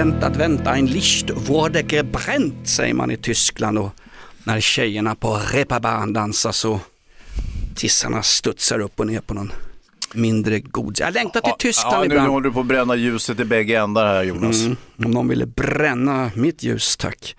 Att 0.00 0.06
vänta, 0.06 0.26
att 0.26 0.36
vänta, 0.36 0.76
en 0.76 0.86
Licht 0.86 1.30
wurde 1.30 1.82
gebränt 1.82 2.68
säger 2.68 2.94
man 2.94 3.10
i 3.10 3.16
Tyskland 3.16 3.78
och 3.78 3.90
när 4.44 4.60
tjejerna 4.60 5.14
på 5.14 5.40
reeperbahn 5.52 6.12
dansar 6.12 6.52
så 6.52 6.80
tissarna 7.74 8.22
studsar 8.22 8.78
upp 8.78 9.00
och 9.00 9.06
ner 9.06 9.20
på 9.20 9.34
någon 9.34 9.52
mindre 10.14 10.60
god. 10.60 10.96
Jag 11.00 11.14
längtar 11.14 11.40
till 11.40 11.52
Tyskland 11.58 11.94
ja, 11.94 12.00
nu 12.00 12.06
ibland. 12.06 12.28
håller 12.28 12.48
du 12.48 12.52
på 12.52 12.60
att 12.60 12.66
bränna 12.66 12.96
ljuset 12.96 13.40
i 13.40 13.44
bägge 13.44 13.78
ändar 13.78 14.06
här 14.06 14.22
Jonas. 14.22 14.60
Mm, 14.60 14.76
om 15.04 15.10
någon 15.10 15.28
ville 15.28 15.46
bränna 15.46 16.30
mitt 16.34 16.62
ljus, 16.62 16.96
tack. 16.96 17.36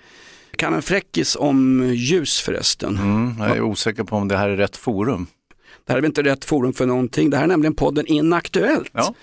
Kan 0.55 0.73
en 0.73 0.81
fräckis 0.81 1.35
om 1.35 1.83
ljus 1.93 2.39
förresten? 2.39 2.97
Mm, 2.97 3.35
jag 3.39 3.57
är 3.57 3.61
osäker 3.61 4.03
på 4.03 4.15
om 4.15 4.27
det 4.27 4.37
här 4.37 4.49
är 4.49 4.57
rätt 4.57 4.77
forum. 4.77 5.27
Det 5.85 5.93
här 5.93 5.97
är 5.97 6.01
väl 6.01 6.09
inte 6.09 6.23
rätt 6.23 6.45
forum 6.45 6.73
för 6.73 6.85
någonting. 6.85 7.29
Det 7.29 7.37
här 7.37 7.43
är 7.43 7.47
nämligen 7.47 7.75
podden 7.75 8.07
Inaktuellt. 8.07 8.91
Ja. 8.93 9.13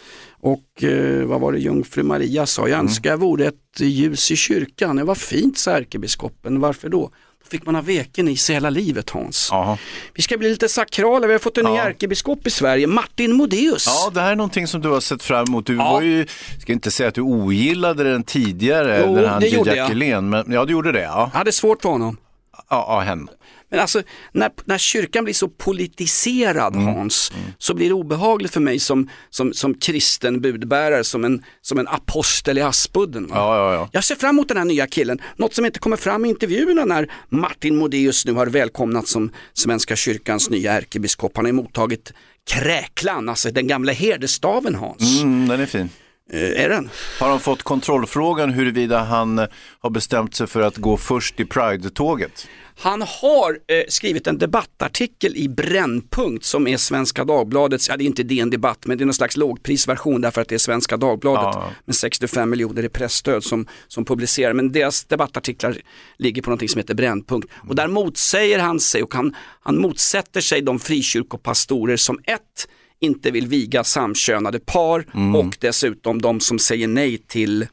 Och 0.41 0.85
eh, 0.85 1.25
vad 1.27 1.41
var 1.41 1.53
det 1.53 1.59
jungfru 1.59 2.03
Maria 2.03 2.47
sa? 2.47 2.69
Jag 2.69 2.79
önskar 2.79 3.11
jag 3.11 3.17
vore 3.19 3.47
ett 3.47 3.55
ljus 3.81 4.31
i 4.31 4.37
kyrkan. 4.37 4.97
Det 4.97 5.05
var 5.05 5.15
fint 5.15 5.59
sa 5.59 5.71
ärkebiskopen. 5.71 6.61
Varför 6.61 6.89
då? 6.89 7.11
Då 7.45 7.51
fick 7.51 7.67
man 7.67 7.75
ha 7.75 7.83
veken 7.83 8.29
i 8.29 8.37
sig 8.37 8.55
hela 8.55 8.71
livet 8.71 9.11
Hans. 9.11 9.49
Jaha. 9.51 9.79
Vi 10.15 10.23
ska 10.23 10.37
bli 10.39 10.51
lite 10.51 10.69
sakrala. 10.69 11.27
Vi 11.27 11.33
har 11.33 11.39
fått 11.41 11.59
en 11.59 11.65
ny 11.65 11.71
ärkebiskop 11.77 12.47
i 12.47 12.51
Sverige, 12.51 12.87
Martin 12.87 13.33
Modéus. 13.33 13.85
ja, 13.87 14.11
det 14.15 14.21
här 14.21 14.33
är 14.33 14.37
någonting 14.37 14.67
som 14.67 14.81
du 14.81 14.89
har 14.89 15.01
sett 15.01 15.23
fram 15.23 15.47
emot. 15.49 15.67
Du 15.67 15.77
Ja. 15.77 15.93
var 15.93 16.03
ju, 16.03 16.27
ska 16.61 16.73
inte 16.73 16.91
säga 16.91 17.09
att 17.09 17.15
du 17.15 17.21
ogillade 17.21 18.05
den 18.05 18.23
tidigare, 18.23 19.03
Jo, 19.07 19.15
den 19.15 19.25
han 19.29 19.41
det 19.41 19.49
gjorde 19.49 19.77
jag. 19.77 20.23
Men 20.23 20.53
ja 20.53 20.65
du 20.65 20.73
gjorde 20.73 20.93
det. 20.93 21.03
Ja, 21.03 21.31
Jag 21.33 21.39
hade 21.39 21.53
svårt 21.53 21.83
för 21.83 21.89
honom. 21.89 22.17
Ja, 22.71 23.01
henne. 23.01 23.31
Men 23.71 23.81
alltså 23.81 24.03
när, 24.33 24.51
när 24.65 24.79
kyrkan 24.79 25.25
blir 25.25 25.35
så 25.35 25.49
politiserad 25.49 26.75
Mm. 26.75 26.87
Hans, 26.87 27.33
så 27.59 27.75
blir 27.75 27.89
det 27.89 27.95
obehagligt 27.95 28.53
för 28.53 28.61
mig 28.61 28.79
som, 28.79 29.09
som, 29.31 29.53
som 29.53 29.75
kristen 29.75 30.41
budbärare, 30.41 31.05
som 31.05 31.25
en, 31.25 31.45
som 31.63 31.79
en 31.79 31.89
apostel 31.89 32.59
i 32.59 32.61
Aspudden. 32.61 33.27
Ja, 33.31 33.57
ja, 33.57 33.75
ja. 33.75 33.89
Jag 33.93 34.05
ser 34.05 34.15
fram 34.15 34.31
emot 34.31 34.49
den 34.49 34.57
här 34.57 34.65
nya 34.65 34.87
killen, 34.87 35.21
något 35.37 35.55
som 35.55 35.65
inte 35.65 35.79
kommer 35.79 35.97
fram 35.97 36.25
i 36.25 36.29
intervjuerna 36.29 36.85
när 36.85 37.13
Martin 37.29 37.77
Modéus 37.77 38.27
nu 38.27 38.33
har 38.33 38.47
välkomnats 38.47 39.11
som 39.11 39.31
Svenska 39.53 39.97
kyrkans 39.97 40.51
nya 40.51 40.73
ärkebiskop. 40.73 41.37
Han 41.37 41.45
har 41.45 41.53
mottagit 41.53 42.13
kräklan, 42.51 43.29
alltså 43.29 43.51
den 43.51 43.67
gamla 43.67 43.93
herdestaven 43.93 44.75
Hans. 44.75 45.23
Mm, 45.23 45.49
den 45.49 45.61
är 45.61 45.67
fin. 45.67 45.89
Eh, 46.33 46.65
är 46.65 46.69
den? 46.69 46.91
Har 47.21 47.29
han 47.29 47.41
fått 47.41 47.63
kontrollfrågan 47.63 48.51
huruvida 48.51 48.99
han 48.99 49.39
eh, 49.39 49.47
har 49.81 49.91
bestämt 49.91 50.35
sig 50.35 50.47
för 50.47 50.61
att 50.61 50.77
gå 50.77 50.97
först 50.97 51.41
i 51.41 51.45
Pride-tåget? 51.45 52.49
Han 52.81 53.03
har 53.03 53.51
eh, 53.67 53.85
skrivit 53.89 54.27
en 54.27 54.39
debattartikel 54.39 55.37
i 55.37 55.49
Brännpunkt 55.49 56.45
som 56.45 56.67
är 56.67 56.77
Svenska 56.77 57.25
Dagbladets, 57.25 57.89
ja 57.89 57.97
det 57.97 58.05
är 58.05 58.07
inte 58.07 58.23
DN 58.23 58.51
Debatt 58.51 58.87
men 58.87 58.99
det 58.99 59.05
är 59.05 59.07
någon 59.07 59.15
slags 59.15 59.37
lågprisversion 59.37 60.21
därför 60.21 60.41
att 60.41 60.49
det 60.49 60.55
är 60.55 60.59
Svenska 60.59 60.97
Dagbladet 60.97 61.55
Ja. 61.55 61.71
med 61.85 61.97
65 61.97 62.51
miljoner 62.51 62.85
i 62.85 62.89
pressstöd 62.89 63.45
som, 63.45 63.67
som 63.89 64.05
publicerar. 64.05 64.53
Men 64.53 64.73
deras 64.73 65.05
debattartiklar 65.05 65.77
ligger 66.19 66.43
på 66.43 66.51
någonting 66.51 66.69
som 66.69 66.79
heter 66.79 66.95
Brännpunkt. 66.95 67.49
Och 67.69 67.75
där 67.75 67.89
motsäger 67.89 68.59
han 68.59 68.81
sig 68.81 69.03
och 69.03 69.15
han, 69.15 69.35
han 69.61 69.79
motsätter 69.79 70.41
sig 70.41 70.63
de 70.63 70.79
frikyrkopastorer 70.79 71.97
som 71.97 72.19
ett, 72.25 72.69
inte 73.01 73.31
vill 73.31 73.47
viga 73.47 73.85
samkönade 73.85 74.59
par 74.61 75.05
och 75.37 75.57
dessutom 75.61 76.23
de 76.23 76.41
som 76.41 76.59
säger 76.59 76.89
nej 76.89 77.19
till 77.19 77.67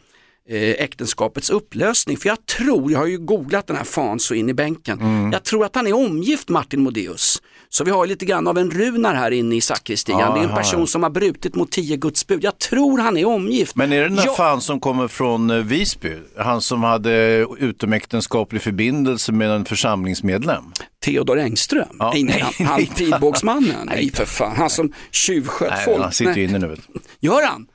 äktenskapets 0.49 1.49
upplösning. 1.49 2.17
För 2.17 2.29
jag 2.29 2.45
tror, 2.45 2.91
jag 2.91 2.99
har 2.99 3.05
ju 3.07 3.17
googlat 3.17 3.67
den 3.67 3.75
här 3.75 3.83
fan 3.83 4.19
så 4.19 4.33
in 4.33 4.49
i 4.49 4.53
bänken, 4.53 5.29
jag 5.33 5.43
tror 5.43 5.65
att 5.65 5.75
han 5.75 5.87
är 5.87 5.93
omgift 5.93 6.49
Martin 6.49 6.81
Modéus. 6.81 7.41
Så 7.69 7.83
vi 7.83 7.91
har 7.91 8.05
lite 8.07 8.25
grann 8.25 8.47
av 8.47 8.57
en 8.57 8.71
runar 8.71 9.15
här 9.15 9.31
inne 9.31 9.55
i 9.55 9.61
sakristian. 9.61 10.33
Det 10.33 10.39
är 10.39 10.49
en 10.49 10.55
person 10.55 10.87
som 10.87 11.03
har 11.03 11.09
brutit 11.09 11.55
mot 11.55 11.71
tio 11.71 11.97
Guds 11.97 12.27
bud. 12.27 12.43
Jag 12.43 12.59
tror 12.59 12.97
han 12.97 13.17
är 13.17 13.25
omgift. 13.25 13.75
Men 13.75 13.93
är 13.93 13.97
det 14.01 14.07
den 14.07 14.15
där 14.15 14.23
Ja. 14.25 14.33
fan 14.33 14.61
som 14.61 14.79
kommer 14.79 15.07
från 15.07 15.49
eh, 15.49 15.57
Visby? 15.57 16.13
Han 16.37 16.61
som 16.61 16.83
hade 16.83 17.45
utomäktenskaplig 17.59 18.61
förbindelse 18.61 19.31
med 19.31 19.49
en 19.51 19.65
församlingsmedlem? 19.65 20.63
Theodor 21.05 21.39
Engström? 21.39 21.87
Ja. 21.99 22.11
Nej, 22.13 22.23
nej, 22.23 22.39
han, 22.39 22.53
Nej, 22.59 22.67
han 22.67 22.77
nej. 22.79 22.91
pilbågsmannen? 22.97 23.85
Nej 23.85 24.11
för 24.13 24.25
fan, 24.25 24.55
han 24.55 24.69
som 24.69 24.93
tjuvsköt 25.11 25.69
Nej, 25.71 25.85
folk. 25.85 26.01
han 26.03 26.11
sitter 26.11 26.35
ju 26.37 26.43
inne 26.43 26.57
nu. 26.59 26.75
Gör 27.19 27.45
han? 27.45 27.67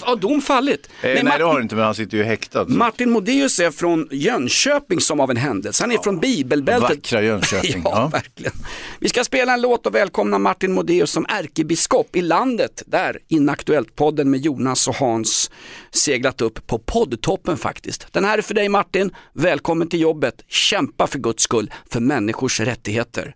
Har 0.00 0.16
dom 0.16 0.40
fallit? 0.40 0.86
Eh, 0.86 0.92
nej, 1.02 1.22
Martin- 1.24 1.38
det 1.38 1.44
har 1.44 1.52
han 1.52 1.62
inte, 1.62 1.74
men 1.74 1.84
han 1.84 1.94
sitter 1.94 2.16
ju 2.16 2.24
häktad. 2.24 2.64
så. 2.64 2.70
Martin 2.70 3.10
Modéus 3.10 3.58
är 3.60 3.70
från 3.70 4.08
Jönköping 4.10 5.00
som 5.00 5.20
av 5.20 5.30
en 5.30 5.36
händelse. 5.36 5.82
Han 5.82 5.92
är 5.92 5.98
från 5.98 6.18
bibelbältet. 6.18 6.90
Vackra 6.90 7.22
Jönköping. 7.22 7.82
ja, 7.84 7.90
ja. 7.94 8.06
verkligen. 8.08 8.52
Vi 9.00 9.08
ska 9.08 9.24
spela 9.24 9.52
en 9.54 9.60
låt 9.60 9.86
och 9.86 9.94
välkomna 9.94 10.38
Martin 10.38 10.72
Modéus 10.72 11.10
som 11.10 11.26
ärkebiskop 11.28 12.16
i 12.16 12.20
landet. 12.22 12.82
Där 12.86 13.18
Inaktuellt-podden 13.28 14.24
med 14.24 14.40
Jonas 14.40 14.88
och 14.88 14.96
Hans 14.96 15.50
seglat 15.90 16.40
upp 16.40 16.66
på 16.66 16.78
poddtoppen 16.78 17.56
faktiskt. 17.56 18.06
Den 18.12 18.24
här 18.24 18.38
är 18.38 18.42
för 18.42 18.54
dig 18.54 18.68
Martin. 18.68 19.10
Välkommen 19.34 19.88
till 19.88 20.00
jobbet. 20.00 20.34
Kämpa 20.48 21.06
för 21.06 21.18
Guds 21.18 21.42
skull, 21.42 21.70
för 21.90 22.00
människors 22.00 22.60
rättigheter. 22.60 23.32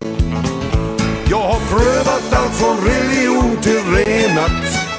Jag 1.29 1.37
har 1.37 1.59
prövat 1.77 2.33
allt 2.33 2.53
från 2.55 2.77
religion 2.85 3.57
till 3.61 3.81
renat 3.95 4.96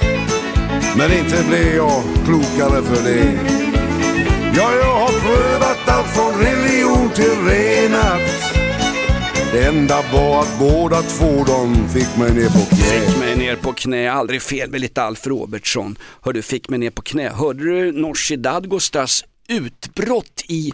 men 0.97 1.13
inte 1.13 1.45
blev 1.49 1.77
jag 1.77 2.03
klokare 2.25 2.83
för 2.83 3.03
det 3.05 3.39
Ja, 4.57 4.73
jag 4.75 4.95
har 4.95 5.21
prövat 5.21 5.89
allt 5.89 6.07
från 6.07 6.41
religion 6.41 7.11
till 7.11 7.47
renat 7.47 8.55
Det 9.53 9.67
enda 9.67 10.03
var 10.13 10.41
att 10.41 10.59
båda 10.59 11.03
två 11.03 11.45
de 11.45 11.89
fick 11.89 12.17
mig 12.17 12.35
ner 12.35 12.49
på 12.49 12.75
knä 12.77 12.77
Fick 12.77 13.19
mig 13.19 13.37
ner 13.37 13.57
på 13.57 13.73
knä, 13.73 14.11
aldrig 14.11 14.43
fel 14.43 14.71
med 14.71 14.81
lite 14.81 15.03
Alf 15.03 15.27
Robertsson. 15.27 15.99
Hör 16.23 16.33
du, 16.33 16.43
fick 16.43 16.69
mig 16.69 16.79
ner 16.79 16.91
på 16.91 17.03
knä. 17.03 17.29
Hörde 17.29 17.65
du 17.65 17.93
Nooshi 17.93 18.37
Dadgostars 18.37 19.25
utbrott 19.49 20.45
i, 20.49 20.73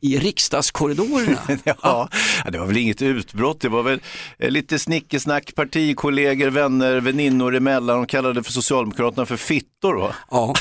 i 0.00 0.18
riksdagskorridorerna? 0.18 1.38
Ja, 1.82 2.08
det 2.52 2.58
var 2.58 2.66
väl 2.66 2.76
inget 2.76 3.02
utbrott, 3.02 3.60
det 3.60 3.68
var 3.68 3.82
väl 3.82 4.00
eh, 4.38 4.50
lite 4.50 4.78
snickesnack, 4.78 5.54
partikollegor, 5.54 6.50
vänner, 6.50 7.00
väninnor 7.00 7.56
emellan. 7.56 7.96
De 7.96 8.06
kallade 8.06 8.42
för 8.42 8.52
Socialdemokraterna 8.52 9.26
för 9.26 9.36
fittor. 9.36 9.94
Va? 9.94 10.14
Ja. 10.30 10.54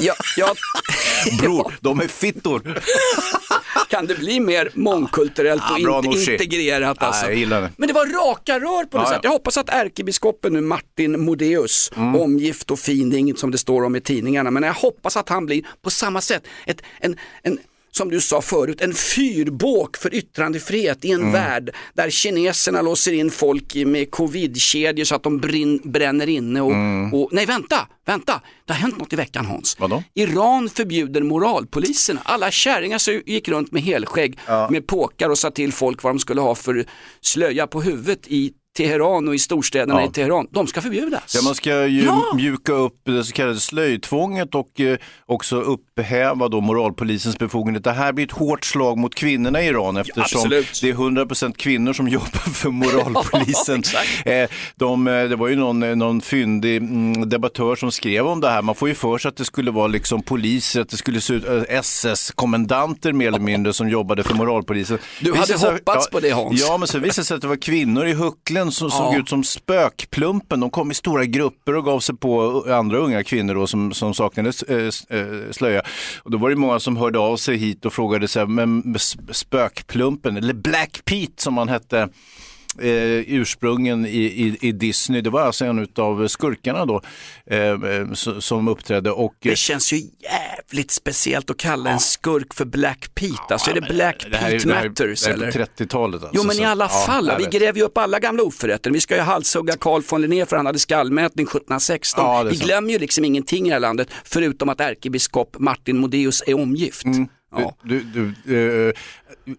Ja, 0.00 0.14
ja. 0.36 0.54
Bror, 1.40 1.74
de 1.80 2.00
är 2.00 2.08
fittor. 2.08 2.80
Kan 3.88 4.06
det 4.06 4.14
bli 4.18 4.40
mer 4.40 4.70
mångkulturellt 4.74 5.62
Ja, 5.68 5.74
och 5.76 5.82
bra, 5.82 5.96
inte 5.98 6.08
Nooshi. 6.08 6.32
integrerat 6.32 6.96
Ja, 7.00 7.06
alltså? 7.06 7.26
jag 7.26 7.34
gillar 7.34 7.60
det. 7.62 7.70
Men 7.76 7.88
det 7.88 7.94
var 7.94 8.06
raka 8.30 8.60
rör 8.60 8.84
på 8.84 8.98
något 8.98 9.06
Ja, 9.06 9.12
sätt. 9.12 9.20
ja. 9.22 9.26
Jag 9.28 9.30
hoppas 9.32 9.56
att 9.56 9.68
ärkebiskopen 9.68 10.52
nu, 10.52 10.60
Martin 10.60 11.20
Modéus, 11.24 11.90
Mm. 11.96 12.16
omgift 12.16 12.70
och 12.70 12.78
fin, 12.78 13.10
det 13.10 13.16
är 13.16 13.18
inget 13.18 13.38
som 13.38 13.50
det 13.50 13.58
står 13.58 13.84
om 13.84 13.96
i 13.96 14.00
tidningarna, 14.00 14.50
men 14.50 14.62
jag 14.62 14.74
hoppas 14.74 15.16
att 15.16 15.28
han 15.28 15.46
blir 15.46 15.62
på 15.82 15.90
samma 15.90 16.20
sätt, 16.20 16.42
ett, 16.66 16.82
en, 17.00 17.16
en, 17.42 17.58
som 17.96 18.10
du 18.10 18.20
sa 18.20 18.42
förut, 18.42 18.80
en 18.80 18.94
fyrbåk 18.94 19.96
för 19.96 20.14
yttrandefrihet 20.14 21.04
i 21.04 21.10
en 21.12 21.20
Mm. 21.20 21.32
värld 21.32 21.74
där 21.94 22.10
kineserna 22.10 22.82
låser 22.82 23.12
in 23.12 23.30
folk 23.30 23.74
med 23.74 24.10
covid-kedjor 24.10 25.04
så 25.04 25.14
att 25.14 25.22
de 25.22 25.38
brinn, 25.38 25.80
bränner 25.84 26.28
inne 26.28 26.60
och, 26.60 26.72
och, 27.12 27.28
nej 27.32 27.46
vänta, 27.46 27.88
vänta, 28.06 28.40
det 28.66 28.72
har 28.72 28.80
hänt 28.80 28.98
något 28.98 29.12
i 29.12 29.16
veckan 29.16 29.46
Hans. 29.46 29.76
Mm. 29.78 29.90
Vadå? 29.90 30.02
Iran 30.14 30.68
förbjuder 30.68 31.22
moralpoliserna. 31.22 32.20
Alla 32.24 32.50
kärringar 32.50 32.98
som 32.98 33.22
gick 33.26 33.48
runt 33.48 33.72
med 33.72 33.82
helskägg 33.82 34.38
med 34.70 34.86
påkar 34.86 35.28
och 35.28 35.38
sa 35.38 35.50
till 35.50 35.72
folk 35.72 36.02
vad 36.02 36.14
de 36.14 36.18
skulle 36.18 36.40
ha 36.40 36.54
för 36.54 36.84
slöja 37.20 37.66
på 37.66 37.82
huvudet 37.82 38.20
i 38.26 38.52
Teheran 38.76 39.28
och 39.28 39.34
i 39.34 39.38
storstäderna 39.38 40.00
Ja. 40.00 40.06
i 40.08 40.10
Teheran, 40.10 40.46
de 40.50 40.66
ska 40.66 40.80
förbjudas. 40.80 41.34
Ja, 41.34 41.42
man 41.44 41.54
ska 41.54 41.86
ju 41.86 42.04
Ja. 42.04 42.32
mjuka 42.36 42.72
upp 42.72 42.94
det 43.06 43.24
så 43.24 43.32
kallade 43.32 43.60
slöjtvånget 43.60 44.54
och 44.54 44.80
eh, 44.80 44.98
också 45.26 45.56
upphäva 45.60 46.48
då 46.48 46.60
moralpolisens 46.60 47.38
befogenhet. 47.38 47.84
Det 47.84 47.92
här 47.92 48.12
blir 48.12 48.24
ett 48.24 48.32
hårt 48.32 48.64
slag 48.64 48.98
mot 48.98 49.14
kvinnorna 49.14 49.62
i 49.62 49.66
Iran 49.66 49.96
eftersom 49.96 50.22
absolut. 50.40 50.78
det 50.82 50.88
är 50.90 50.94
100% 50.94 51.54
kvinnor 51.56 51.92
som 51.92 52.08
jobbar 52.16 52.50
för 52.54 52.70
moralpolisen. 52.70 53.82
eh, 54.24 54.48
de, 54.76 55.06
eh, 55.06 55.24
det 55.28 55.36
var 55.36 55.48
ju 55.48 55.56
någon, 55.56 55.82
eh, 55.82 55.96
någon 55.96 56.20
fyndig 56.20 56.76
mm, 56.76 57.28
debattör 57.28 57.76
som 57.76 57.92
skrev 57.92 58.26
om 58.26 58.40
det 58.40 58.48
här. 58.50 58.62
Man 58.62 58.74
får 58.74 58.88
ju 58.88 58.94
för 58.94 59.18
sig 59.18 59.28
att 59.28 59.36
det 59.36 59.44
skulle 59.44 59.70
vara 59.70 59.86
liksom 59.86 60.22
poliser, 60.22 60.80
att 60.80 60.88
det 60.88 60.96
skulle 60.96 61.20
se 61.20 61.34
ut 61.34 61.44
SS-kommendanter 61.68 63.12
mer 63.12 63.28
eller 63.28 63.38
mindre 63.38 63.72
som 63.72 63.88
jobbade 63.88 64.22
för 64.22 64.34
moralpolisen. 64.34 64.98
Du 65.20 65.34
hade 65.34 65.58
sig- 65.58 65.72
hoppats 65.72 66.10
på 66.10 66.20
det, 66.20 66.30
Hans. 66.30 66.60
Ja, 66.60 66.76
men 66.78 66.88
så 66.88 66.98
visade 66.98 67.20
det 67.22 67.24
sig 67.26 67.34
att 67.34 67.40
det 67.40 67.48
var 67.48 67.56
kvinnor 67.56 68.06
i 68.06 68.12
hucklen 68.12 68.65
som 68.70 68.90
såg 68.90 69.14
Ja. 69.14 69.18
ut 69.18 69.28
som 69.28 69.44
spökplumpen. 69.44 70.60
De 70.60 70.70
kom 70.70 70.90
i 70.90 70.94
stora 70.94 71.24
grupper 71.24 71.76
och 71.76 71.84
gav 71.84 72.00
sig 72.00 72.16
på 72.16 72.64
andra 72.70 72.98
unga 72.98 73.24
kvinnor 73.24 73.54
då, 73.54 73.66
som, 73.66 73.92
som 73.92 74.14
saknade 74.14 74.52
eh, 74.68 74.76
eh, 75.18 75.50
slöja. 75.50 75.82
Och 76.22 76.30
då 76.30 76.38
var 76.38 76.50
det 76.50 76.56
många 76.56 76.80
som 76.80 76.96
hörde 76.96 77.18
av 77.18 77.36
sig 77.36 77.56
hit 77.56 77.84
och 77.84 77.92
frågade 77.92 78.28
så 78.28 78.38
här, 78.38 78.46
men 78.46 78.82
sp- 78.82 79.32
spökplumpen, 79.32 80.36
eller 80.36 80.54
Black 80.54 81.00
Pete 81.04 81.42
som 81.42 81.58
han 81.58 81.68
hette, 81.68 82.08
eh, 82.80 83.34
ursprungen 83.40 84.06
i, 84.06 84.08
i, 84.10 84.58
i 84.60 84.72
Disney. 84.72 85.20
Det 85.20 85.30
var 85.30 85.40
alltså 85.40 85.64
en 85.64 85.88
av 85.96 86.28
skurkarna 86.28 86.86
då 86.86 87.02
eh, 87.50 87.58
eh, 87.58 88.12
som 88.38 88.68
uppträdde. 88.68 89.10
Och, 89.10 89.34
Det 89.40 89.56
känns 89.56 89.92
ju 89.92 89.96
jävligt 89.96 90.90
speciellt 90.90 91.50
att 91.50 91.56
kalla 91.56 91.90
en 91.90 92.00
skurk 92.00 92.54
för 92.54 92.64
Black 92.64 93.14
Pete. 93.14 93.34
Alltså 93.50 93.70
är 93.70 93.74
det 93.74 93.80
Black 93.94 94.26
det 94.30 94.36
här 94.36 94.48
är- 94.50 94.52
Pete 94.58 94.68
det 94.68 94.74
här 94.74 94.84
är- 94.84 94.88
Matters 94.88 95.22
det 95.24 95.30
här 95.30 95.42
är 95.42 95.52
på 95.52 95.58
30-talet. 95.58 96.22
Alltså, 96.22 96.36
Jo 96.36 96.42
men 96.46 96.56
så- 96.56 96.62
i 96.62 96.64
alla 96.64 96.84
ja, 96.84 97.04
fall, 97.06 97.26
jag 97.26 97.38
vi 97.50 97.58
gräver 97.58 97.78
ju 97.78 97.84
upp 97.84 97.98
alla 97.98 98.18
gamla 98.18 98.42
oförrätter. 98.42 98.90
Vi 98.90 99.00
ska 99.00 99.14
ju 99.16 99.20
halshugga 99.22 99.76
Carl 99.76 100.02
von 100.10 100.22
Linné 100.22 100.46
för 100.46 100.56
han 100.56 100.66
hade 100.66 100.78
skallmätning 100.78 101.46
1716. 101.46 102.24
Ja, 102.24 102.42
det 102.42 102.48
är 102.48 102.52
vi 102.52 102.56
glömmer 102.58 102.90
ju 102.92 102.98
liksom 102.98 103.24
ingenting 103.24 103.66
i 103.66 103.68
det 103.68 103.74
här 103.74 103.80
landet 103.80 104.08
förutom 104.24 104.68
att 104.68 104.80
ärkebiskop 104.80 105.56
Martin 105.58 105.98
Modéus 105.98 106.42
är 106.46 106.54
omgift. 106.54 107.04
Mm. 107.04 107.28
Ja. 107.62 107.76
Du, 107.82 108.00
du, 108.00 108.34
du, 108.44 108.88
eh, 108.88 108.92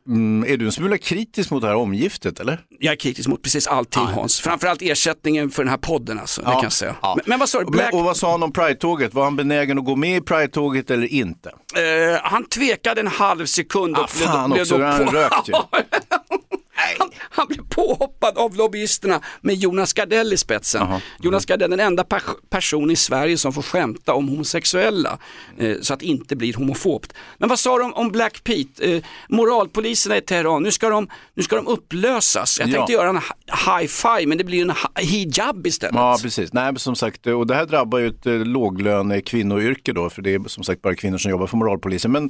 mm, 0.08 0.50
är 0.54 0.58
du 0.58 0.66
en 0.66 0.72
smula 0.72 0.98
kritisk 0.98 1.52
mot 1.52 1.62
det 1.62 1.68
här 1.68 1.76
omgiftet 1.76 2.40
eller? 2.40 2.60
Jag 2.80 2.92
är 2.92 2.96
kritisk 2.96 3.28
mot 3.30 3.42
precis 3.44 3.68
allting 3.68 4.04
Hans, 4.04 4.40
framförallt 4.40 4.82
ersättningen 4.82 5.50
för 5.52 5.64
den 5.64 5.70
här 5.70 5.78
podden 5.78 6.20
alltså, 6.20 6.42
det 6.42 6.52
kan 6.52 6.64
jag 6.64 6.72
säga. 6.72 6.96
ja. 7.02 7.14
Men, 7.16 7.24
men 7.28 7.40
vad 7.40 7.50
sa 7.50 7.60
du, 7.60 7.66
Black... 7.66 7.94
Och 7.94 8.04
vad 8.04 8.18
sa 8.18 8.32
han 8.32 8.44
om 8.44 8.52
Pride-tåget? 8.52 9.14
Var 9.14 9.24
han 9.24 9.36
benägen 9.36 9.78
att 9.80 9.86
gå 9.86 9.96
med 9.96 10.18
i 10.18 10.22
Pride-tåget 10.22 10.92
eller 10.92 11.08
inte? 11.08 11.50
Eh, 11.50 12.20
han 12.24 12.46
tvekade 12.46 13.02
en 13.02 13.08
halv 13.08 13.46
sekund 13.46 13.98
och 13.98 14.04
Ah, 14.04 14.08
fan 14.08 14.54
också, 14.54 14.78
då 14.78 14.86
han 14.86 15.08
rökt 15.08 15.50
ju. 15.50 15.54
han, 17.38 17.48
blev 17.48 17.64
påhoppad 17.70 18.38
av 18.38 18.56
lobbyisterna 18.56 19.22
med 19.42 19.56
Jonas 19.56 19.94
Gardell 19.94 20.34
i 20.34 20.38
spetsen. 20.38 20.88
Jonas 21.24 21.46
Gardell 21.46 21.74
är 21.74 21.78
den 21.78 21.88
enda 21.88 22.04
pers- 22.04 22.36
person 22.50 22.92
i 22.92 22.96
Sverige 22.96 23.38
som 23.38 23.54
får 23.54 23.62
skämta 23.62 24.14
om 24.14 24.28
homosexuella 24.30 25.18
eh, 25.58 25.76
så 25.82 25.94
att 25.94 26.00
det 26.00 26.06
inte 26.06 26.36
blir 26.36 26.54
homofobt. 26.54 27.14
Men 27.38 27.50
vad 27.50 27.60
sa 27.60 27.78
de 27.78 27.94
om 27.94 28.10
Black 28.12 28.44
Pete? 28.44 28.96
Eh, 28.96 29.04
moralpoliserna 29.30 30.18
i 30.18 30.22
Teheran, 30.22 30.64
nu 30.64 30.72
ska 30.72 30.90
de, 30.90 31.08
nu 31.36 31.44
ska 31.44 31.56
de 31.56 31.68
upplösas. 31.68 32.60
Jag 32.60 32.70
Ja. 32.70 32.74
tänkte 32.76 32.94
göra 32.94 33.10
en 33.10 33.18
hi- 33.18 33.80
high-five 33.80 34.28
men 34.28 34.38
det 34.38 34.44
blir 34.44 34.62
en 34.62 34.72
hi- 34.72 35.02
hijab 35.02 35.68
istället. 35.68 35.96
Ja, 35.96 36.18
precis. 36.22 36.54
Nej, 36.54 36.64
men 36.66 36.80
som 36.80 36.96
sagt, 36.96 37.28
och 37.28 37.48
det 37.48 37.56
här 37.56 37.66
drabbar 37.66 38.00
ju 38.00 38.08
ett 38.08 38.26
eh, 38.26 38.34
låglöne 38.34 39.22
kvinnoyrke 39.22 39.94
då, 39.94 40.10
för 40.10 40.22
det 40.22 40.34
är 40.34 40.48
som 40.48 40.64
sagt 40.64 40.82
bara 40.82 40.96
kvinnor 40.96 41.18
som 41.18 41.32
jobbar 41.32 41.48
för 41.48 41.58
moralpolisen. 41.58 42.12
Men 42.12 42.24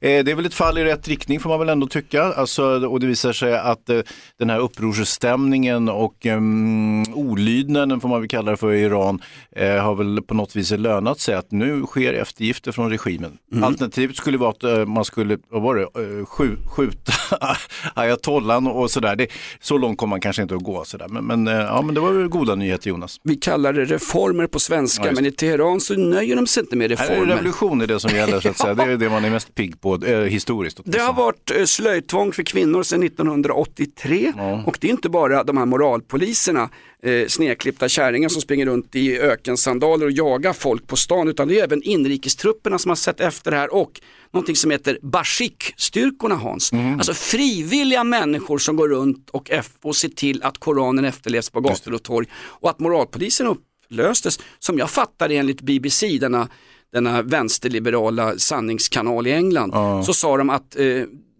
eh, 0.00 0.24
det 0.24 0.30
är 0.30 0.34
väl 0.34 0.46
ett 0.46 0.54
fall 0.54 0.78
i 0.78 0.84
rätt 0.84 1.08
riktning 1.08 1.40
får 1.40 1.50
man 1.50 1.58
väl 1.58 1.68
ändå 1.68 1.86
tycka. 1.86 2.22
Alltså, 2.22 2.64
och 2.86 3.00
det 3.00 3.06
visar 3.06 3.32
sig 3.32 3.54
att 3.58 3.88
eh, 3.88 3.98
den 4.38 4.50
här 4.50 4.51
upprorsstämningen 4.58 5.88
och 5.88 6.26
um, 6.26 7.14
olydnaden, 7.14 8.00
får 8.00 8.08
man 8.08 8.20
väl 8.20 8.28
kalla 8.28 8.50
det 8.50 8.56
för, 8.56 8.72
i 8.72 8.82
Iran, 8.82 9.22
eh, 9.56 9.76
har 9.76 9.94
väl 9.94 10.22
på 10.22 10.34
något 10.34 10.56
vis 10.56 10.70
lönat 10.70 11.20
sig 11.20 11.34
att 11.34 11.50
nu 11.50 11.82
sker 11.86 12.12
eftergifter 12.12 12.72
från 12.72 12.90
regimen. 12.90 13.38
Alternativet 13.62 14.16
skulle 14.16 14.38
vara 14.38 14.50
att 14.50 14.64
eh, 14.64 14.84
man 14.84 15.04
skulle, 15.04 15.38
vad 15.48 15.62
var 15.62 15.74
det, 15.74 15.82
eh, 15.82 16.26
skju, 16.26 16.56
skjuta 16.76 17.12
ayatollan 17.94 18.66
och 18.66 18.90
sådär. 18.90 19.16
Det, 19.16 19.26
så 19.60 19.78
långt 19.78 19.98
kommer 19.98 20.10
man 20.10 20.20
kanske 20.20 20.42
inte 20.42 20.54
att 20.54 20.62
gå. 20.62 20.84
Sådär. 20.84 21.08
Men, 21.08 21.24
men, 21.24 21.48
eh, 21.48 21.54
ja, 21.54 21.82
men 21.82 21.94
det 21.94 22.00
var 22.00 22.12
väl 22.12 22.28
goda 22.28 22.54
nyheter 22.54 22.88
Jonas. 22.88 23.20
Vi 23.22 23.36
kallar 23.36 23.72
det 23.72 23.84
reformer 23.84 24.46
på 24.46 24.58
svenska 24.58 25.06
Ja, 25.06 25.12
men 25.12 25.26
i 25.26 25.30
Teheran 25.30 25.80
så 25.80 25.94
nöjer 25.94 26.36
de 26.36 26.46
sig 26.46 26.60
inte 26.60 26.76
med 26.76 26.90
Här 26.98 27.06
är 27.06 27.10
reformer. 27.10 27.34
revolution 27.34 27.80
är 27.80 27.86
det 27.86 28.00
som 28.00 28.10
gäller 28.10 28.40
så 28.40 28.48
att 28.48 28.58
säga. 28.58 28.74
Det 28.74 28.82
är 28.82 28.96
det 28.96 29.10
man 29.10 29.24
är 29.24 29.30
mest 29.30 29.54
pigg 29.54 29.80
på 29.80 29.96
historiskt. 29.96 30.80
Det 30.84 30.98
har 30.98 31.12
varit 31.12 31.68
slöjtvång 31.68 32.32
för 32.32 32.42
kvinnor 32.42 32.82
sedan 32.82 33.02
1983 33.02 34.32
och 34.66 34.78
det 34.80 34.86
är 34.86 34.90
inte 34.90 35.08
bara 35.08 35.44
de 35.44 35.56
här 35.56 35.66
moralpoliserna, 35.66 36.68
eh, 37.02 37.26
snedklippta 37.28 37.88
kärringar 37.88 38.28
som 38.28 38.42
springer 38.42 38.66
runt 38.66 38.94
i 38.94 39.18
ökensandaler 39.18 40.06
och 40.06 40.12
jagar 40.12 40.52
folk 40.52 40.86
på 40.86 40.96
stan 40.96 41.28
utan 41.28 41.48
det 41.48 41.60
är 41.60 41.64
även 41.64 41.82
inrikestrupperna 41.82 42.78
som 42.78 42.88
har 42.88 42.96
sett 42.96 43.20
efter 43.20 43.50
det 43.50 43.56
här 43.56 43.74
och 43.74 44.00
någonting 44.30 44.56
som 44.56 44.70
heter 44.70 44.98
Bashik-styrkorna 45.02 46.34
Hans. 46.34 46.72
Alltså 46.72 47.14
frivilliga 47.14 48.04
människor 48.04 48.58
som 48.58 48.76
går 48.76 48.88
runt 48.88 49.30
och, 49.30 49.50
och 49.82 49.96
ser 49.96 50.08
till 50.08 50.42
att 50.42 50.58
Koranen 50.58 51.04
efterlevs 51.04 51.50
på 51.50 51.60
gator 51.60 51.94
och 51.94 52.02
torg 52.02 52.26
och 52.34 52.70
att 52.70 52.78
moralpolisen 52.78 53.46
upplöstes 53.46 54.38
som 54.58 54.78
jag 54.78 54.90
fattar 54.90 55.30
enligt 55.30 55.60
BBC, 55.60 56.18
denna 56.18 56.48
denna 56.92 57.22
vänsterliberala 57.22 58.38
sanningskanal 58.38 59.26
i 59.26 59.32
England, 59.32 59.72
så 60.04 60.14
sa 60.14 60.36
de 60.36 60.50
att 60.50 60.76
eh, 60.76 60.84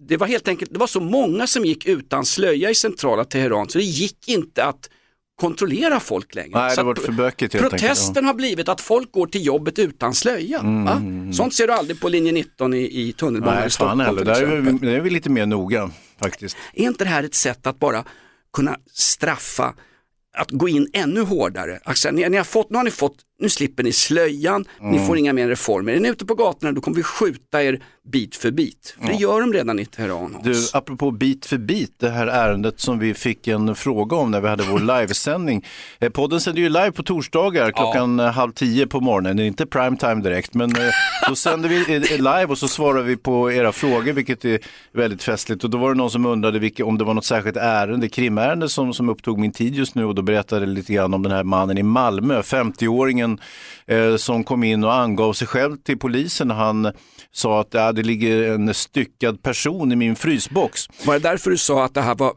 det 0.08 0.16
var 0.16 0.26
helt 0.26 0.48
enkelt, 0.48 0.72
det 0.72 0.78
var 0.78 0.86
så 0.86 1.00
många 1.00 1.46
som 1.46 1.64
gick 1.64 1.86
utan 1.86 2.24
slöja 2.24 2.70
i 2.70 2.74
centrala 2.74 3.24
Teheran 3.24 3.68
så 3.68 3.78
det 3.78 3.84
gick 3.84 4.28
inte 4.28 4.64
att 4.64 4.90
kontrollera 5.40 6.00
folk 6.00 6.34
längre. 6.34 6.50
Nej, 6.58 6.76
det 6.76 6.82
varit 6.82 6.98
för 6.98 7.12
bökigt 7.12 7.54
helt 7.54 7.64
enkelt, 7.64 7.82
Protesten 7.82 8.24
har 8.24 8.34
blivit 8.34 8.68
att 8.68 8.80
folk 8.80 9.12
går 9.12 9.26
till 9.26 9.46
jobbet 9.46 9.78
utan 9.78 10.14
slöja. 10.14 10.62
Va? 10.62 11.02
Sånt 11.32 11.54
ser 11.54 11.66
du 11.66 11.72
aldrig 11.72 12.00
på 12.00 12.08
linje 12.08 12.32
19 12.32 12.74
i, 12.74 12.78
i 12.78 13.12
tunnelbanan 13.12 13.58
i 13.58 13.60
fan 13.62 13.70
Stockholm 13.70 14.00
heller. 14.00 14.24
till 14.24 14.26
Där 14.26 14.42
är, 14.42 14.60
vi, 14.60 14.72
där 14.72 14.94
är 14.94 15.00
vi 15.00 15.10
lite 15.10 15.30
mer 15.30 15.46
noga 15.46 15.90
faktiskt. 16.20 16.56
Är 16.74 16.84
inte 16.84 17.04
det 17.04 17.10
här 17.10 17.22
ett 17.24 17.34
sätt 17.34 17.66
att 17.66 17.78
bara 17.78 18.04
kunna 18.52 18.76
straffa, 18.92 19.74
att 20.36 20.50
gå 20.50 20.68
in 20.68 20.90
ännu 20.92 21.20
hårdare? 21.20 21.80
Alltså, 21.84 22.10
ni, 22.10 22.28
ni 22.28 22.36
har 22.36 22.44
fått, 22.44 22.70
nu 22.70 22.76
har 22.76 22.84
ni 22.84 22.90
fått, 22.90 23.16
nu 23.42 23.48
slipper 23.48 23.82
ni 23.82 23.92
slöjan, 23.92 24.64
ni 24.80 25.06
får 25.06 25.18
inga 25.18 25.32
mer 25.32 25.48
reformer. 25.48 25.92
Är 25.92 26.00
ni 26.00 26.08
ute 26.08 26.24
på 26.26 26.34
gatorna 26.34 26.72
då 26.72 26.80
kommer 26.80 26.96
vi 26.96 27.02
skjuta 27.02 27.62
er 27.62 27.80
bit 28.04 28.36
för 28.36 28.50
bit. 28.50 28.96
För 29.00 29.08
det 29.08 29.14
gör 29.14 29.40
de 29.40 29.52
redan 29.52 29.78
i 29.78 29.86
Teheran. 29.86 30.36
Du, 30.44 30.54
apropå 30.72 31.10
bit 31.10 31.46
för 31.46 31.58
bit, 31.58 31.94
det 31.98 32.10
här 32.10 32.26
ärendet 32.26 32.80
som 32.80 32.98
vi 32.98 33.14
fick 33.14 33.48
en 33.48 33.74
fråga 33.74 34.16
om 34.16 34.30
när 34.30 34.40
vi 34.40 34.48
hade 34.48 34.62
vår 34.62 34.80
livesändning. 35.00 35.64
Eh, 36.00 36.10
Podden 36.10 36.40
sänder 36.40 36.62
ju 36.62 36.68
live 36.68 36.92
på 36.92 37.02
torsdagar 37.02 37.70
klockan 37.70 38.20
eh, 38.20 38.26
halv 38.26 38.52
tio 38.52 38.86
på 38.86 39.00
morgonen. 39.00 39.36
Det 39.36 39.42
är 39.42 39.46
inte 39.46 39.66
prime 39.66 39.96
time 39.96 40.14
direkt, 40.14 40.54
men 40.54 40.70
eh, 40.76 40.82
då 41.28 41.34
sänder 41.34 41.68
vi 41.68 41.98
live 42.18 42.46
och 42.46 42.58
så 42.58 42.68
svarar 42.68 43.02
vi 43.02 43.16
på 43.16 43.52
era 43.52 43.72
frågor, 43.72 44.12
vilket 44.12 44.44
är 44.44 44.58
väldigt 44.92 45.22
festligt. 45.22 45.64
Och 45.64 45.70
då 45.70 45.78
var 45.78 45.88
det 45.88 45.98
någon 45.98 46.10
som 46.10 46.26
undrade 46.26 46.58
vilka, 46.58 46.84
om 46.84 46.98
det 46.98 47.04
var 47.04 47.14
något 47.14 47.24
särskilt 47.24 47.56
ärende, 47.56 48.08
krimärende 48.08 48.68
som, 48.68 48.94
som 48.94 49.08
upptog 49.08 49.38
min 49.38 49.52
tid 49.52 49.74
just 49.74 49.94
nu 49.94 50.04
och 50.04 50.14
då 50.14 50.22
berättade 50.22 50.66
lite 50.66 50.92
grann 50.92 51.14
om 51.14 51.22
den 51.22 51.32
här 51.32 51.44
mannen 51.44 51.78
i 51.78 51.82
Malmö, 51.82 52.40
50-åringen 52.40 53.31
eh, 53.86 54.16
som 54.16 54.44
kom 54.44 54.64
in 54.64 54.84
och 54.84 54.94
angav 54.94 55.32
sig 55.32 55.46
själv 55.46 55.76
till 55.76 55.98
polisen. 55.98 56.50
Han 56.50 56.92
sa 57.32 57.60
att 57.60 57.74
ja, 57.74 57.92
det 57.92 58.02
ligger 58.02 58.52
en 58.54 58.74
styckad 58.74 59.42
person 59.42 59.92
i 59.92 59.96
min 59.96 60.16
frysbox. 60.16 60.86
Var 61.04 61.14
det 61.14 61.20
därför 61.20 61.50
du 61.50 61.56
sa 61.56 61.84
att 61.84 61.94
det 61.94 62.02
här 62.02 62.14
var, 62.14 62.32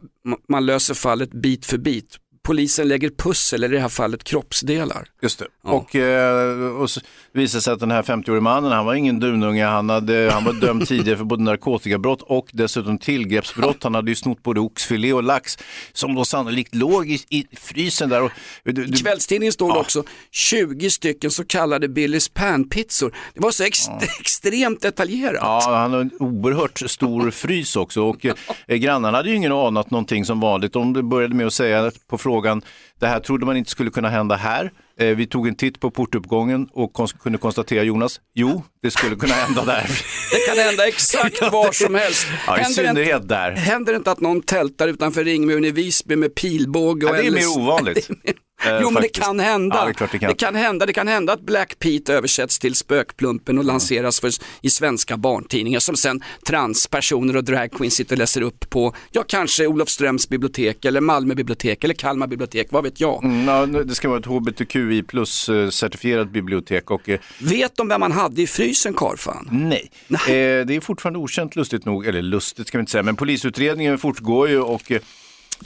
man 0.49 0.65
löser 0.65 0.93
fallet 0.93 1.31
bit 1.31 1.65
för 1.65 1.77
bit? 1.77 2.17
Polisen 2.45 2.87
lägger 2.87 3.09
pussel, 3.09 3.63
eller 3.63 3.73
i 3.73 3.77
det 3.77 3.81
här 3.81 3.89
fallet 3.89 4.23
kroppsdelar. 4.23 5.07
Just 5.21 5.39
det. 5.39 5.45
Och, 5.63 5.95
eh, 5.95 6.75
och 6.81 6.89
så 6.89 7.01
visade 7.33 7.61
sig 7.61 7.73
att 7.73 7.79
den 7.79 7.91
här 7.91 8.03
50-årige 8.03 8.41
mannen, 8.41 8.71
han 8.71 8.85
var 8.85 8.93
ingen 8.93 9.19
dununge, 9.19 9.65
han, 9.65 9.89
hade, 9.89 10.29
han 10.33 10.43
var 10.43 10.53
dömd 10.53 10.87
tidigare 10.87 11.17
för 11.17 11.25
både 11.25 11.43
narkotikabrott 11.43 12.21
och 12.21 12.47
dessutom 12.53 12.97
tillgreppsbrott. 12.97 13.83
Han 13.83 13.95
hade 13.95 14.11
ju 14.11 14.15
snott 14.15 14.43
både 14.43 14.59
oxfilé 14.59 15.13
och 15.13 15.23
lax 15.23 15.57
som 15.93 16.15
då 16.15 16.25
sannolikt 16.25 16.75
låg 16.75 17.09
i, 17.09 17.19
i 17.29 17.45
frysen 17.57 18.09
där. 18.09 18.21
Och, 18.23 18.31
du, 18.63 18.71
du, 18.71 18.83
I 18.83 18.91
kvällstidningen 18.91 19.53
står 19.53 19.73
det 19.73 19.79
också 19.79 20.03
20 20.31 20.89
stycken 20.89 21.31
så 21.31 21.45
kallade 21.45 21.87
Billys 21.87 22.29
panpizzor. 22.29 23.15
Det 23.33 23.39
var 23.39 23.51
så 23.51 23.63
ex- 23.63 23.87
extremt 24.19 24.81
detaljerat. 24.81 25.39
Ja, 25.41 25.61
han 25.77 25.93
har 25.93 25.99
en 26.01 26.11
oerhört 26.19 26.81
stor 26.89 27.31
frys 27.31 27.75
också 27.75 28.01
och 28.01 28.25
eh, 28.25 28.75
grannarna 28.77 29.17
hade 29.17 29.29
ju 29.29 29.35
ingen 29.35 29.51
anat 29.51 29.91
någonting 29.91 30.25
som 30.25 30.39
vanligt. 30.39 30.73
De 30.73 31.09
började 31.09 31.35
med 31.35 31.47
att 31.47 31.53
säga 31.53 31.91
på 32.07 32.17
frågan, 32.17 32.34
det 32.99 33.07
här 33.07 33.19
trodde 33.19 33.45
man 33.45 33.57
inte 33.57 33.71
skulle 33.71 33.91
kunna 33.91 34.09
hända 34.09 34.35
här. 34.35 34.71
Eh, 34.99 35.07
vi 35.07 35.27
tog 35.27 35.47
en 35.47 35.55
titt 35.55 35.79
på 35.79 35.91
portuppgången 35.91 36.67
och 36.71 36.93
kunde 37.23 37.37
konstatera, 37.37 37.83
Jonas, 37.83 38.21
jo, 38.33 38.63
det 38.81 38.91
skulle 38.91 39.15
kunna 39.15 39.33
hända 39.33 39.65
där. 39.65 39.83
Det 40.31 40.47
kan 40.47 40.65
hända 40.65 40.87
exakt 40.87 41.41
var 41.41 41.71
som 41.71 41.95
helst. 41.95 42.27
Ja, 42.47 42.61
i 42.61 42.65
synnerhet 42.65 43.15
inte, 43.15 43.27
där. 43.27 43.51
händer 43.51 43.93
det 43.93 43.97
inte 43.97 44.11
att 44.11 44.21
någon 44.21 44.41
tältar 44.41 44.87
utanför 44.87 45.23
ringmuren 45.23 45.65
i 45.65 45.71
Visby 45.71 46.15
med 46.15 46.35
pilbåge? 46.35 47.05
Ja, 47.07 47.13
det 47.13 47.27
är 47.27 47.31
mer 47.31 47.57
ovanligt. 47.57 48.09
Eh, 48.63 48.79
jo 48.81 48.91
men 48.91 49.01
det 49.01 49.09
kan 49.09 49.39
hända. 49.39 49.75
Ja, 49.75 49.85
det 49.85 49.93
klart 49.93 50.11
det 50.11 50.19
kan. 50.19 50.29
Det 50.29 50.35
kan 50.35 50.55
hända. 50.55 50.85
Det 50.85 50.93
kan 50.93 51.07
hända 51.07 51.33
att 51.33 51.41
Black 51.41 51.79
Pete 51.79 52.13
översätts 52.13 52.59
till 52.59 52.75
Spökplumpen 52.75 53.57
och 53.57 53.65
lanseras 53.65 54.19
för, 54.19 54.31
i 54.61 54.69
svenska 54.69 55.17
barntidningar 55.17 55.79
som 55.79 55.95
sen 55.95 56.23
transpersoner 56.47 57.35
och 57.35 57.43
dragqueens 57.43 57.93
sitter 57.95 58.15
och 58.15 58.19
läser 58.19 58.41
upp 58.41 58.69
på, 58.69 58.95
ja 59.11 59.23
kanske 59.27 59.67
Olofströms 59.67 60.29
bibliotek 60.29 60.85
eller 60.85 61.01
Malmö 61.01 61.35
bibliotek 61.35 61.83
eller 61.83 61.93
Kalmar 61.93 62.27
bibliotek, 62.27 62.67
vad 62.71 62.83
vet 62.83 62.99
jag. 62.99 63.23
Mm, 63.23 63.47
ja, 63.47 63.65
det 63.83 63.95
ska 63.95 64.09
vara 64.09 64.19
ett 64.19 64.25
hbtqi 64.25 65.03
plus 65.03 65.49
eh, 65.49 65.69
certifierat 65.69 66.29
bibliotek 66.29 66.91
och 66.91 67.09
eh, 67.09 67.19
Vet 67.39 67.77
de 67.77 67.87
vem 67.87 67.99
man 67.99 68.11
hade 68.11 68.41
i 68.41 68.47
frysen 68.47 68.93
karlfan? 68.93 69.49
nej. 69.51 69.89
Eh, 70.11 70.65
det 70.65 70.75
är 70.75 70.79
fortfarande 70.81 71.19
okänt 71.19 71.55
lustigt 71.55 71.85
nog, 71.85 72.05
eller 72.07 72.21
lustigt 72.21 72.67
ska 72.67 72.77
vi 72.77 72.79
inte 72.79 72.91
säga, 72.91 73.03
men 73.03 73.15
polisutredningen 73.15 73.97
fortgår 73.97 74.49
ju 74.49 74.59
och 74.61 74.91
eh, 74.91 74.99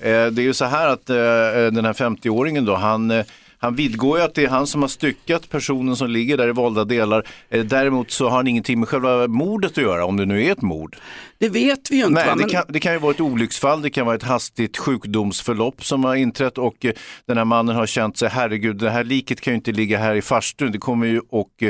Eh, 0.01 0.25
det 0.25 0.41
är 0.41 0.43
ju 0.43 0.53
så 0.53 0.65
här 0.65 0.87
att 0.87 1.09
eh, 1.09 1.17
eh, 1.17 1.71
den 1.71 1.85
här 1.85 1.93
50-åringen 1.93 2.65
då, 2.65 2.75
han 2.75 3.23
han 3.61 3.75
vidgår 3.75 4.17
ju 4.17 4.23
att 4.23 4.33
det 4.33 4.43
är 4.43 4.49
han 4.49 4.67
som 4.67 4.81
har 4.81 4.89
styckat 4.89 5.49
personen 5.49 5.95
som 5.95 6.09
ligger 6.09 6.37
där 6.37 6.47
i 6.47 6.51
valda 6.51 6.85
delar. 6.85 7.27
Däremot 7.49 8.11
så 8.11 8.29
har 8.29 8.37
han 8.37 8.47
ingenting 8.47 8.79
med 8.79 8.89
själva 8.89 9.27
mordet 9.27 9.71
att 9.71 9.77
göra, 9.77 10.05
om 10.05 10.17
det 10.17 10.25
nu 10.25 10.45
är 10.45 10.51
ett 10.51 10.61
mord. 10.61 10.95
Det 11.39 11.49
vet 11.49 11.91
vi 11.91 11.95
ju 11.97 12.01
inte. 12.05 12.13
Nej, 12.13 12.25
va? 12.27 12.31
det 12.35 12.39
Men- 12.41 12.49
kan, 12.49 12.63
det 12.69 12.79
kan 12.79 12.93
ju 12.93 12.99
vara 12.99 13.11
ett 13.11 13.21
olycksfall, 13.21 13.81
det 13.81 13.89
kan 13.89 14.05
vara 14.05 14.15
ett 14.15 14.23
hastigt 14.23 14.77
sjukdomsförlopp 14.77 15.83
som 15.85 16.03
har 16.03 16.15
inträtt 16.15 16.57
och 16.57 16.85
eh, 16.85 16.91
den 17.25 17.37
här 17.37 17.45
mannen 17.45 17.75
har 17.75 17.85
känt 17.85 18.17
sig, 18.17 18.29
herregud, 18.29 18.77
det 18.77 18.89
här 18.89 19.03
liket 19.03 19.41
kan 19.41 19.53
ju 19.53 19.55
inte 19.55 19.71
ligga 19.71 19.97
här 19.97 20.15
i 20.15 20.21
farstun, 20.21 20.71
det 20.71 20.77
kommer 20.77 21.07
ju 21.07 21.21
och 21.29 21.63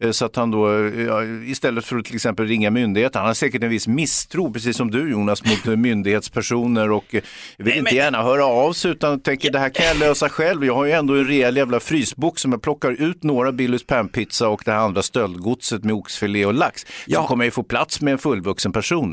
eh, 0.00 0.10
så 0.10 0.24
att 0.24 0.36
han 0.36 0.50
då 0.50 0.72
eh, 0.86 1.50
istället 1.50 1.84
för 1.84 1.96
att 1.96 2.04
till 2.04 2.14
exempel 2.14 2.46
ringa 2.46 2.70
myndigheter, 2.70 3.18
han 3.18 3.26
har 3.26 3.34
säkert 3.34 3.62
en 3.62 3.68
viss 3.68 3.88
misstro, 3.88 4.52
precis 4.52 4.76
som 4.76 4.90
du 4.90 5.10
Jonas, 5.10 5.42
mot 5.44 5.78
myndighetspersoner 5.78 6.90
och 6.90 7.14
vill 7.58 7.76
inte 7.76 7.94
gärna 7.94 8.22
höra 8.22 8.44
av 8.44 8.72
sig 8.72 8.90
utan 8.90 9.20
tänker 9.20 9.52
det 9.52 9.58
här 9.58 9.68
kan 9.68 9.86
jag 9.86 9.96
lösa 9.98 10.28
själv, 10.28 10.64
jag 10.64 10.74
har 10.74 10.84
ju 10.84 10.92
ändå 10.92 11.14
en 11.14 11.26
rejäl 11.26 11.56
jävla 11.56 11.80
frysbox 11.80 12.42
som 12.42 12.52
jag 12.52 12.62
plockar 12.62 12.90
ut 13.02 13.22
några 13.22 13.52
Billys 13.52 13.86
panpizza 13.86 14.48
och 14.48 14.62
det 14.64 14.70
här 14.72 14.78
andra 14.78 15.02
stöldgodset 15.02 15.84
med 15.84 15.94
oxfilé 15.94 16.46
och 16.46 16.54
lax, 16.54 16.80
så 16.82 16.86
Ja. 17.06 17.26
kommer 17.26 17.44
jag 17.44 17.46
ju 17.46 17.50
få 17.50 17.62
plats 17.62 18.00
med 18.00 18.12
en 18.12 18.18
fullvuxen 18.18 18.72
person 18.72 19.12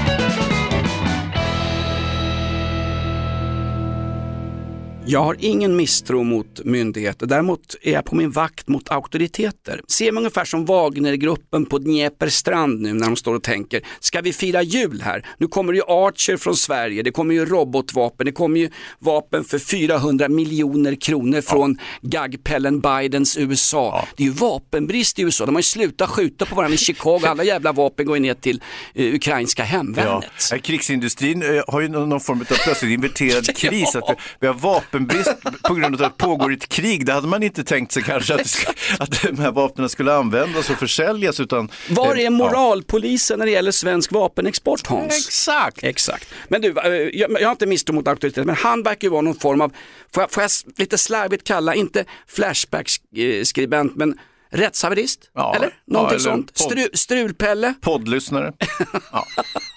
Jag 5.11 5.23
har 5.23 5.35
ingen 5.39 5.75
misstro 5.75 6.23
mot 6.23 6.65
myndigheter, 6.65 7.25
däremot 7.25 7.75
är 7.81 7.91
jag 7.93 8.05
på 8.05 8.15
min 8.15 8.31
vakt 8.31 8.67
mot 8.67 8.91
auktoriteter. 8.91 9.81
Ser 9.87 10.11
mig 10.11 10.19
ungefär 10.21 10.45
som 10.45 10.65
Wagnergruppen 10.65 11.65
på 11.65 11.77
Dnepr-strand 11.77 12.81
nu 12.81 12.93
när 12.93 13.05
de 13.05 13.15
står 13.15 13.35
och 13.35 13.43
tänker, 13.43 13.81
ska 13.99 14.21
vi 14.21 14.33
fira 14.33 14.61
jul 14.61 15.01
här? 15.01 15.25
Nu 15.37 15.47
kommer 15.47 15.73
ju 15.73 15.81
Archer 15.87 16.37
från 16.37 16.55
Sverige, 16.55 17.03
det 17.03 17.11
kommer 17.11 17.33
ju 17.33 17.45
robotvapen, 17.45 18.25
det 18.25 18.31
kommer 18.31 18.59
ju 18.59 18.69
vapen 18.99 19.43
för 19.43 19.59
400 19.59 20.29
miljoner 20.29 20.95
kronor 20.95 21.41
från 21.41 21.77
gagpellen 22.01 22.79
Bidens 22.79 23.37
USA. 23.37 24.07
Det 24.17 24.23
är 24.23 24.27
ju 24.27 24.33
vapenbrist 24.33 25.19
i 25.19 25.21
USA, 25.21 25.45
de 25.45 25.55
har 25.55 25.59
ju 25.59 25.63
slutat 25.63 26.09
skjuta 26.09 26.45
på 26.45 26.55
varandra 26.55 26.75
i 26.75 26.77
Chicago, 26.77 27.19
alla 27.25 27.43
jävla 27.43 27.71
vapen 27.71 28.05
går 28.05 28.15
ju 28.17 28.21
ner 28.21 28.33
till 28.33 28.61
eh, 28.95 29.13
ukrainska 29.15 29.61
Ja. 29.61 29.65
hemvärnet. 29.65 30.25
Ja, 30.51 30.57
Krigsindustrin 30.57 31.43
eh, 31.43 31.63
har 31.67 31.81
ju 31.81 31.87
någon 31.87 32.19
form 32.19 32.41
av 32.41 32.45
plötsligt 32.45 32.91
inverterad 32.91 33.55
kris. 33.57 33.95
Att 33.95 34.03
vi- 34.39 34.47
har 34.47 34.53
vapenbrist 35.07 35.63
på 35.63 35.73
grund 35.73 35.95
av 35.95 36.01
att 36.03 36.17
det 36.17 36.23
pågår 36.25 36.53
ett 36.53 36.67
krig. 36.69 37.05
Det 37.05 37.13
hade 37.13 37.27
man 37.27 37.43
inte 37.43 37.63
tänkt 37.63 37.91
sig 37.91 38.03
kanske 38.03 38.35
att, 38.35 38.47
ska, 38.47 38.71
att 38.99 39.21
de 39.21 39.37
här 39.39 39.51
vapnen 39.51 39.89
skulle 39.89 40.13
användas 40.13 40.69
och 40.69 40.77
försäljas. 40.77 41.39
Utan, 41.39 41.69
Var 41.89 42.15
eh, 42.15 42.25
är 42.25 42.29
moralpolisen 42.29 43.39
när 43.39 43.45
det 43.45 43.51
gäller 43.51 43.71
svensk 43.71 44.11
vapenexport 44.11 44.87
Hans? 44.87 45.27
Exakt. 45.27 45.83
Exakt. 45.83 46.27
Men 46.47 46.61
du, 46.61 46.67
eh, 46.79 46.91
jag, 46.93 47.31
jag 47.41 47.47
har 47.47 47.51
inte 47.51 47.65
misstro 47.65 47.93
mot 47.95 48.07
auktoriteter, 48.07 48.45
men 48.45 48.55
han 48.55 48.83
verkar 48.83 49.05
ju 49.07 49.11
vara 49.11 49.21
någon 49.21 49.35
form 49.39 49.61
av, 49.61 49.73
får 50.13 50.23
jag, 50.23 50.31
får 50.31 50.43
jag 50.43 50.51
lite 50.77 50.97
slarvigt 50.97 51.43
kalla, 51.47 51.75
inte 51.75 52.05
Flashback-skribent, 52.27 53.95
men 53.95 54.19
rättshaverist? 54.51 55.19
Ja, 55.35 55.55
eller? 55.55 55.73
Någonting 55.87 56.19
ja, 56.19 56.29
eller 56.31 56.31
sånt. 56.31 56.53
podd- 56.53 56.63
Stru, 56.71 56.87
strulpelle? 56.93 57.73
Poddlyssnare. 57.81 58.53
ja. 59.11 59.25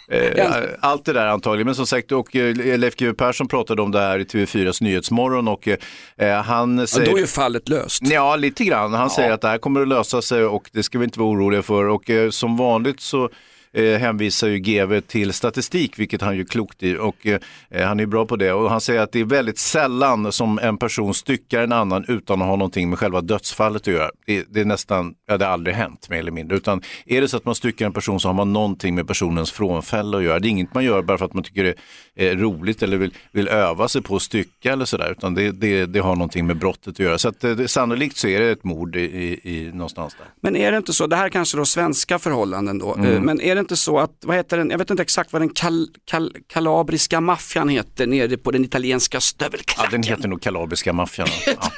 Eh, 0.08 0.52
Allt 0.80 1.04
det 1.04 1.12
där 1.12 1.26
antagligen, 1.26 1.66
men 1.66 1.74
som 1.74 1.86
sagt, 1.86 2.12
och 2.12 2.36
eh, 2.36 2.76
Leif 2.78 2.96
GW 2.96 3.12
Persson 3.14 3.48
pratade 3.48 3.82
om 3.82 3.90
det 3.90 4.00
här 4.00 4.18
i 4.18 4.24
TV4s 4.24 4.82
Nyhetsmorgon 4.82 5.48
och 5.48 5.68
eh, 6.16 6.42
han 6.42 6.78
Ja, 6.78 6.86
säger... 6.86 7.10
då 7.10 7.16
är 7.16 7.20
ju 7.20 7.26
fallet 7.26 7.68
löst. 7.68 8.02
Ja, 8.02 8.36
lite 8.36 8.64
grann. 8.64 8.92
Han 8.94 9.10
säger 9.10 9.30
att 9.32 9.40
det 9.40 9.48
här 9.48 9.58
kommer 9.58 9.80
att 9.80 9.88
lösa 9.88 10.22
sig 10.22 10.44
och 10.44 10.70
det 10.72 10.82
ska 10.82 10.98
vi 10.98 11.04
inte 11.04 11.18
vara 11.20 11.30
oroliga 11.30 11.62
för. 11.62 11.84
Och 11.88 12.10
som 12.30 12.56
vanligt 12.56 13.00
så 13.00 13.30
eh, 13.74 13.98
hänvisar 13.98 14.48
ju 14.48 14.58
GV 14.58 15.00
till 15.00 15.32
statistik, 15.32 15.98
vilket 15.98 16.20
han 16.20 16.36
ju 16.36 16.44
klokt 16.44 16.82
i 16.82 16.96
och 16.96 17.26
eh, 17.26 17.40
han 17.86 18.00
är 18.00 18.06
bra 18.06 18.26
på 18.26 18.36
det. 18.36 18.52
Och 18.52 18.70
han 18.70 18.80
säger 18.80 19.00
att 19.00 19.12
det 19.12 19.20
är 19.20 19.24
väldigt 19.24 19.58
sällan 19.58 20.32
som 20.32 20.58
en 20.58 20.76
person 20.78 21.14
styckar 21.14 21.62
en 21.62 21.72
annan 21.72 22.04
utan 22.08 22.42
att 22.42 22.48
ha 22.48 22.56
någonting 22.56 22.90
med 22.90 22.98
själva 22.98 23.20
dödsfallet 23.20 23.82
att 23.82 23.86
göra. 23.94 24.10
Det, 24.26 24.44
det 24.50 24.60
är 24.60 24.64
nästan, 24.64 25.14
ja 25.28 25.36
det 25.38 25.44
har 25.44 25.52
aldrig 25.52 25.76
hänt 25.76 26.10
mer 26.10 26.18
eller 26.18 26.32
mindre. 26.32 26.56
Utan 26.56 26.82
är 27.06 27.20
det 27.20 27.28
så 27.28 27.36
att 27.36 27.44
man 27.44 27.54
styckar 27.54 27.86
en 27.86 27.92
person 27.92 28.20
så 28.20 28.28
har 28.28 28.34
man 28.34 28.52
någonting 28.52 28.94
med 28.94 29.06
personens 29.08 29.52
frånfälle 29.52 30.16
att 30.16 30.22
göra. 30.22 30.38
Det 30.38 30.48
är 30.48 30.50
inget 30.50 30.74
man 30.74 30.84
gör 30.84 31.02
bara 31.02 31.18
för 31.18 31.24
att 31.24 31.34
man 31.34 31.42
tycker 31.44 31.64
det 31.64 31.74
är 32.16 32.36
roligt 32.36 32.82
eller 32.82 32.96
vill, 32.96 33.14
vill 33.32 33.48
öva 33.48 33.88
sig 33.88 34.02
på 34.02 34.16
att 34.16 34.22
stycka 34.22 34.72
eller 34.72 34.84
sådär. 34.84 35.10
Utan 35.10 35.34
det, 35.34 35.50
det, 35.50 35.86
det 35.86 35.98
har 35.98 36.16
någonting 36.16 36.46
med 36.46 36.56
brottet 36.58 36.88
att 36.88 36.98
göra. 36.98 37.18
Så 37.18 37.28
att, 37.28 37.44
eh, 37.44 37.50
det, 37.50 37.68
sannolikt 37.68 38.16
så 38.16 38.28
är 38.28 38.40
det 38.40 38.50
ett 38.50 38.64
mord 38.64 38.96
i, 38.96 39.00
i, 39.00 39.40
i, 39.42 39.70
någonstans 39.72 40.14
där. 40.18 40.26
Men 40.40 40.56
är 40.56 40.70
det 40.70 40.76
inte 40.76 40.92
så, 40.92 41.06
det 41.06 41.16
här 41.16 41.24
är 41.24 41.28
kanske 41.28 41.56
då 41.56 41.64
svenska 41.64 42.18
förhållanden 42.18 42.78
då, 42.78 42.94
Mm. 42.94 43.12
eh, 43.12 43.20
men 43.20 43.40
är 43.40 43.54
det 43.54 43.60
inte 43.64 43.76
så 43.76 43.98
att, 43.98 44.10
vad 44.24 44.36
heter 44.36 44.56
den, 44.56 44.70
jag 44.70 44.78
vet 44.78 44.90
inte 44.90 45.02
exakt 45.02 45.32
vad 45.32 45.42
den 45.42 45.48
kal, 45.48 45.88
kal, 46.04 46.36
kalabriska 46.46 47.20
maffian 47.20 47.68
heter 47.68 48.06
nere 48.06 48.36
på 48.36 48.50
den 48.50 48.64
italienska 48.64 49.16
Ja, 49.16 49.20
stövelklacken. 49.20 49.90
den 49.90 50.02
heter 50.02 50.28
nog 50.28 50.42
kalabriska 50.42 50.92
maffian. 50.92 51.28
Ja. 51.46 51.70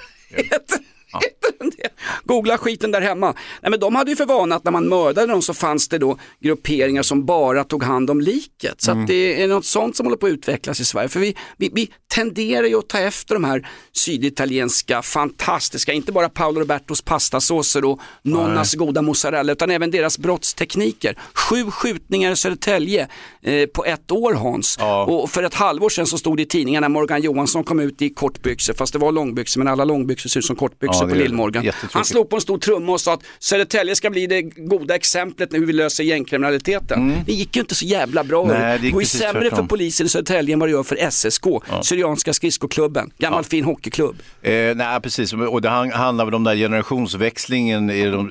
Googla 2.24 2.58
skiten 2.58 2.90
där 2.90 3.00
hemma. 3.00 3.34
Nej, 3.62 3.70
men 3.70 3.80
de 3.80 3.94
hade 3.94 4.10
ju 4.10 4.16
för 4.16 4.26
vana 4.26 4.54
att 4.54 4.64
när 4.64 4.72
man 4.72 4.88
mördade 4.88 5.26
dem 5.32 5.42
så 5.42 5.54
fanns 5.54 5.88
det 5.88 5.98
då 5.98 6.18
grupperingar 6.40 7.02
som 7.02 7.24
bara 7.26 7.64
tog 7.64 7.82
hand 7.82 8.10
om 8.10 8.20
liket. 8.20 8.80
Så 8.82 8.90
Mm. 8.90 9.06
det 9.06 9.42
är 9.42 9.48
något 9.48 9.64
sånt 9.64 9.96
som 9.96 10.06
håller 10.06 10.16
på 10.16 10.26
att 10.26 10.32
utvecklas 10.32 10.80
i 10.80 10.84
Sverige. 10.84 11.08
För 11.08 11.20
vi, 11.20 11.36
vi, 11.56 11.70
vi 11.74 11.90
tenderar 12.14 12.66
ju 12.66 12.78
att 12.78 12.88
ta 12.88 12.98
efter 12.98 13.34
de 13.34 13.44
här 13.44 13.68
syditalienska, 13.92 15.02
fantastiska, 15.02 15.92
inte 15.92 16.12
bara 16.12 16.28
Paolo 16.28 16.60
Robertos 16.60 17.02
pastasåser 17.02 17.84
och 17.84 18.00
nonnas 18.22 18.74
goda 18.74 19.02
mozzarella 19.02 19.52
utan 19.52 19.70
även 19.70 19.90
deras 19.90 20.18
brottstekniker. 20.18 21.18
Sju 21.34 21.70
skjutningar 21.70 22.32
i 22.32 22.36
Södertälje 22.36 23.08
eh, 23.42 23.66
på 23.66 23.84
ett 23.84 24.12
år 24.12 24.34
Hans. 24.34 24.78
Och 25.08 25.30
för 25.30 25.42
ett 25.42 25.54
halvår 25.54 25.88
sedan 25.88 26.06
så 26.06 26.18
stod 26.18 26.36
det 26.36 26.42
i 26.42 26.46
tidningarna 26.46 26.88
Morgan 26.88 27.22
Johansson 27.22 27.64
kom 27.64 27.80
ut 27.80 28.02
i 28.02 28.10
kortbyxor, 28.10 28.74
fast 28.74 28.92
det 28.92 28.98
var 28.98 29.12
långbyxor 29.12 29.58
men 29.60 29.68
alla 29.68 29.84
långbyxor 29.84 30.28
ser 30.30 30.40
ut 30.40 30.46
som 30.46 30.56
kortbyxor 30.56 30.95
Ja, 31.00 31.06
det 31.06 31.12
på 31.12 31.18
Lill-Morgan. 31.18 31.72
Han 31.92 32.04
slog 32.04 32.30
på 32.30 32.36
en 32.36 32.42
stor 32.42 32.58
trumma 32.58 32.92
och 32.92 33.00
sa 33.00 33.14
att 33.14 33.22
Södertälje 33.38 33.96
ska 33.96 34.10
bli 34.10 34.26
det 34.26 34.42
goda 34.42 34.94
exemplet 34.94 35.52
när 35.52 35.58
hur 35.58 35.66
vi 35.66 35.72
löser 35.72 36.04
gängkriminaliteten. 36.04 37.22
Det 37.26 37.32
gick 37.32 37.56
ju 37.56 37.60
inte 37.60 37.74
så 37.74 37.84
jävla 37.84 38.24
bra. 38.24 38.44
Mm. 38.44 38.60
Nej, 38.60 38.78
det 38.78 38.86
det 38.86 38.90
går 38.90 39.02
ju 39.02 39.06
sämre 39.06 39.40
tvärtom. 39.40 39.56
för 39.58 39.68
polisen 39.68 40.06
i 40.06 40.08
Södertälje 40.08 40.52
än 40.52 40.58
vad 40.60 40.68
det 40.68 40.72
gör 40.72 40.82
för 40.82 40.96
SSK, 41.10 41.44
Syrianska 41.82 42.32
skridskoklubben, 42.32 43.10
gammal 43.18 43.44
fin 43.44 43.64
hockeyklubb. 43.64 44.16
Eh, 44.42 44.52
nej, 44.76 45.00
precis. 45.00 45.32
Och 45.32 45.62
det 45.62 45.68
han- 45.68 45.90
handlar 45.90 46.24
väl 46.24 46.34
om 46.34 46.44
den 46.44 46.56
där 46.56 46.62
generationsväxlingen 46.62 47.90
i 47.90 48.04
de, 48.10 48.30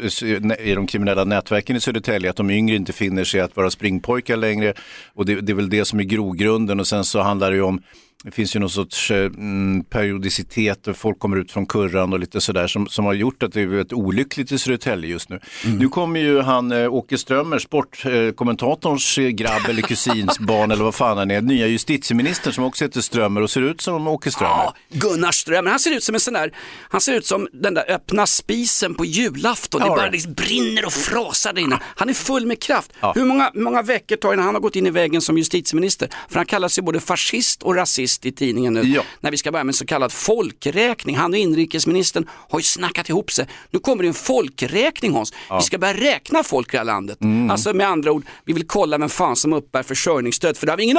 i 0.59 0.73
de 0.75 0.87
kriminella 0.87 1.23
nätverken 1.23 1.75
i 1.75 1.79
Södertälje, 1.79 2.29
att 2.29 2.35
de 2.35 2.49
yngre 2.49 2.75
inte 2.75 2.93
finner 2.93 3.23
sig 3.23 3.39
att 3.41 3.55
vara 3.55 3.69
springpojkar 3.69 4.37
längre. 4.37 4.73
Och 5.13 5.25
det, 5.25 5.41
det 5.41 5.51
är 5.51 5.55
väl 5.55 5.69
det 5.69 5.85
som 5.85 5.99
är 5.99 6.03
grogrunden. 6.03 6.79
Och 6.79 6.87
sen 6.87 7.03
så 7.03 7.19
handlar 7.21 7.51
det 7.51 7.55
ju 7.57 7.63
om 7.63 7.81
det 8.25 8.31
finns 8.31 8.55
ju 8.55 8.59
någon 8.59 8.69
sorts 8.69 9.11
eh, 9.11 9.25
mm, 9.25 9.83
periodicitet 9.83 10.87
och 10.87 10.97
folk 10.97 11.19
kommer 11.19 11.37
ut 11.37 11.51
från 11.51 11.65
kurran 11.65 12.13
och 12.13 12.19
lite 12.19 12.41
sådär 12.41 12.67
som, 12.67 12.87
som 12.87 13.05
har 13.05 13.13
gjort 13.13 13.43
att 13.43 13.53
det 13.53 13.61
är 13.61 13.65
väldigt 13.65 13.93
olyckligt 13.93 14.51
i 14.51 14.57
Södertälje 14.57 15.09
just 15.09 15.29
nu. 15.29 15.39
Nu 15.65 15.89
kommer 15.89 16.19
ju 16.19 16.41
han 16.41 16.71
eh, 16.71 16.93
Åke 16.93 17.17
Strömmer, 17.17 17.59
sportkommentatorns 17.59 19.17
eh, 19.17 19.27
grabb 19.27 19.61
eller 19.69 19.81
kusins 19.81 20.39
barn 20.47 20.71
eller 20.71 20.83
vad 20.83 20.95
fan 20.95 21.17
han 21.17 21.31
är, 21.31 21.41
nya 21.41 21.67
justitieministern 21.67 22.53
som 22.53 22.63
också 22.63 22.85
heter 22.85 23.01
Strömmer 23.01 23.41
och 23.41 23.49
ser 23.49 23.61
ut 23.61 23.81
som 23.81 24.07
Åke 24.07 24.31
Strömmer. 24.31 24.53
Ja, 24.53 24.75
Gunnar 24.89 25.31
Strömmer, 25.31 25.69
han 25.69 25.79
ser 25.79 25.91
ut 25.91 26.03
som 26.03 26.15
en 26.15 26.21
sån 26.21 26.33
där, 26.33 26.51
han 26.89 27.01
ser 27.01 27.13
ut 27.13 27.25
som 27.25 27.47
den 27.53 27.73
där 27.73 27.91
öppna 27.91 28.25
spisen 28.25 28.95
på 28.95 29.05
julafton. 29.05 29.81
Det 29.81 29.87
Ja, 29.87 29.95
bara 29.95 30.05
det. 30.05 30.11
liksom 30.11 30.33
brinner 30.33 30.85
och 30.85 30.93
frasar 30.93 31.53
där 31.53 31.61
inne. 31.61 31.79
Han 31.95 32.09
är 32.09 32.13
full 32.13 32.45
med 32.45 32.61
kraft. 32.61 32.91
Ja. 32.99 33.11
Hur 33.15 33.25
många, 33.25 33.51
många 33.53 33.81
veckor 33.81 34.15
tar 34.15 34.33
innan 34.33 34.45
han 34.45 34.55
har 34.55 34.61
gått 34.61 34.75
in 34.75 34.87
i 34.87 34.91
väggen 34.91 35.21
som 35.21 35.37
justitieminister? 35.37 36.09
För 36.29 36.35
han 36.35 36.45
kallar 36.45 36.67
sig 36.67 36.83
både 36.83 36.99
fascist 36.99 37.63
och 37.63 37.75
rasist 37.75 38.14
i 38.23 38.31
tidningen 38.31 38.73
nu. 38.73 38.81
Ja. 38.83 39.01
När 39.19 39.31
vi 39.31 39.37
ska 39.37 39.51
börja 39.51 39.63
med 39.63 39.69
en 39.69 39.77
så 39.77 39.85
kallad 39.85 40.11
folkräkning. 40.11 41.15
Han 41.15 41.31
och 41.33 41.37
inrikesministern 41.39 42.29
har 42.49 42.59
ju 42.59 42.63
snackat 42.63 43.09
ihop 43.09 43.31
sig. 43.31 43.47
Nu 43.71 43.79
kommer 43.79 44.03
det 44.03 44.07
en 44.09 44.13
folkräkning 44.13 45.13
Hans. 45.13 45.33
Vi 45.57 45.61
ska 45.63 45.77
börja 45.77 45.93
räkna 45.93 46.43
folk 46.43 46.67
i 46.67 46.71
det 46.71 46.77
här 46.77 46.85
landet. 46.85 47.21
Mm. 47.21 47.49
Alltså 47.51 47.73
med 47.73 47.87
andra 47.87 48.11
ord, 48.11 48.25
vi 48.45 48.53
vill 48.53 48.67
kolla 48.67 48.97
vem 48.97 49.09
fan 49.09 49.35
som 49.35 49.53
uppbär 49.53 49.83
försörjningsstöd 49.83 50.57
för 50.57 50.65
det 50.65 50.71
har 50.71 50.77
vi 50.77 50.83
ingen 50.83 50.97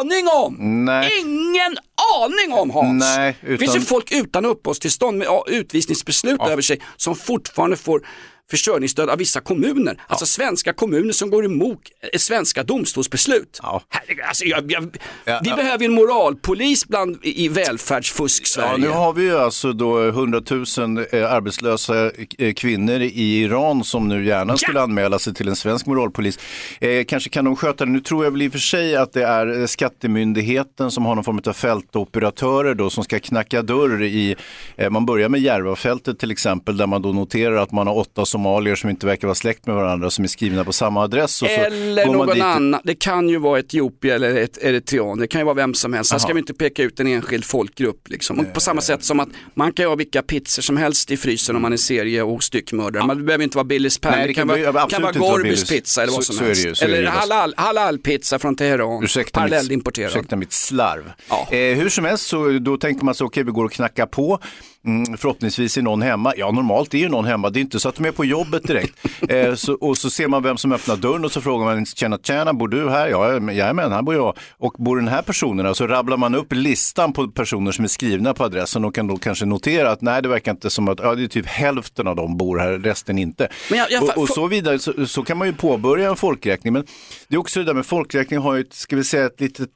aning 0.00 0.28
om. 0.28 0.84
Nej. 0.84 1.10
Ingen 1.20 1.76
aning 2.20 2.52
om 2.58 2.70
Hans. 2.70 3.04
Nej, 3.04 3.36
Det 3.40 3.58
finns 3.58 3.74
ju 3.74 3.78
utan- 3.78 3.82
folk 3.86 4.12
utan 4.12 4.44
uppehållstillstånd 4.44 5.18
med 5.18 5.26
ja, 5.26 5.44
utvisningsbeslut 5.48 6.40
över 6.40 6.62
sig 6.62 6.80
som 6.96 7.14
fortfarande 7.16 7.76
får 7.76 8.06
försörjningsstöd 8.50 9.10
av 9.10 9.18
vissa 9.18 9.40
kommuner. 9.40 10.02
Alltså 10.06 10.26
svenska 10.26 10.72
kommuner 10.72 11.12
som 11.12 11.30
går 11.30 11.44
emot 11.44 11.80
svenska 12.18 12.62
domstolsbeslut. 12.62 13.60
Ja. 13.62 13.82
Herregud, 13.88 14.24
alltså, 14.24 14.44
jag, 14.44 14.72
jag, 14.72 14.96
Ja, 15.24 15.40
vi 15.42 15.50
ja. 15.50 15.56
behöver 15.56 15.84
en 15.84 15.92
moralpolis 15.92 16.88
bland, 16.88 17.18
i, 17.22 17.48
välfärdsfusk-Sverige. 17.48 18.70
Ja, 18.70 18.76
nu 18.76 18.88
har 18.88 19.12
vi 19.12 19.22
ju 19.22 19.38
alltså 19.38 19.72
då 19.72 20.08
100 20.08 20.42
000 20.50 20.64
eh, 21.12 21.32
arbetslösa 21.32 22.10
eh, 22.38 22.54
kvinnor 22.54 23.00
i 23.00 23.40
Iran 23.42 23.84
som 23.84 24.08
nu 24.08 24.26
gärna 24.26 24.56
skulle 24.56 24.80
anmäla 24.80 25.18
sig 25.18 25.34
till 25.34 25.48
en 25.48 25.56
svensk 25.56 25.86
moralpolis. 25.86 26.38
Eh, 26.80 27.04
kanske 27.04 27.30
kan 27.30 27.44
de 27.44 27.56
sköta 27.56 27.84
det. 27.84 27.90
Nu 27.90 28.00
tror 28.00 28.24
jag 28.24 28.30
väl 28.30 28.42
i 28.42 28.48
och 28.48 28.52
för 28.52 28.58
sig 28.58 28.96
att 28.96 29.12
det 29.12 29.24
är 29.24 29.60
eh, 29.60 29.66
skattemyndigheten 29.66 30.90
som 30.90 31.06
har 31.06 31.14
någon 31.14 31.24
form 31.24 31.40
av 31.46 31.52
fältoperatörer 31.52 32.74
då 32.74 32.90
som 32.90 33.04
ska 33.04 33.18
knacka 33.20 33.62
dörr 33.62 34.02
i, 34.02 34.36
eh, 34.76 34.90
man 34.90 35.06
börjar 35.06 35.28
med 35.28 35.40
Järvafältet 35.40 36.18
till 36.18 36.30
exempel 36.30 36.76
där 36.76 36.86
man 36.86 37.02
då 37.02 37.12
noterar 37.12 37.56
att 37.56 37.72
man 37.72 37.86
har 37.86 37.94
åtta 37.96 38.26
somalier 38.34 38.74
som 38.74 38.90
inte 38.90 39.06
verkar 39.06 39.26
vara 39.28 39.34
släkt 39.34 39.66
med 39.66 39.76
varandra 39.76 40.10
som 40.10 40.24
är 40.24 40.28
skrivna 40.28 40.64
på 40.64 40.72
samma 40.72 41.02
adress. 41.02 41.34
Så 41.34 41.46
Eller 41.46 42.06
någon 42.06 42.42
annan, 42.42 42.80
det 42.84 42.94
kan 42.94 43.28
ju 43.28 43.38
vara 43.38 43.58
Etiopien 43.58 44.14
eller 44.14 44.36
ett 44.36 44.58
eritrean, 44.62 45.18
det 45.18 45.26
kan 45.26 45.40
ju 45.40 45.44
vara 45.44 45.54
vem 45.54 45.74
som 45.74 45.92
helst. 45.92 46.12
Här 46.12 46.18
ska 46.18 46.32
vi 46.32 46.38
inte 46.38 46.54
peka 46.54 46.82
ut 46.82 47.00
en 47.00 47.06
enskild 47.06 47.44
folkgrupp. 47.44 48.08
Liksom. 48.08 48.38
Och 48.40 48.52
på 48.54 48.60
samma 48.60 48.80
sätt 48.80 49.04
som 49.04 49.20
att 49.20 49.28
man 49.54 49.72
kan 49.72 49.82
ju 49.84 49.88
ha 49.88 49.96
vilka 49.96 50.22
pizzor 50.22 50.62
som 50.62 50.76
helst 50.76 51.10
i 51.10 51.16
frysen 51.16 51.56
om 51.56 51.62
man 51.62 51.72
är 51.72 51.76
serie 51.76 52.22
och 52.22 52.42
styckmördare. 52.42 53.06
Man 53.06 53.26
behöver 53.26 53.44
inte 53.44 53.56
vara 53.56 53.64
Billys 53.64 53.98
Pan, 53.98 54.12
det, 54.18 54.26
det 54.26 54.34
kan, 54.34 54.48
vara, 54.48 54.86
kan 54.88 55.02
vara 55.02 55.12
Gorbys 55.12 55.68
pizza 55.70 56.02
eller 56.02 56.12
vad 56.12 56.24
Så- 56.24 56.32
som 56.32 56.38
så 56.38 56.44
helst. 56.44 56.66
ju, 56.66 56.74
så 56.74 56.84
det 56.86 56.90
eller 56.92 57.02
ju. 57.02 57.08
halal, 57.08 57.54
halal-pizza 57.56 58.38
från 58.38 58.56
Teheran, 58.56 59.04
Ursäkta 59.04 59.40
parallellimporterad. 59.40 60.10
ursäkta 60.10 60.36
mitt 60.36 60.52
slarv. 60.52 61.12
Ja. 61.28 61.48
Eh, 61.50 61.76
hur 61.78 61.88
som 61.88 62.04
helst 62.04 62.26
så 62.26 62.58
då 62.58 62.76
tänker 62.76 63.04
man 63.04 63.14
sig, 63.14 63.24
okej 63.24 63.44
vi 63.44 63.50
går 63.50 63.64
och 63.64 63.72
knackar 63.72 64.06
på. 64.06 64.38
Mm, 64.86 65.16
förhoppningsvis 65.16 65.76
är 65.78 65.82
någon 65.82 66.02
hemma. 66.02 66.32
Ja, 66.36 66.50
normalt 66.50 66.94
är 66.94 66.98
ju 66.98 67.08
någon 67.08 67.24
hemma. 67.24 67.50
Det 67.50 67.58
är 67.58 67.60
inte 67.60 67.80
så 67.80 67.88
att 67.88 67.94
de 67.94 68.04
är 68.04 68.10
på 68.12 68.24
jobbet 68.24 68.62
direkt. 68.66 68.98
eh, 69.28 69.54
så, 69.54 69.72
och 69.74 69.98
så 69.98 70.10
ser 70.10 70.28
man 70.28 70.42
vem 70.42 70.56
som 70.56 70.72
öppnar 70.72 70.96
dörren 70.96 71.24
och 71.24 71.32
så 71.32 71.40
frågar 71.40 71.64
man, 71.64 71.86
tjena 71.86 72.18
tjena, 72.22 72.52
bor 72.54 72.68
du 72.68 72.90
här? 72.90 73.08
Ja, 73.08 73.32
jajamän, 73.52 73.92
här 73.92 74.02
bor 74.02 74.14
jag. 74.14 74.36
Och 74.58 74.72
bor 74.78 74.96
den 74.96 75.08
här 75.08 75.22
personen? 75.22 75.66
Och 75.66 75.76
så 75.76 75.86
rabblar 75.86 76.16
man 76.16 76.34
upp 76.34 76.52
listan 76.52 77.12
på 77.12 77.28
personer 77.28 77.72
som 77.72 77.84
är 77.84 77.88
skrivna 77.88 78.34
på 78.34 78.44
adressen 78.44 78.84
och 78.84 78.94
kan 78.94 79.06
då 79.06 79.16
kanske 79.16 79.44
notera 79.46 79.90
att 79.90 80.00
nej, 80.02 80.22
det 80.22 80.28
verkar 80.28 80.50
inte 80.52 80.70
som 80.70 80.88
att, 80.88 80.98
ja, 81.02 81.14
det 81.14 81.22
är 81.22 81.28
typ 81.28 81.46
hälften 81.46 82.06
av 82.06 82.16
dem 82.16 82.36
bor 82.36 82.58
här, 82.58 82.72
resten 82.72 83.18
inte. 83.18 83.48
Jag- 83.70 83.90
jag- 83.90 84.02
och, 84.02 84.18
och 84.18 84.28
så 84.28 84.46
vidare, 84.46 84.78
så, 84.78 85.06
så 85.06 85.22
kan 85.22 85.38
man 85.38 85.48
ju 85.48 85.54
påbörja 85.54 86.08
en 86.10 86.16
folkräkning. 86.16 86.72
Men 86.72 86.86
det 87.28 87.34
är 87.34 87.40
också 87.40 87.60
det 87.60 87.66
där 87.66 87.74
med 87.74 87.86
folkräkning 87.86 88.40
har 88.40 88.54
ju, 88.54 88.64
ska 88.70 88.96
vi 88.96 89.04
säga, 89.04 89.26
ett 89.26 89.40
litet 89.40 89.68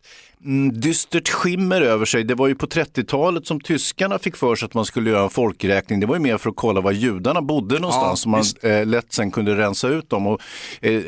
dystert 0.73 1.29
skimmer 1.29 1.81
över 1.81 2.05
sig. 2.05 2.25
Det 2.25 2.35
var 2.35 2.49
ju 2.49 2.55
på 2.55 2.67
30-talet 2.67 3.47
som 3.47 3.61
tyskarna 3.61 4.19
fick 4.19 4.37
för 4.37 4.57
sig 4.57 4.67
att 4.67 4.75
man 4.75 4.85
skulle 4.85 5.11
göra 5.11 5.23
en 5.23 5.31
folkräkning. 5.31 6.01
Det 6.01 6.07
var 6.07 6.15
ju 6.17 6.21
mer 6.21 6.39
för 6.39 6.51
att 6.51 6.57
kolla 6.57 6.81
var 6.81 6.93
judarna 6.93 7.43
bodde 7.43 7.79
någonstans. 7.79 8.21
så 8.21 8.29
man 8.29 8.45
eh, 8.63 8.87
lätt 8.87 9.13
sen 9.13 9.31
kunde 9.31 9.57
rensa 9.57 9.89
ut 9.89 10.11
dem. 10.11 10.27
Och, 10.27 10.41
eh, 10.81 11.03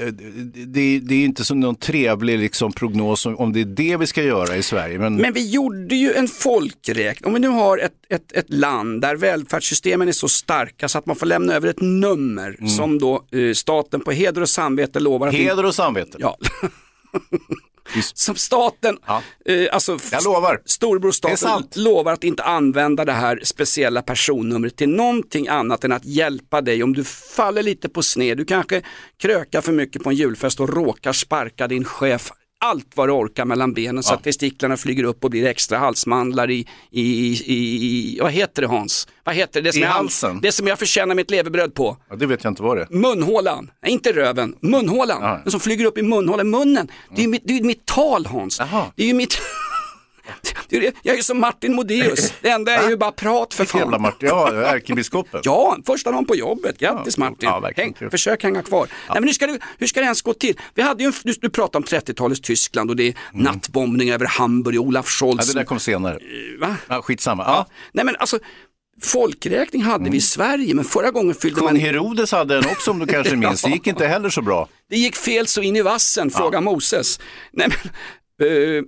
det, 0.55 1.01
det 1.01 1.15
är 1.15 1.25
inte 1.25 1.45
som 1.45 1.61
någon 1.61 1.75
trevlig 1.75 2.39
liksom, 2.39 2.73
prognos 2.73 3.27
om, 3.27 3.37
om 3.37 3.53
det 3.53 3.61
är 3.61 3.65
det 3.65 3.97
vi 3.97 4.07
ska 4.07 4.23
göra 4.23 4.57
i 4.57 4.63
Sverige. 4.63 4.99
Men, 4.99 5.17
Men 5.17 5.33
vi 5.33 5.51
gjorde 5.51 5.95
ju 5.95 6.13
en 6.13 6.29
folkräkning. 6.29 7.27
Om 7.27 7.35
vi 7.35 7.41
nu 7.41 7.49
har 7.49 7.79
ett, 7.79 7.93
ett, 8.09 8.33
ett 8.33 8.51
land 8.51 9.01
där 9.01 9.17
välfärdssystemen 9.17 10.09
är 10.09 10.13
så 10.13 10.29
starka 10.29 10.89
så 10.89 10.99
att 10.99 11.07
man 11.07 11.17
får 11.17 11.27
lämna 11.27 11.55
över 11.55 11.69
ett 11.69 11.81
nummer 11.81 12.69
som 12.69 12.99
då 12.99 13.25
eh, 13.31 13.53
staten 13.53 14.01
på 14.01 14.11
heder 14.11 14.43
och 14.43 14.49
samvete 14.49 15.01
lovar 15.01 15.29
att 15.29 15.35
heder 15.35 15.65
och 15.65 15.75
samvete. 15.75 16.19
Ja. 16.21 16.37
Som 18.15 18.37
staten, 18.37 18.99
eh, 19.45 19.67
alltså 19.73 19.99
Jag 20.13 20.25
lovar. 20.25 20.61
är 21.33 21.37
staten 21.37 21.83
lovar 21.85 22.13
att 22.13 22.25
inte 22.25 22.43
använda 22.43 23.05
det 23.05 23.13
här 23.13 23.41
speciella 23.45 24.03
personnumret 24.03 24.77
till 24.77 24.89
någonting 24.89 25.49
annat 25.49 25.85
än 25.85 25.93
att 25.93 26.05
hjälpa 26.05 26.61
dig 26.61 26.83
om 26.83 26.93
du 26.93 27.05
faller 27.05 27.63
lite 27.63 27.89
på 27.89 28.03
sned. 28.03 28.37
Du 28.37 28.45
kanske 28.45 28.83
krökar 29.23 29.61
för 29.61 29.73
mycket 29.73 30.03
på 30.03 30.11
en 30.11 30.17
julfest 30.17 30.61
och 30.61 30.69
råkar 30.69 31.13
sparka 31.13 31.69
din 31.69 31.85
chef 31.85 32.33
allt 32.65 32.87
vad 32.95 33.09
du 33.09 33.13
orkar 33.13 33.45
mellan 33.45 33.73
benen 33.75 34.03
så 34.03 34.15
att 34.15 34.25
testiklarna 34.25 34.77
flyger 34.77 35.05
upp 35.05 35.25
och 35.25 35.31
blir 35.31 35.47
extra 35.47 35.79
halsmandlar 35.79 36.51
i, 36.51 36.67
i, 36.91 37.03
i, 37.03 37.55
i 38.17 38.19
vad 38.23 38.33
heter 38.33 38.63
det 38.63 38.69
Hans? 38.69 39.09
Vad 39.25 39.35
heter 39.35 39.63
det? 39.63 39.69
det 39.69 39.73
som 39.73 39.83
I 39.83 39.85
jag- 39.85 39.91
halsen? 39.91 40.41
Det 40.43 40.53
som 40.53 40.67
jag 40.67 40.79
förtjänar 40.79 41.15
mitt 41.15 41.31
levebröd 41.31 41.75
på. 41.75 41.97
ja, 42.11 42.17
det 42.17 42.27
vet 42.27 42.45
jag 42.45 42.51
inte 42.51 42.63
vad 42.63 42.77
det 42.77 42.83
är. 42.83 42.89
Munhålan, 42.97 43.71
nej 43.83 43.93
inte 43.93 44.13
röven, 44.13 44.55
munhålan. 44.61 45.23
Ja. 45.23 45.41
Den 45.45 45.51
som 45.51 45.61
flyger 45.61 45.85
upp 45.85 45.99
i 45.99 46.03
munhålan, 46.03 46.51
munnen. 46.51 46.89
Det 47.15 47.21
är 47.21 47.23
ju 47.23 47.29
mitt, 47.29 47.43
det 47.45 47.59
är 47.59 47.63
mitt 47.65 47.87
tal 47.87 48.27
Hans. 48.27 48.59
Jaha. 48.59 48.85
Det 48.97 49.11
är 49.11 49.15
mitt... 49.15 49.41
Jag 51.03 51.13
är 51.13 51.17
ju 51.17 51.23
som 51.23 51.41
Martin 51.41 51.75
Modéus, 51.75 52.33
det 52.41 52.49
enda 52.51 52.73
är 52.75 52.89
ju 52.91 52.97
bara 52.97 53.13
prat 53.13 53.55
för 53.55 53.65
Jävla 53.79 53.91
fan. 53.93 54.03
Martin, 54.03 54.29
ja, 54.29 54.53
ärkebiskopen. 54.53 55.41
Ja, 55.45 55.77
första 55.87 56.11
dagen 56.11 56.25
på 56.25 56.37
jobbet. 56.37 56.79
Grattis 56.79 57.19
Martin. 57.19 57.37
ja, 57.49 57.71
Häng, 57.77 57.95
försök 58.11 58.43
hänga 58.43 58.63
kvar. 58.63 58.89
Nej, 59.09 59.15
men 59.15 59.25
hur, 59.25 59.33
ska 59.33 59.47
det, 59.47 59.59
hur 59.79 59.87
ska 59.87 60.01
det 60.01 60.05
ens 60.05 60.23
gå 60.23 60.35
till? 60.35 60.57
Vi 60.75 60.83
hade 60.83 61.05
ju, 61.05 61.13
du, 61.23 61.33
du 61.33 61.51
pratade 61.51 61.79
om 61.79 61.85
30-talets 61.85 62.41
Tyskland 62.41 62.91
och 62.91 62.97
det 62.97 63.09
är 63.09 63.15
nattbombning 63.33 64.11
över 64.11 64.27
Hamburg, 64.27 64.81
Olaf 64.81 65.01
Mm. 65.21 65.29
Ja, 65.31 65.35
Scholz. 65.37 65.53
det 65.53 65.59
där 65.61 65.65
kom 65.65 65.81
senare. 65.81 66.19
Va? 66.61 66.77
Ja, 66.89 67.03
skitsamma. 67.03 67.43
Ja. 67.47 67.67
Nej 67.93 68.05
men 68.05 68.17
alltså, 68.19 68.39
folkräkning 69.03 69.83
hade 69.83 70.11
vi 70.11 70.17
i 70.17 70.21
Sverige 70.21 70.75
men 70.75 70.85
förra 70.85 71.11
gången 71.11 71.35
fyllde 71.35 71.61
man 71.61 71.69
Kung 71.75 71.81
Herodes 71.81 72.33
hade 72.33 72.57
en 72.59 72.65
också 72.67 72.91
om 72.91 72.99
du 72.99 73.07
kanske 73.07 73.37
minns. 73.37 73.63
Det 73.63 73.71
gick 73.71 73.87
inte 73.87 74.07
heller 74.07 74.31
så 74.31 74.43
bra. 74.43 74.69
Det 74.91 74.97
gick 74.97 75.17
fel 75.17 75.47
så 75.47 75.63
in 75.63 75.77
i 75.77 75.83
vassen, 75.83 76.31
fråga 76.31 76.61
Moses. 76.61 77.21
Nej, 77.53 77.69
men, 77.69 78.49
eh, 78.79 78.83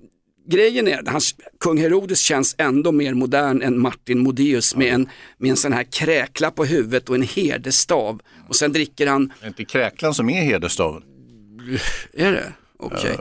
grejen 0.49 0.89
är, 0.89 1.03
hans, 1.07 1.35
kung 1.61 1.79
Herodes 1.79 2.21
känns 2.21 2.55
ändå 2.59 2.93
mer 2.93 3.15
modern 3.15 3.63
än 3.63 3.79
Martin 3.79 4.19
Modéus 4.19 4.77
med, 4.77 4.95
en, 4.95 5.09
med 5.39 5.51
en 5.51 5.57
sån 5.57 5.73
här 5.73 5.85
kräkla 5.85 6.51
på 6.51 6.65
huvudet 6.65 7.09
och 7.09 7.15
en 7.15 7.23
herdestav. 7.23 8.21
Och 8.49 8.57
sen 8.57 8.73
dricker 8.73 9.07
han, 9.07 9.33
Det 9.41 9.47
är 9.47 9.49
inte 9.49 9.65
kräklan 9.65 10.15
som 10.15 10.31
är 10.31 10.43
hedersstaven. 10.43 11.03
är 12.13 12.33
det? 12.33 12.53
Okej. 12.79 13.17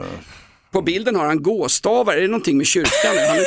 På 0.72 0.82
bilden 0.82 1.16
har 1.16 1.26
han 1.26 1.42
gåstavar, 1.42 2.16
är 2.16 2.20
det 2.20 2.26
någonting 2.26 2.56
med 2.56 2.66
kyrkan? 2.66 3.16
Han 3.28 3.38
är, 3.38 3.46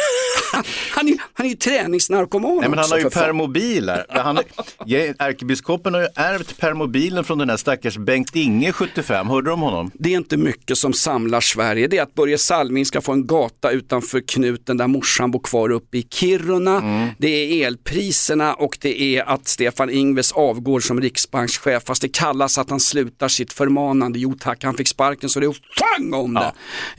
han, 0.52 0.64
han 0.92 1.08
är, 1.08 1.18
han 1.34 1.46
är 1.46 1.50
ju 1.50 1.56
träningsnarkoman 1.56 2.58
Nej 2.58 2.70
men 2.70 2.80
han 2.80 2.92
har 2.92 3.00
ju 3.00 3.10
permobil. 3.10 3.92
Han, 4.10 4.40
ja, 4.86 5.00
ärkebiskopen 5.20 5.94
har 5.94 6.02
ju 6.02 6.08
ärvt 6.16 6.58
permobilen 6.58 7.24
från 7.24 7.38
den 7.38 7.50
här 7.50 7.58
stackars 7.58 7.98
Bengt 7.98 8.36
Inge 8.36 8.72
75. 8.72 9.28
Hörde 9.28 9.50
du 9.50 9.54
om 9.54 9.62
honom? 9.62 9.92
Det 9.94 10.14
är 10.14 10.18
inte 10.18 10.38
mycket 10.38 10.78
som 10.78 10.94
samlar 10.94 11.42
Sverige. 11.42 11.88
Det 11.88 11.98
är 11.98 12.04
att 12.04 12.14
Börje 12.16 12.38
Salming 12.38 12.86
ska 12.86 13.02
få 13.02 13.12
en 13.12 13.28
gata 13.28 13.72
utanför 13.72 14.22
knuten 14.28 14.78
där 14.78 14.88
morsan 14.88 15.32
bor 15.32 15.40
kvar 15.40 15.70
uppe 15.70 15.98
i 15.98 16.08
Kiruna. 16.12 16.78
Mm. 16.78 17.10
Det 17.18 17.28
är 17.28 17.68
elpriserna 17.68 18.54
och 18.54 18.78
det 18.82 19.02
är 19.02 19.30
att 19.30 19.48
Stefan 19.48 19.90
Ingves 19.90 20.32
avgår 20.32 20.80
som 20.80 21.02
riksbankschef. 21.02 21.84
Fast 21.86 22.02
det 22.02 22.10
kallas 22.10 22.58
att 22.58 22.70
han 22.70 22.80
slutar 22.80 23.28
sitt 23.28 23.54
förmanande. 23.54 24.20
Jo 24.20 24.36
tack, 24.40 24.64
han 24.64 24.74
fick 24.74 24.88
sparken 24.88 25.30
så 25.30 25.40
det 25.40 25.46
är 25.46 25.56
fang 25.80 26.14
om 26.14 26.34
det. 26.34 26.54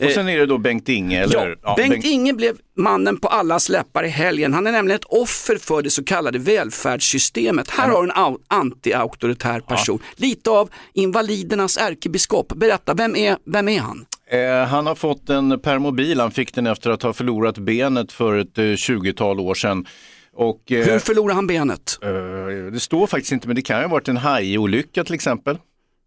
Och 0.07 0.13
sen 0.21 0.29
är 0.29 0.39
det 0.39 0.47
då 0.47 0.59
Bengt 0.59 0.89
Inge, 0.89 1.23
eller? 1.23 1.57
Ja, 1.63 1.75
Bengt 1.77 2.05
Inge 2.05 2.33
blev 2.33 2.57
mannen 2.77 3.17
på 3.21 3.29
allas 3.29 3.69
läppar 3.69 4.05
i 4.05 4.09
helgen. 4.09 4.55
Han 4.55 4.67
är 4.67 4.73
nämligen 4.73 4.97
ett 4.97 5.05
offer 5.05 5.57
för 5.59 5.83
det 5.83 5.91
så 5.91 6.05
kallade 6.05 6.39
välfärdssystemet. 6.39 7.71
Här 7.71 7.89
har 7.89 8.03
du 8.03 8.09
en 8.11 8.15
au- 8.17 8.39
anti-auktoritär 8.49 9.61
person. 9.61 9.99
Lite 10.17 10.51
av 10.51 10.71
invalidernas 10.93 11.77
ärkebiskop. 11.77 12.53
Berätta, 12.57 12.95
vem 12.95 13.17
är, 13.17 13.37
vem 13.47 13.69
är 13.69 13.81
han? 13.81 14.07
Eh, 14.31 14.69
han 14.69 14.87
har 14.87 14.95
fått 14.95 15.31
en 15.31 15.61
permobil, 15.61 16.21
han 16.21 16.31
fick 16.31 16.55
den 16.55 16.67
efter 16.67 16.91
att 16.91 17.03
ha 17.03 17.13
förlorat 17.13 17.59
benet 17.59 18.13
för 18.13 18.37
ett 18.39 18.59
eh, 18.59 18.63
20-tal 18.63 19.41
år 19.41 19.55
sedan. 19.55 19.87
Och, 20.35 20.73
eh, 20.73 20.85
Hur 20.87 20.99
förlorade 20.99 21.35
han 21.35 21.47
benet? 21.47 21.99
eh, 22.03 22.73
det 22.73 22.81
står 22.81 23.07
faktiskt 23.07 23.33
inte, 23.33 23.47
men 23.47 23.57
det 23.57 23.63
kan 23.63 23.77
ju 23.79 23.83
ha 23.85 23.89
varit 23.91 24.09
en 24.09 24.17
hajolycka 24.17 25.05
till 25.05 25.15
exempel. 25.15 25.59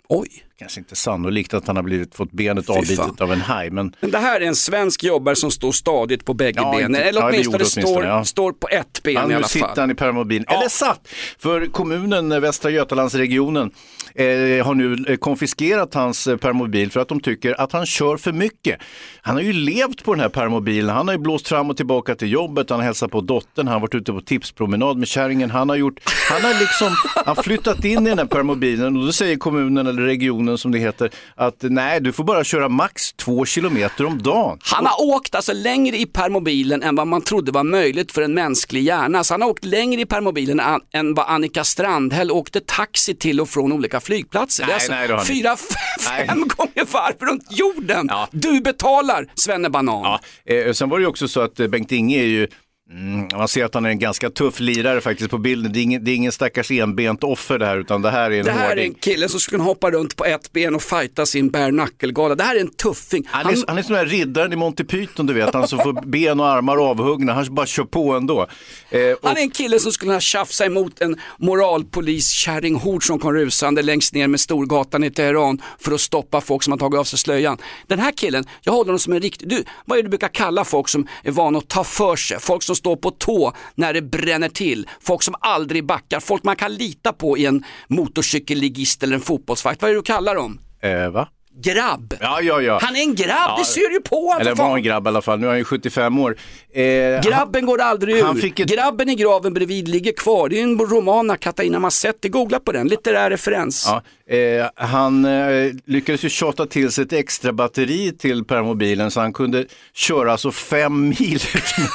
Oj. 0.10 0.28
Kanske 0.60 0.80
inte 0.80 0.95
sannolikt 0.95 1.54
att 1.54 1.67
han 1.67 1.76
har 1.76 1.84
blivit, 1.84 2.15
fått 2.15 2.32
benet 2.32 2.69
avbitet 2.69 3.22
av 3.22 3.34
en 3.34 3.41
haj, 3.41 3.69
men 3.69 3.95
Men 4.00 4.12
det 4.12 4.17
här 4.17 4.41
är 4.41 4.45
en 4.45 4.56
svensk 4.56 5.04
jobbare 5.04 5.36
som 5.36 5.52
står 5.52 5.72
stadigt 5.72 6.26
på 6.26 6.34
bägge 6.34 6.60
Ja, 6.62 6.72
benen. 6.78 6.95
Eller 6.95 7.22
ja, 7.22 7.28
det 7.28 7.34
åtminstone, 7.34 7.65
står, 7.65 7.82
åtminstone, 7.82 8.08
ja. 8.08 8.26
står 8.26 8.52
på 8.52 8.67
ett 8.67 9.04
ben 9.04 9.13
Ja, 9.13 9.26
i 9.26 9.28
nu 9.28 9.36
alla 9.36 9.48
sitter 9.48 9.67
fall. 9.67 9.80
han 9.80 9.91
i 9.91 9.95
permobilen. 9.95 10.45
Eller 10.48 10.69
satt! 10.69 11.08
För 11.39 11.65
kommunen, 11.65 12.32
eh, 12.32 12.39
Västra 12.39 12.72
Götalandsregionen, 12.72 13.72
eh, 14.15 14.26
har 14.65 14.74
nu 14.74 15.06
eh, 15.08 15.15
konfiskerat 15.17 15.93
hans 15.93 16.28
eh, 16.28 16.38
permobil 16.38 16.91
för 16.91 17.00
att 17.00 17.08
de 17.08 17.19
tycker 17.19 17.62
att 17.62 17.72
han 17.72 17.86
kör 17.86 18.17
för 18.17 18.32
mycket. 18.32 18.80
Han 19.22 19.36
har 19.36 19.41
ju 19.41 19.54
levt 19.54 20.04
på 20.04 20.13
den 20.13 20.22
här 20.22 20.30
permobilen. 20.30 20.95
Han 20.95 21.08
har 21.08 21.15
ju 21.15 21.19
blåst 21.22 21.48
fram 21.48 21.69
och 21.69 21.78
tillbaka 21.78 22.15
till 22.15 22.32
jobbet, 22.32 22.69
han 22.69 22.80
har 22.80 22.86
hälsat 22.86 23.12
på 23.12 23.22
dottern, 23.22 23.67
han 23.67 23.74
har 23.74 23.80
varit 23.82 23.95
ute 23.95 24.12
på 24.13 24.22
tipspromenad 24.22 24.98
med 24.98 25.08
kärringen. 25.08 25.52
Han 25.52 25.69
har 25.69 25.76
gjort, 25.76 26.00
han 26.30 26.41
har 26.41 26.60
liksom, 26.60 26.95
han 27.26 27.36
flyttat 27.36 27.86
in 27.86 28.08
i 28.08 28.10
den 28.10 28.19
här 28.19 28.26
permobilen 28.26 28.98
och 28.98 29.06
då 29.06 29.12
säger 29.12 29.38
kommunen 29.38 29.88
eller 29.88 30.02
regionen 30.02 30.48
som 30.57 30.71
det 30.71 30.79
heter 30.79 31.09
att 31.35 31.55
nej, 31.59 32.01
du 32.01 32.12
får 32.12 32.23
bara 32.23 32.43
köra 32.43 32.69
max 32.69 33.13
två 33.13 33.45
kilometer 33.45 34.05
om 34.05 34.21
dagen. 34.21 34.57
Han 34.62 34.85
har 34.85 35.03
åkt 35.15 35.35
alltså 35.35 35.53
längre 35.53 35.97
i 35.97 36.05
permobilen 36.05 36.83
än 36.83 36.95
vad 36.95 37.07
man 37.07 37.21
trodde 37.21 37.51
var 37.51 37.63
möjligt 37.63 38.12
för 38.12 38.21
en 38.21 38.33
mänsklig 38.33 38.83
hjärna. 38.83 39.23
Så 39.23 39.33
han 39.33 39.41
har 39.41 39.49
åkt 39.49 39.65
längre 39.65 40.01
i 40.01 40.05
permobilen 40.05 40.59
än- 40.93 41.13
vad 41.13 41.25
Annika 41.27 41.63
Strandhäll 41.63 42.31
åkte 42.31 42.59
taxi 42.59 43.15
till 43.15 43.41
och 43.41 43.49
från 43.49 43.71
olika 43.71 43.99
flygplatser. 43.99 44.65
Nej, 44.65 44.73
alltså 44.73 44.91
nej, 44.91 45.07
han 45.12 45.25
fyra, 45.25 45.55
fem, 45.57 46.27
fem 46.27 46.47
gånger 46.57 46.93
varv 46.93 47.15
runt 47.19 47.43
jorden. 47.49 48.09
Du 48.31 48.62
betalar, 48.62 49.25
Svenne 49.35 49.69
Banan. 49.69 50.19
Ja, 50.45 50.53
eh, 50.53 50.73
sen 50.73 50.89
var 50.89 50.97
det 50.97 51.01
ju 51.01 51.07
också 51.07 51.27
så 51.27 51.41
att 51.41 51.59
eh, 51.59 51.67
Bengt 51.67 51.91
Inge 51.91 52.17
är 52.19 52.25
ju 52.27 52.47
Mm, 52.91 53.28
man 53.34 53.47
ser 53.47 53.65
att 53.65 53.73
han 53.73 53.86
är 53.86 53.89
en 53.89 53.99
ganska 53.99 54.30
tuff 54.30 54.60
lirare 54.60 55.02
faktiskt 55.02 55.30
på 55.30 55.38
bilden. 55.38 55.73
Det 55.73 55.80
är 55.80 55.84
ingen, 55.84 56.04
det 56.04 56.12
är 56.12 56.15
ingen 56.15 56.32
stackars 56.32 56.71
enbent 56.71 57.23
offer 57.23 57.60
det 57.60 57.65
här 57.65 57.78
utan 57.78 58.02
det 58.02 58.10
här 58.12 58.32
är 58.32 58.39
en 58.39 58.45
Det 58.45 58.52
här 58.52 58.60
är 58.60 58.71
en 58.71 58.78
hårding. 58.78 58.93
kille 58.93 59.30
som 59.30 59.39
skulle 59.39 59.58
kunna 59.58 59.63
hoppa 59.63 59.91
runt 59.91 60.15
på 60.15 60.25
ett 60.25 60.52
ben 60.54 60.75
och 60.75 60.82
fighta 60.82 61.25
sin 61.25 61.49
bare 61.49 61.71
knuckle-gala. 61.71 62.36
Det 62.36 62.43
här 62.43 62.56
är 62.56 62.60
en 62.60 62.73
tuffing. 62.73 63.23
Han 63.28 63.54
är, 63.54 63.63
han 63.67 63.78
är 63.78 63.82
som 63.82 63.95
den 63.95 64.06
här 64.06 64.12
riddaren 64.12 64.54
i 64.54 64.56
Monty 64.56 64.84
Python 64.84 65.25
du 65.25 65.34
vet, 65.34 65.54
han 65.54 65.67
som 65.67 65.80
får 65.80 65.93
ben 66.06 66.39
och 66.39 66.47
armar 66.47 66.78
avhuggna, 66.89 67.34
han 67.34 67.56
bara 67.56 67.65
kör 67.65 67.84
på 67.84 68.13
ändå. 68.13 68.47
Eh, 68.89 69.02
och, 69.12 69.19
Han 69.28 69.38
är 69.38 69.41
en 69.41 69.49
kille 69.49 69.80
som 69.80 69.91
skulle 69.91 70.10
kunna 70.10 70.19
tjafsa 70.19 70.65
emot 70.65 71.02
en 71.02 71.15
moralpolis 71.38 72.30
kärringhord 72.30 73.08
som 73.08 73.19
kom 73.19 73.34
rusande 73.34 73.82
längst 73.82 74.13
ner 74.13 74.28
med 74.28 74.39
Storgatan 74.39 75.04
i 75.04 75.12
Teheran 75.12 75.62
för 75.80 75.91
att 75.91 76.02
stoppa 76.02 76.41
folk 76.41 76.63
som 76.63 76.71
har 76.71 76.78
tagit 76.78 76.99
av 76.99 77.04
sig 77.04 77.19
slöjan. 77.19 77.58
Den 77.88 77.99
här 77.99 78.12
killen, 78.12 78.45
jag 78.62 78.73
håller 78.73 78.86
honom 78.86 78.99
som 78.99 79.13
en 79.13 79.21
riktig, 79.21 79.49
du, 79.49 79.63
vad 79.86 79.97
är 79.97 80.04
det 80.04 80.08
du 80.08 80.10
brukar 80.10 80.28
kalla 80.28 80.65
folk 80.65 80.88
som 80.89 81.08
är 81.23 81.32
vana 81.32 81.58
att 81.58 81.67
ta 81.67 81.84
för 81.84 82.15
sig? 82.15 82.39
Folk 82.39 82.63
som 82.63 82.75
står 82.80 82.96
på 82.96 83.12
tå 83.12 83.54
när 83.76 83.94
det 83.94 84.02
bränner 84.02 84.50
till, 84.50 84.89
folk 85.02 85.24
som 85.24 85.36
aldrig 85.39 85.86
backar, 85.86 86.20
folk 86.20 86.44
man 86.44 86.56
kan 86.56 86.74
lita 86.74 87.13
på 87.13 87.38
i 87.38 87.46
en 87.46 87.63
motorcykelligist 87.88 89.04
eller 89.04 89.15
en 89.15 89.22
fotbollsfight. 89.22 89.82
Vad 89.82 89.89
är 89.89 89.94
det 89.96 90.00
du 90.00 90.04
kallar 90.04 90.36
dem? 90.36 90.60
eh, 90.82 91.10
va? 91.10 91.28
Grabb. 91.63 92.13
Ja, 92.22 92.41
ja, 92.41 92.62
ja. 92.62 92.80
Han 92.82 92.95
är 92.95 93.00
en 93.02 93.15
grabb, 93.15 93.30
Ja, 93.30 93.56
det 93.60 93.65
ser 93.65 93.91
ju 93.93 94.00
på 94.02 94.15
honom. 94.15 94.41
Eller 94.41 94.56
var 94.56 94.78
en 94.78 94.84
grabb 94.84 95.06
i 95.06 95.08
alla 95.08 95.22
fall, 95.22 95.39
nu 95.39 95.45
är 95.45 95.50
han 95.50 95.58
ju 95.58 95.63
75 95.63 96.19
år. 96.19 96.36
Eh, 96.74 96.84
Grabben 97.24 97.65
går 97.65 97.82
aldrig 97.82 98.15
ur. 98.17 98.24
han 98.24 98.38
ett- 98.38 98.56
Grabben 98.56 99.10
i 99.10 99.15
graven 99.15 99.54
bredvid 99.54 99.88
ligger 99.88 100.12
kvar. 100.12 100.50
Det 100.50 100.60
är 100.60 100.63
en 100.63 100.80
roman 100.80 101.30
av 101.32 101.36
Katarina 101.36 101.80
Massetti. 101.80 102.30
Googla 102.30 102.60
på 102.60 102.72
den, 102.72 102.88
litterär 102.88 103.30
referens. 103.30 103.86
Ja, 103.88 104.36
eh, 104.36 104.65
han 104.76 105.26
eh, 105.26 105.72
lyckades 105.86 106.24
ju 106.26 106.30
tjata 106.30 106.65
till 106.65 106.91
sig 106.91 107.04
ett 107.04 107.13
extra 107.13 107.54
batteri 107.54 108.12
till 108.17 108.43
permobilen 108.45 109.12
så 109.12 109.19
han 109.19 109.34
kunde 109.34 109.65
köra 109.93 110.32
alltså 110.32 110.52
fem 110.52 111.10
mil 111.10 111.39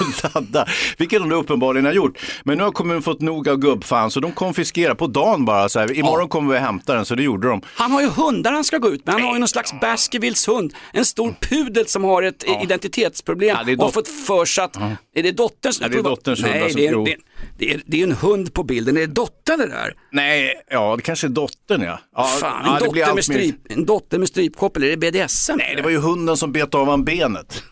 utan 0.01 0.31
att 0.35 0.35
ladda, 0.35 0.67
vilket 0.99 1.21
de 1.21 1.33
uppenbarligen 1.33 1.87
har 1.87 1.93
gjort. 1.93 2.19
Men 2.45 2.59
nu 2.59 2.65
har 2.65 2.71
kommunen 2.71 3.03
fått 3.03 3.21
nog 3.21 3.49
av 3.49 3.57
gubbfan 3.57 4.11
så 4.11 4.21
de 4.21 4.33
konfiskerar 4.33 4.95
på 4.95 5.07
dagen 5.07 5.45
bara 5.45 5.69
så 5.69 5.79
här, 5.81 5.99
imorgon 5.99 6.29
kommer 6.29 6.53
vi 6.55 6.59
hämta 6.61 6.95
den, 6.95 7.05
så 7.05 7.15
det 7.15 7.23
gjorde 7.23 7.49
de. 7.49 7.63
Han 7.75 7.91
har 7.93 8.01
ju 8.01 8.09
hundar 8.09 8.53
han 8.53 8.65
ska 8.65 8.79
gå 8.79 8.89
ut 8.91 9.07
med. 9.07 9.13
Han 9.15 9.23
har 9.25 9.33
ju 9.35 9.39
någon 9.39 9.49
slags 9.55 9.81
Baskervilles 9.81 10.49
hund. 10.49 10.75
En 10.93 11.05
stor 11.05 11.35
pudel 11.41 11.87
som 11.87 12.05
har 12.05 12.23
ett 12.23 12.45
identitetsproblem 12.63 13.49
Ja, 13.49 13.63
det 13.65 13.73
är 13.73 13.77
och 13.79 13.85
har 13.85 13.91
fått 13.91 14.09
för 14.09 14.45
sig 14.45 14.65
att, 14.65 14.77
är 15.15 15.23
det 15.23 15.33
dotterns? 15.33 15.81
Ja, 15.81 15.89
det 15.89 15.99
är 15.99 16.03
dotterns 16.03 16.43
hund, 16.43 16.55
Nej, 16.55 16.73
det 16.75 16.87
är, 16.87 16.93
jo. 16.93 17.05
det, 17.05 17.17
det, 17.59 17.73
är, 17.73 17.83
det 17.87 18.01
är 18.01 18.05
en 18.05 18.13
hund 18.13 18.55
på 18.55 18.63
bilden. 18.63 18.97
Är 18.97 19.01
det 19.01 19.07
dottern 19.07 19.59
det 19.59 19.67
där? 19.69 19.95
Nej, 20.13 20.55
ja 20.71 20.97
det 20.97 21.03
kanske 21.03 21.27
är 21.27 21.29
dottern 21.29 21.83
ja. 21.83 21.99
ja 22.17 22.25
Fan, 22.25 22.63
ja, 22.67 22.77
en, 22.79 22.85
dotter 22.85 23.07
med 23.07 23.15
mer- 23.15 23.23
stryp, 23.23 23.57
en 23.69 23.87
dotter 23.87 24.19
med 24.19 24.29
strypkoppel, 24.29 24.83
är 24.85 24.97
det 24.97 25.13
BDSM? 25.13 25.53
Nej, 25.57 25.75
det 25.77 25.83
var 25.83 25.91
ju 25.91 25.99
hunden 25.99 26.37
som 26.37 26.53
bet 26.53 26.75
av 26.75 26.87
han 26.89 27.05
benet. 27.05 27.63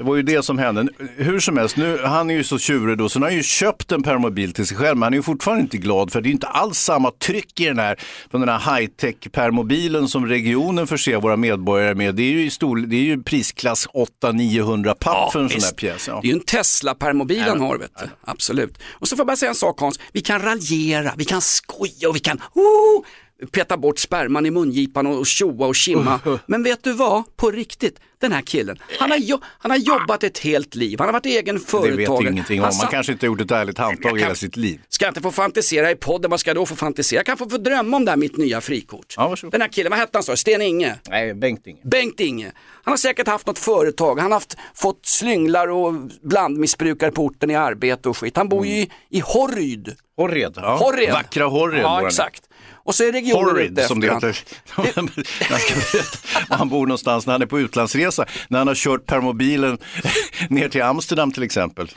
Det 0.00 0.04
var 0.04 0.16
ju 0.16 0.22
det 0.22 0.42
som 0.42 0.58
hände. 0.58 0.88
Hur 1.16 1.40
som 1.40 1.56
helst, 1.56 1.76
nu, 1.76 1.98
han 2.04 2.30
är 2.30 2.34
ju 2.34 2.44
så 2.44 2.58
tjurig 2.58 2.98
då, 2.98 3.08
så 3.08 3.18
nu 3.18 3.24
har 3.24 3.30
han 3.30 3.36
ju 3.36 3.42
köpt 3.42 3.92
en 3.92 4.02
permobil 4.02 4.52
till 4.52 4.66
sig 4.66 4.76
själv, 4.76 4.96
men 4.96 5.02
han 5.02 5.12
är 5.12 5.16
ju 5.16 5.22
fortfarande 5.22 5.62
inte 5.62 5.78
glad 5.78 6.12
för 6.12 6.20
det 6.20 6.28
är 6.28 6.30
inte 6.30 6.46
alls 6.46 6.78
samma 6.78 7.10
tryck 7.10 7.60
i 7.60 7.64
den 7.64 7.78
här, 7.78 8.00
från 8.30 8.40
den 8.40 8.50
här 8.50 8.58
high-tech 8.58 9.32
permobilen 9.32 10.08
som 10.08 10.26
regionen 10.26 10.86
förser 10.86 11.16
våra 11.16 11.36
medborgare 11.36 11.94
med. 11.94 12.14
Det 12.14 12.22
är 12.22 12.30
ju, 12.32 12.44
i 12.44 12.50
stor, 12.50 12.76
det 12.76 12.96
är 12.96 13.00
ju 13.00 13.22
prisklass 13.22 13.88
800-900 14.22 14.94
papp 14.94 15.32
för 15.32 15.40
en 15.40 15.48
sån 15.48 15.54
här 15.54 15.54
visst. 15.54 15.76
pjäs. 15.76 16.08
Ja. 16.08 16.18
Det 16.22 16.28
är 16.28 16.32
ju 16.32 16.38
en 16.38 16.44
Tesla-permobil 16.44 17.40
han 17.40 17.60
har, 17.60 17.78
vet 17.78 17.98
du. 17.98 18.06
Absolut. 18.24 18.78
Och 18.92 19.08
så 19.08 19.16
får 19.16 19.20
jag 19.20 19.26
bara 19.26 19.36
säga 19.36 19.50
en 19.50 19.54
sak 19.54 19.80
Hans, 19.80 20.00
vi 20.12 20.20
kan 20.20 20.42
raljera, 20.42 21.12
vi 21.16 21.24
kan 21.24 21.40
skoja 21.40 22.08
och 22.08 22.16
vi 22.16 22.20
kan 22.20 22.40
oh, 22.54 23.04
peta 23.52 23.76
bort 23.76 23.98
sperman 23.98 24.46
i 24.46 24.50
mungipan 24.50 25.06
och 25.06 25.18
och 25.18 25.26
tjoa 25.26 25.66
och 25.66 25.76
kimma. 25.76 26.20
Men 26.46 26.62
vet 26.62 26.84
du 26.84 26.92
vad, 26.92 27.36
på 27.36 27.50
riktigt, 27.50 28.00
den 28.20 28.32
här 28.32 28.40
killen, 28.42 28.78
han 28.98 29.10
har, 29.10 29.18
jo- 29.18 29.40
han 29.44 29.70
har 29.70 29.78
jobbat 29.78 30.24
ett 30.24 30.38
helt 30.38 30.74
liv, 30.74 30.98
han 30.98 31.08
har 31.08 31.12
varit 31.12 31.26
egen 31.26 31.54
Det 31.54 31.60
företagare. 31.60 31.96
vet 31.96 32.18
du 32.26 32.28
ingenting 32.32 32.60
om. 32.60 32.64
Han 32.64 32.76
Man 32.78 32.86
kanske 32.86 33.12
inte 33.12 33.26
har 33.26 33.28
gjort 33.32 33.40
ett 33.40 33.50
ärligt 33.50 33.78
handtag 33.78 34.12
Jag 34.12 34.18
hela 34.22 34.34
sitt 34.34 34.56
liv. 34.56 34.80
Ska 34.88 35.04
jag 35.04 35.10
inte 35.10 35.20
få 35.20 35.30
fantisera 35.30 35.90
i 35.90 35.96
podden, 35.96 36.30
vad 36.30 36.40
ska 36.40 36.50
jag 36.50 36.56
då 36.56 36.66
få 36.66 36.76
fantisera? 36.76 37.18
Jag 37.18 37.26
kan 37.26 37.36
få, 37.36 37.50
få 37.50 37.56
drömma 37.58 37.96
om 37.96 38.04
det 38.04 38.10
här 38.10 38.16
mitt 38.16 38.36
nya 38.36 38.60
frikort. 38.60 39.14
Ja. 39.16 39.34
Den 39.52 39.60
här 39.60 39.68
killen, 39.68 39.90
vad 39.90 39.98
hette 39.98 40.10
han 40.18 40.22
så? 40.22 40.36
Sten 40.36 40.62
Inge? 40.62 40.94
Nej, 41.08 41.34
Bengt 41.34 41.66
Inge. 41.66 41.80
Bengt 41.84 42.20
Inge. 42.20 42.52
Han 42.82 42.92
har 42.92 42.96
säkert 42.96 43.26
haft 43.26 43.46
något 43.46 43.58
företag, 43.58 44.20
han 44.20 44.32
har 44.32 44.36
haft, 44.36 44.56
fått 44.74 45.06
slynglar 45.06 45.68
och 45.68 45.94
blandmissbrukare 46.22 47.10
på 47.10 47.24
orten 47.24 47.50
i 47.50 47.54
arbete 47.56 48.08
och 48.08 48.16
skit. 48.16 48.36
Han 48.36 48.48
bor 48.48 48.66
ju 48.66 48.72
i, 48.72 48.90
i 49.10 49.20
Horryd. 49.20 49.94
Horred. 50.16 50.52
Ja. 50.56 50.76
Horred. 50.76 51.12
Vackra 51.12 51.44
Horred. 51.46 51.82
Ja, 51.82 52.06
exakt. 52.06 52.42
Och 52.84 52.94
så 52.94 53.04
är 53.04 53.12
regionen 53.12 53.44
Horrid 53.44 53.72
ute 53.72 53.88
som 53.88 54.00
det 54.00 54.14
heter. 54.14 54.38
han 56.56 56.68
bor 56.68 56.86
någonstans 56.86 57.26
när 57.26 57.32
han 57.32 57.42
är 57.42 57.46
på 57.46 57.60
utlandsresa. 57.60 58.26
När 58.48 58.58
han 58.58 58.68
har 58.68 58.74
kört 58.74 59.06
permobilen 59.06 59.78
ner 60.48 60.68
till 60.68 60.82
Amsterdam 60.82 61.32
till 61.32 61.42
exempel. 61.42 61.90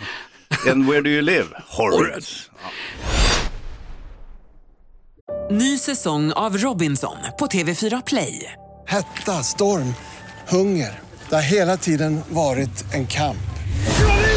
And 0.72 0.88
where 0.88 1.02
do 1.02 1.10
you 1.10 1.22
live? 1.22 1.48
Horrid. 1.68 2.24
Ny 5.52 5.78
säsong 5.78 6.32
av 6.32 6.58
Robinson 6.58 7.16
på 7.40 7.46
TV4 7.46 8.04
Play. 8.06 8.52
Hetta, 8.88 9.44
storm, 9.44 9.94
hunger. 10.48 11.00
Det 11.30 11.36
har 11.36 11.42
hela 11.42 11.78
tiden 11.78 12.22
varit 12.30 12.94
en 12.94 13.08
kamp. 13.08 13.38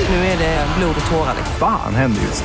Nu 0.09 0.17
är 0.17 0.39
det 0.39 0.67
blod 0.79 0.95
och 1.05 1.11
tårar. 1.11 1.35
Fan 1.59 1.95
händer 1.95 2.23
just 2.23 2.45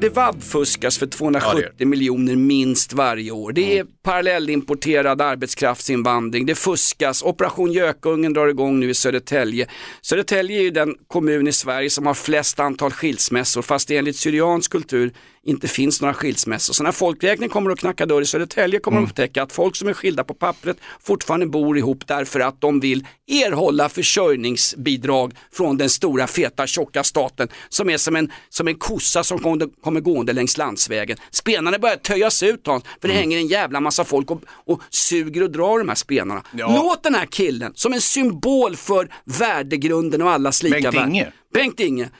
det 0.00 0.08
vabbfuskas 0.08 0.98
för 0.98 1.06
270 1.06 1.86
miljoner 1.86 2.36
minst 2.36 2.92
varje 2.92 3.30
år. 3.30 3.52
Det 3.52 3.78
är 3.78 3.86
parallellimporterad 4.02 5.20
arbetskraftsinvandring, 5.20 6.46
det 6.46 6.54
fuskas, 6.54 7.22
Operation 7.22 7.72
Gökungen 7.72 8.32
drar 8.32 8.48
igång 8.48 8.80
nu 8.80 8.90
i 8.90 8.94
Södertälje. 8.94 9.66
Södertälje 10.02 10.58
är 10.58 10.62
ju 10.62 10.70
den 10.70 10.94
kommun 11.06 11.48
i 11.48 11.52
Sverige 11.52 11.90
som 11.90 12.06
har 12.06 12.14
flest 12.14 12.60
antal 12.60 12.92
skilsmässor 12.92 13.62
fast 13.62 13.88
det 13.88 13.96
enligt 13.96 14.16
syriansk 14.16 14.72
kultur 14.72 15.12
inte 15.42 15.68
finns 15.68 16.00
några 16.00 16.14
skilsmässor. 16.14 16.74
Så 16.74 16.82
när 16.82 16.92
folkräkningen 16.92 17.50
kommer 17.50 17.70
att 17.70 17.78
knacka 17.78 18.06
dörr 18.06 18.22
i 18.22 18.26
Södertälje 18.26 18.80
kommer 18.80 19.00
de 19.00 19.06
upptäcka 19.06 19.42
att 19.42 19.52
folk 19.52 19.76
som 19.76 19.88
är 19.88 19.94
skilda 19.94 20.24
på 20.24 20.34
pappret 20.34 20.76
fortfarande 21.00 21.46
bor 21.46 21.78
ihop 21.78 22.06
därför 22.06 22.40
att 22.40 22.60
de 22.60 22.80
vill 22.80 23.06
erhålla 23.26 23.88
försörjningsbidrag 23.88 25.32
från 25.52 25.76
den 25.76 25.90
stora 25.90 26.26
feta 26.26 26.66
tjocka 26.66 27.04
staten 27.04 27.48
som 27.68 27.90
är 27.90 27.96
som 27.96 28.16
en, 28.16 28.32
som 28.48 28.68
en 28.68 28.74
kossa 28.74 29.24
som 29.24 29.38
kommer, 29.38 29.82
kommer 29.82 30.00
gående 30.00 30.32
längs 30.32 30.58
landsvägen. 30.58 31.18
Spenarna 31.30 31.78
börjar 31.78 31.96
töjas 31.96 32.42
ut 32.42 32.66
Hans, 32.66 32.84
för 33.00 33.08
det 33.08 33.14
hänger 33.14 33.38
en 33.38 33.46
jävla 33.46 33.80
massa 33.80 34.04
folk 34.04 34.30
och, 34.30 34.42
och 34.48 34.82
suger 34.90 35.42
och 35.42 35.50
drar 35.50 35.78
de 35.78 35.88
här 35.88 35.96
spenarna. 35.96 36.42
Låt 36.52 37.02
den 37.02 37.14
här 37.14 37.26
killen 37.26 37.72
som 37.74 37.92
en 37.92 38.00
symbol 38.00 38.76
för 38.76 39.08
värdegrunden 39.24 40.22
och 40.22 40.30
allas 40.30 40.62
lika 40.62 40.74
Bengt 40.80 40.94
värde. 40.94 41.08
Inge. 41.10 41.32
Bengt 41.54 41.80
Inge. 41.80 42.10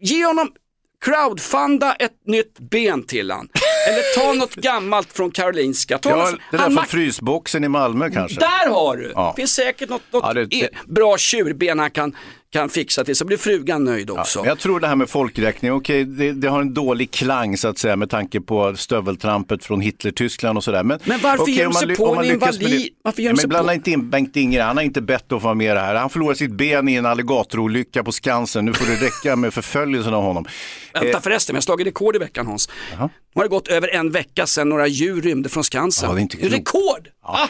Ge 0.00 0.24
honom 0.24 0.48
crowdfunda 1.04 1.94
ett 1.94 2.26
nytt 2.26 2.58
ben 2.70 3.02
till 3.02 3.30
han. 3.30 3.48
Eller 3.88 4.18
ta 4.18 4.32
något 4.38 4.54
gammalt 4.54 5.12
från 5.12 5.30
Karolinska. 5.30 5.98
Ta 5.98 6.10
Ja, 6.10 6.30
det 6.50 6.56
där 6.56 6.58
han 6.58 6.72
från 6.74 6.84
frysboxen 6.86 7.64
i 7.64 7.68
Malmö 7.68 8.10
kanske. 8.10 8.40
där 8.40 8.68
har 8.70 8.96
du! 8.96 9.12
Ja. 9.14 9.34
finns 9.36 9.54
säkert 9.54 9.88
något, 9.88 10.02
något 10.12 10.24
Ja, 10.26 10.32
det- 10.32 10.44
det- 10.46 10.70
bra 10.86 11.18
tjurben 11.18 11.78
han 11.78 11.90
kan, 11.90 12.16
kan 12.56 12.68
fixa 12.68 13.04
till 13.04 13.16
så 13.16 13.24
blir 13.24 13.36
frugan 13.36 13.84
nöjd 13.84 14.10
också. 14.10 14.38
Men 14.38 14.48
jag 14.48 14.58
tror 14.58 14.80
det 14.80 14.86
här 14.86 14.96
med 14.96 15.08
folkräkning, 15.08 15.72
okej, 15.72 16.04
det, 16.04 16.32
det 16.32 16.48
har 16.48 16.60
en 16.60 16.74
dålig 16.74 17.10
klang 17.10 17.56
så 17.56 17.68
att 17.68 17.78
säga 17.78 17.96
med 17.96 18.10
tanke 18.10 18.40
på 18.40 18.76
stöveltrampet 18.76 19.64
från 19.64 19.80
Hitler-Tyskland 19.80 20.58
och 20.58 20.64
sådär. 20.64 20.82
Men, 20.82 20.98
Men 21.04 21.20
varför 21.20 21.42
okej, 21.42 21.54
ger 21.54 21.64
de 21.64 21.72
sig 21.72 21.96
på 21.96 22.14
en 22.14 22.24
invalid? 22.24 22.92
Varför 23.02 23.22
ger 23.22 23.30
de 23.30 23.36
sig 23.36 23.48
blanda 23.48 23.74
inte 23.74 23.90
in 23.90 24.10
Bengt 24.10 24.36
Inger, 24.36 24.62
han 24.62 24.76
har 24.76 24.84
inte 24.84 25.00
bett 25.00 25.22
att 25.22 25.28
få 25.28 25.38
vara 25.38 25.54
med 25.54 25.76
det 25.76 25.80
här. 25.80 25.94
Han 25.94 26.10
förlorade 26.10 26.38
sitt 26.38 26.50
ben 26.50 26.88
i 26.88 26.94
en 26.94 27.06
alligatorolycka 27.06 28.04
på 28.04 28.12
Skansen, 28.12 28.64
nu 28.64 28.72
får 28.72 28.86
det 28.86 29.06
räcka 29.06 29.36
med 29.36 29.54
förföljelsen 29.54 30.14
av 30.14 30.22
honom. 30.22 30.46
Vänta 30.92 31.08
Eh, 31.08 31.20
förresten, 31.20 31.54
jag 31.54 31.56
har 31.56 31.62
slagit 31.62 31.86
rekord 31.86 32.16
i 32.16 32.18
veckan 32.18 32.46
Hans. 32.46 32.68
Nu 32.90 33.08
har 33.34 33.42
det 33.42 33.48
gått 33.48 33.68
över 33.68 33.94
en 33.94 34.10
vecka 34.10 34.46
sedan 34.46 34.68
några 34.68 34.86
djur 34.86 35.22
rymde 35.22 35.48
från 35.48 35.64
Skansen. 35.64 36.08
Ja, 36.08 36.14
det 36.14 36.20
är 36.20 36.22
inte. 36.22 36.36
Rekord! 36.36 37.08
Ah! 37.22 37.48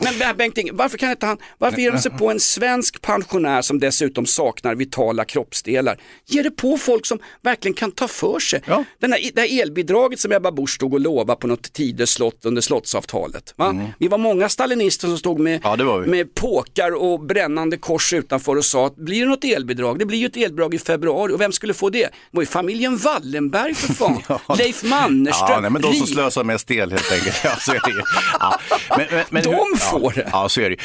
Men 0.00 0.18
det 0.18 0.24
här 0.24 0.34
Bengt 0.34 0.58
Inge, 0.58 0.72
varför 0.72 0.98
kan 0.98 1.10
inte 1.10 1.26
han, 1.26 1.38
varför 1.58 1.78
ger 1.78 1.92
de 1.92 1.98
sig 1.98 2.10
på 2.12 2.30
en 2.30 2.40
svensk 2.40 3.02
pensionär 3.02 3.62
som 3.62 3.80
dessutom 3.80 4.26
saknar 4.26 4.74
vitala 4.74 5.24
kroppsdelar? 5.24 6.00
Ge 6.26 6.42
det 6.42 6.50
på 6.50 6.76
folk 6.78 7.06
som 7.06 7.18
verkligen 7.42 7.74
kan 7.74 7.90
ta 7.92 8.08
för 8.08 8.38
sig. 8.38 8.62
Den 8.98 9.12
här, 9.12 9.30
det 9.34 9.40
här 9.40 9.62
elbidraget 9.62 10.20
som 10.20 10.32
Ebba 10.32 10.52
Busch 10.52 10.70
stod 10.74 10.94
och 10.94 11.00
lovade 11.00 11.40
på 11.40 11.46
något 11.46 11.72
Tidöslott 11.72 12.44
under 12.44 12.62
slottsavtalet. 12.62 13.54
Va? 13.56 13.74
Vi 13.98 14.08
var 14.08 14.18
många 14.18 14.48
stalinister 14.48 15.08
som 15.08 15.18
stod 15.18 15.40
med, 15.40 15.60
Mm. 15.64 16.02
vi. 16.02 16.10
med 16.10 16.34
påkar 16.34 16.94
och 16.94 17.20
brännande 17.20 17.76
kors 17.76 18.12
utanför 18.12 18.56
och 18.56 18.64
sa 18.64 18.86
att 18.86 18.96
blir 18.96 19.20
det 19.20 19.26
något 19.28 19.44
elbidrag? 19.44 19.98
Det 19.98 20.06
blir 20.06 20.18
ju 20.18 20.26
ett 20.26 20.36
elbidrag 20.36 20.74
i 20.74 20.78
februari 20.78 21.32
och 21.32 21.40
vem 21.40 21.52
skulle 21.52 21.74
få 21.74 21.90
det? 21.90 22.02
Det 22.02 22.10
var 22.30 22.42
ju 22.42 22.46
familjen 22.46 22.96
Wallenberg 22.96 23.74
för 23.74 23.92
fan. 23.94 24.22
Leif 24.58 24.82
Mannerström. 24.82 25.48
Ja, 25.50 25.60
nej, 25.60 25.70
men 25.70 25.82
de 25.82 25.94
som 25.94 26.06
slösar 26.06 26.44
mest 26.44 26.70
el 26.70 26.90
helt 26.90 27.12
enkelt. 27.12 27.36
Ja, 27.44 27.56
så 27.60 27.72
är 27.72 27.80
det 27.84 27.90
ju. 27.90 28.02
Ja. 28.40 28.59
Men, 28.96 29.06
men, 29.10 29.24
men 29.30 29.42
De 29.42 29.50
hur- 29.50 29.76
får 29.76 30.12
ja, 30.16 30.22
det. 30.22 30.28
Ja, 30.32 30.48
så 30.48 30.60
är 30.60 30.70
det 30.70 30.76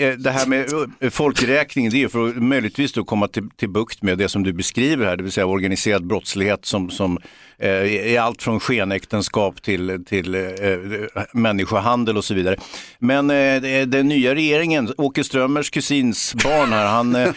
eh, 0.00 0.08
eh, 0.08 0.14
Det 0.16 0.30
här 0.30 0.46
med 0.46 0.66
eh, 1.00 1.10
folkräkning, 1.10 1.90
det 1.90 2.02
är 2.02 2.08
för 2.08 2.28
att 2.28 2.36
möjligtvis 2.36 2.92
då 2.92 3.04
komma 3.04 3.28
till, 3.28 3.50
till 3.56 3.68
bukt 3.68 4.02
med 4.02 4.18
det 4.18 4.28
som 4.28 4.42
du 4.42 4.52
beskriver 4.52 5.06
här, 5.06 5.16
det 5.16 5.22
vill 5.22 5.32
säga 5.32 5.46
organiserad 5.46 6.06
brottslighet 6.06 6.64
som, 6.64 6.90
som 6.90 7.18
eh, 7.62 8.12
är 8.12 8.20
allt 8.20 8.42
från 8.42 8.60
skenäktenskap 8.60 9.62
till, 9.62 10.04
till 10.06 10.34
eh, 10.34 10.42
människohandel 11.32 12.16
och 12.16 12.24
så 12.24 12.34
vidare. 12.34 12.56
Men 12.98 13.30
eh, 13.30 13.86
den 13.86 14.08
nya 14.08 14.34
regeringen, 14.34 14.92
Åke 14.96 15.24
Strömmers 15.24 15.70
kusins 15.70 16.34
barn 16.34 16.72
här, 16.72 16.86
han, 16.86 17.14
eh, 17.14 17.28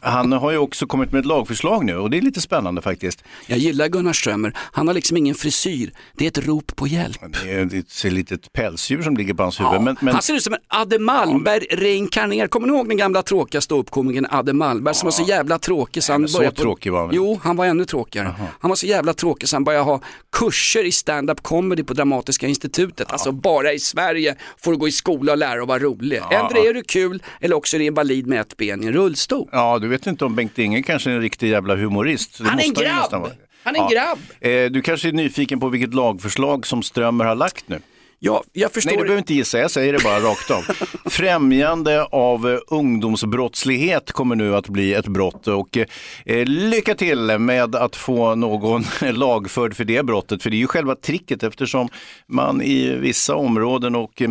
han 0.00 0.32
har 0.32 0.50
ju 0.50 0.58
också 0.58 0.86
kommit 0.86 1.12
med 1.12 1.18
ett 1.18 1.26
lagförslag 1.26 1.84
nu 1.84 1.96
och 1.96 2.10
det 2.10 2.18
är 2.18 2.22
lite 2.22 2.40
spännande 2.40 2.82
faktiskt. 2.82 3.24
Jag 3.46 3.58
gillar 3.58 3.88
Gunnar 3.88 4.12
Strömmer, 4.12 4.56
han 4.56 4.86
har 4.86 4.94
liksom 4.94 5.16
ingen 5.16 5.34
frisyr, 5.34 5.92
det 6.16 6.24
är 6.24 6.28
ett 6.28 6.46
rop 6.46 6.76
på 6.76 6.86
hjälp. 6.86 7.18
Det 7.44 7.52
är 7.52 7.78
ett 7.78 8.12
litet 8.12 8.52
pälsdjur 8.52 9.02
som 9.02 9.16
ligger 9.16 9.34
på 9.34 9.42
hans 9.42 9.60
huvud. 9.60 9.80
men, 9.80 9.96
men... 10.00 10.14
Han 10.14 10.22
ser 10.22 10.34
ut 10.34 10.42
som 10.42 10.54
en 10.54 10.60
Adde 10.68 10.98
Malmberg 10.98 11.66
reinkarnerad. 11.70 12.50
Kommer 12.50 12.66
ni 12.66 12.72
ihåg 12.72 12.88
den 12.88 12.96
gamla 12.96 13.22
tråkiga 13.22 13.60
ståuppkomikern 13.60 14.26
Adde 14.30 14.52
Malmberg 14.52 14.94
som 14.94 15.06
var 15.06 15.12
så 15.12 15.22
jävla 15.22 15.58
tråkig 15.58 16.02
så 16.02 16.12
han 16.12 16.20
men 16.20 16.28
så 16.28 16.42
på... 16.42 16.50
tråkig 16.50 16.92
var 16.92 17.00
han? 17.00 17.10
Jo, 17.14 17.40
han 17.42 17.56
var 17.56 17.66
ännu 17.66 17.84
tråkigare. 17.84 18.34
Han 18.60 18.68
var 18.68 18.76
så 18.76 18.86
jävla 18.86 19.14
tråkig 19.14 19.48
så 19.48 19.56
han 19.56 19.64
började 19.64 19.71
ha 19.80 20.00
kurser 20.32 20.84
i 20.84 20.92
stand-up 20.92 21.42
comedy 21.42 21.82
på 21.84 21.94
Dramatiska 21.94 22.46
institutet. 22.46 23.12
Alltså 23.12 23.32
bara 23.32 23.72
i 23.72 23.78
Sverige 23.78 24.34
får 24.58 24.72
du 24.72 24.78
gå 24.78 24.88
i 24.88 24.92
skola 24.92 25.32
och 25.32 25.38
lära 25.38 25.62
och 25.62 25.68
vara 25.68 25.78
rolig. 25.78 26.20
Ändå 26.30 26.66
är 26.66 26.74
du 26.74 26.82
kul 26.82 27.22
eller 27.40 27.56
också 27.56 27.76
är 27.76 27.78
du 27.78 27.84
invalid 27.84 28.26
med 28.26 28.40
ett 28.40 28.56
ben 28.56 28.84
i 28.84 28.86
en 28.86 28.92
rullstol. 28.92 29.48
Ja, 29.52 29.78
du 29.78 29.88
vet 29.88 30.06
inte 30.06 30.24
om 30.24 30.36
Bengt 30.36 30.58
Inge 30.58 30.82
kanske 30.82 31.10
är 31.10 31.14
en 31.14 31.20
riktig 31.20 31.50
jävla 31.50 31.76
humorist. 31.76 32.38
Det 32.38 32.48
Han 32.48 32.58
är 32.60 32.64
en 32.64 32.74
grabb. 32.74 33.30
Han 33.64 33.76
är 33.76 33.80
en 33.82 33.88
grabb. 33.90 34.18
Eh, 34.40 34.70
Du 34.70 34.82
kanske 34.82 35.08
är 35.08 35.12
nyfiken 35.12 35.60
på 35.60 35.68
vilket 35.68 35.94
lagförslag 35.94 36.66
som 36.66 36.82
Strömmer 36.82 37.24
har 37.24 37.34
lagt 37.34 37.68
nu? 37.68 37.80
Ja, 38.24 38.44
jag 38.52 38.72
förstår. 38.72 38.90
Nej, 38.90 38.96
du 38.96 39.02
behöver 39.02 39.18
inte 39.18 39.34
gissa, 39.34 39.58
jag 39.58 39.70
säger 39.70 39.92
det 39.92 40.04
bara 40.04 40.20
rakt 40.20 40.50
av. 40.50 40.62
Främjande 41.10 42.04
av 42.04 42.50
eh, 42.50 42.58
ungdomsbrottslighet 42.68 44.12
kommer 44.12 44.36
nu 44.36 44.56
att 44.56 44.68
bli 44.68 44.94
ett 44.94 45.08
brott 45.08 45.48
och 45.48 45.78
eh, 46.24 46.44
lycka 46.46 46.94
till 46.94 47.38
med 47.38 47.76
att 47.76 47.96
få 47.96 48.34
någon 48.34 48.84
lagförd 49.12 49.76
för 49.76 49.84
det 49.84 50.02
brottet. 50.02 50.42
För 50.42 50.50
det 50.50 50.56
är 50.56 50.58
ju 50.58 50.66
själva 50.66 50.94
tricket 50.94 51.42
eftersom 51.42 51.88
man 52.26 52.62
i 52.62 52.96
vissa 52.96 53.34
områden 53.34 53.94
och 53.94 54.22
eh, 54.22 54.30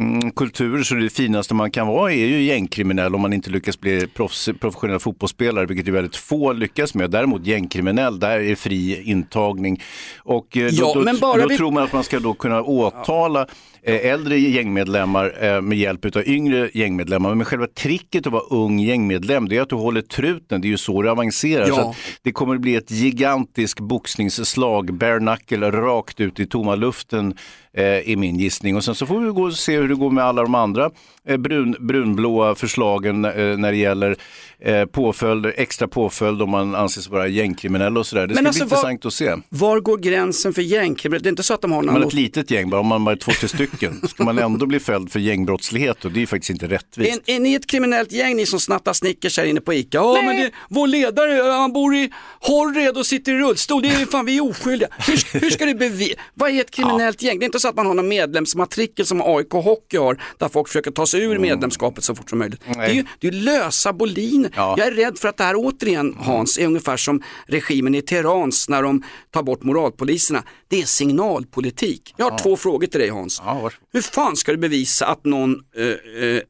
Mm, 0.00 0.30
kulturer 0.30 0.82
så 0.82 0.94
det 0.94 1.10
finaste 1.10 1.54
man 1.54 1.70
kan 1.70 1.86
vara 1.86 2.12
är 2.12 2.26
ju 2.26 2.42
gängkriminell 2.42 3.14
om 3.14 3.20
man 3.20 3.32
inte 3.32 3.50
lyckas 3.50 3.80
bli 3.80 4.06
proffs, 4.06 4.48
professionell 4.60 4.98
fotbollsspelare, 4.98 5.66
vilket 5.66 5.88
ju 5.88 5.92
väldigt 5.92 6.16
få 6.16 6.52
lyckas 6.52 6.94
med. 6.94 7.10
Däremot 7.10 7.46
gängkriminell, 7.46 8.20
där 8.20 8.40
är 8.40 8.54
fri 8.54 9.02
intagning. 9.10 9.82
Och 10.18 10.56
eh, 10.56 10.62
då, 10.70 10.70
Ja, 10.72 10.92
då, 10.94 11.36
då 11.42 11.48
vi- 11.48 11.56
tror 11.56 11.70
man 11.70 11.82
att 11.82 11.92
man 11.92 12.04
ska 12.04 12.20
då 12.20 12.34
kunna 12.34 12.62
åtala 12.62 13.40
eh, 13.40 13.46
äldre 13.82 14.38
gängmedlemmar 14.38 15.44
eh, 15.44 15.60
med 15.60 15.78
hjälp 15.78 16.16
av 16.16 16.22
yngre 16.26 16.70
gängmedlemmar. 16.74 17.34
Men 17.34 17.44
själva 17.44 17.66
tricket 17.66 18.26
att 18.26 18.32
vara 18.32 18.42
ung 18.50 18.78
gängmedlem, 18.78 19.48
det 19.48 19.56
är 19.56 19.62
att 19.62 19.68
du 19.68 19.76
håller 19.76 20.02
truten. 20.02 20.60
Det 20.60 20.68
är 20.68 20.70
ju 20.70 20.78
så 20.78 21.02
det 21.02 21.10
avancerar. 21.10 21.68
Ja. 21.68 21.74
Så 21.74 21.94
det 22.22 22.32
kommer 22.32 22.54
att 22.54 22.60
bli 22.60 22.74
ett 22.74 22.90
gigantiskt 22.90 23.80
boxningsslag, 23.80 24.94
bare 24.94 25.18
knuckle, 25.18 25.70
rakt 25.70 26.20
ut 26.20 26.40
i 26.40 26.46
tomma 26.46 26.74
luften 26.74 27.34
eh, 27.76 27.84
i 27.84 28.16
min 28.16 28.36
gissning. 28.36 28.76
Och 28.76 28.84
sen 28.84 28.94
så 28.94 29.06
får 29.06 29.20
vi 29.20 29.30
gå 29.30 29.42
och 29.42 29.54
se 29.54 29.76
hur 29.76 29.88
det 29.88 29.94
går 29.94 30.10
med 30.10 30.24
alla 30.24 30.42
de 30.42 30.54
andra 30.54 30.90
eh, 31.28 31.36
brun, 31.36 31.76
brunblåa 31.80 32.54
förslagen 32.54 33.24
eh, 33.24 33.32
när 33.32 33.70
det 33.70 33.78
gäller 33.78 34.16
eh, 34.58 34.84
påföljder, 34.84 35.54
extra 35.56 35.88
påföljd 35.88 36.42
om 36.42 36.50
man 36.50 36.74
anses 36.74 37.08
vara 37.08 37.28
gängkriminell 37.28 37.98
och 37.98 38.06
sådär. 38.06 38.26
Det 38.26 38.34
ska 38.34 38.42
Men 38.42 38.46
alltså, 38.46 38.64
bli 38.64 38.76
intressant 38.76 39.06
att 39.06 39.12
se. 39.12 39.36
Var 39.48 39.80
går 39.80 39.98
gränsen 39.98 40.52
för 40.52 40.62
gängkriminalitet? 40.62 41.22
Det 41.22 41.28
är 41.28 41.30
inte 41.30 41.42
så 41.42 41.54
att 41.54 41.62
de 41.62 41.72
har 41.72 41.82
någon... 41.82 41.94
man 41.94 42.02
är 42.02 42.06
ett 42.06 42.12
litet 42.12 42.50
gäng, 42.50 42.70
bara 42.70 42.80
om 42.80 42.86
man 42.86 43.04
bara 43.04 43.12
är 43.12 43.16
två, 43.16 43.32
tre 43.32 43.48
stycken, 43.48 43.69
ska 44.08 44.24
man 44.24 44.38
ändå 44.38 44.66
bli 44.66 44.80
fälld 44.80 45.12
för 45.12 45.20
gängbrottslighet 45.20 46.04
och 46.04 46.12
det 46.12 46.22
är 46.22 46.26
faktiskt 46.26 46.50
inte 46.50 46.66
rättvist. 46.66 47.20
Är, 47.26 47.34
är 47.34 47.40
ni 47.40 47.54
ett 47.54 47.66
kriminellt 47.66 48.12
gäng 48.12 48.36
ni 48.36 48.46
som 48.46 48.60
snattar 48.60 48.92
Snickers 48.92 49.38
här 49.38 49.44
inne 49.44 49.60
på 49.60 49.74
ICA? 49.74 49.98
Ja 49.98 50.22
men 50.22 50.36
det, 50.36 50.50
vår 50.68 50.86
ledare 50.86 51.50
han 51.52 51.72
bor 51.72 51.94
i 51.94 52.12
Horred 52.40 52.96
och 52.96 53.06
sitter 53.06 53.32
i 53.32 53.38
rullstol, 53.38 53.82
det 53.82 53.88
är 53.88 54.06
fan 54.06 54.26
vi 54.26 54.36
är 54.36 54.50
oskyldiga. 54.50 54.88
Hur, 54.98 55.40
hur 55.40 55.50
ska 55.50 55.64
det 55.64 55.74
bevisa? 55.74 56.20
Vad 56.34 56.50
är 56.50 56.60
ett 56.60 56.70
kriminellt 56.70 57.22
gäng? 57.22 57.38
Det 57.38 57.44
är 57.44 57.46
inte 57.46 57.60
så 57.60 57.68
att 57.68 57.76
man 57.76 57.86
har 57.86 57.94
någon 57.94 58.08
medlemsmatrikel 58.08 59.06
som 59.06 59.22
AIK 59.22 59.52
Hockey 59.52 59.96
har 59.96 60.22
där 60.38 60.48
folk 60.48 60.68
försöker 60.68 60.90
ta 60.90 61.06
sig 61.06 61.22
ur 61.22 61.38
medlemskapet 61.38 62.04
så 62.04 62.14
fort 62.14 62.30
som 62.30 62.38
möjligt. 62.38 62.60
Det 62.74 62.80
är 62.80 62.92
ju 62.92 63.04
det 63.18 63.28
är 63.28 63.32
lösa 63.32 63.92
boliner. 63.92 64.50
Ja. 64.56 64.74
Jag 64.78 64.86
är 64.86 64.92
rädd 64.92 65.18
för 65.18 65.28
att 65.28 65.36
det 65.36 65.44
här 65.44 65.54
återigen 65.56 66.16
Hans 66.18 66.58
är 66.58 66.66
ungefär 66.66 66.96
som 66.96 67.22
regimen 67.46 67.94
i 67.94 68.02
Teherans 68.02 68.68
när 68.68 68.82
de 68.82 69.02
tar 69.30 69.42
bort 69.42 69.62
moralpoliserna. 69.62 70.42
Det 70.68 70.80
är 70.80 70.86
signalpolitik. 70.86 72.14
Jag 72.16 72.30
har 72.30 72.38
två 72.38 72.56
frågor 72.56 72.86
till 72.86 73.00
dig 73.00 73.08
Hans. 73.08 73.42
Ja, 73.44 73.59
varsågod. 73.62 73.88
Hur 73.92 74.02
fan 74.02 74.36
ska 74.36 74.52
du 74.52 74.58
bevisa 74.58 75.06
att 75.06 75.24
någon 75.24 75.60
eh, 75.76 75.86
eh, 75.86 76.42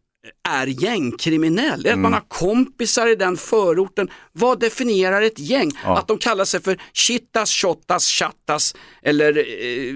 är 0.48 0.66
gängkriminell? 0.66 1.82
Det 1.82 1.92
att 1.92 1.98
man 1.98 2.12
har 2.12 2.24
kompisar 2.28 3.06
i 3.06 3.14
den 3.14 3.36
förorten? 3.36 4.10
Vad 4.32 4.60
definierar 4.60 5.22
ett 5.22 5.38
gäng? 5.38 5.70
Att 5.84 6.08
de 6.08 6.18
kallar 6.18 6.44
sig 6.44 6.62
för 6.62 6.82
chittas, 6.92 7.50
shottas, 7.50 8.06
chattas 8.06 8.74
eller 9.02 9.38
eh, 9.38 9.94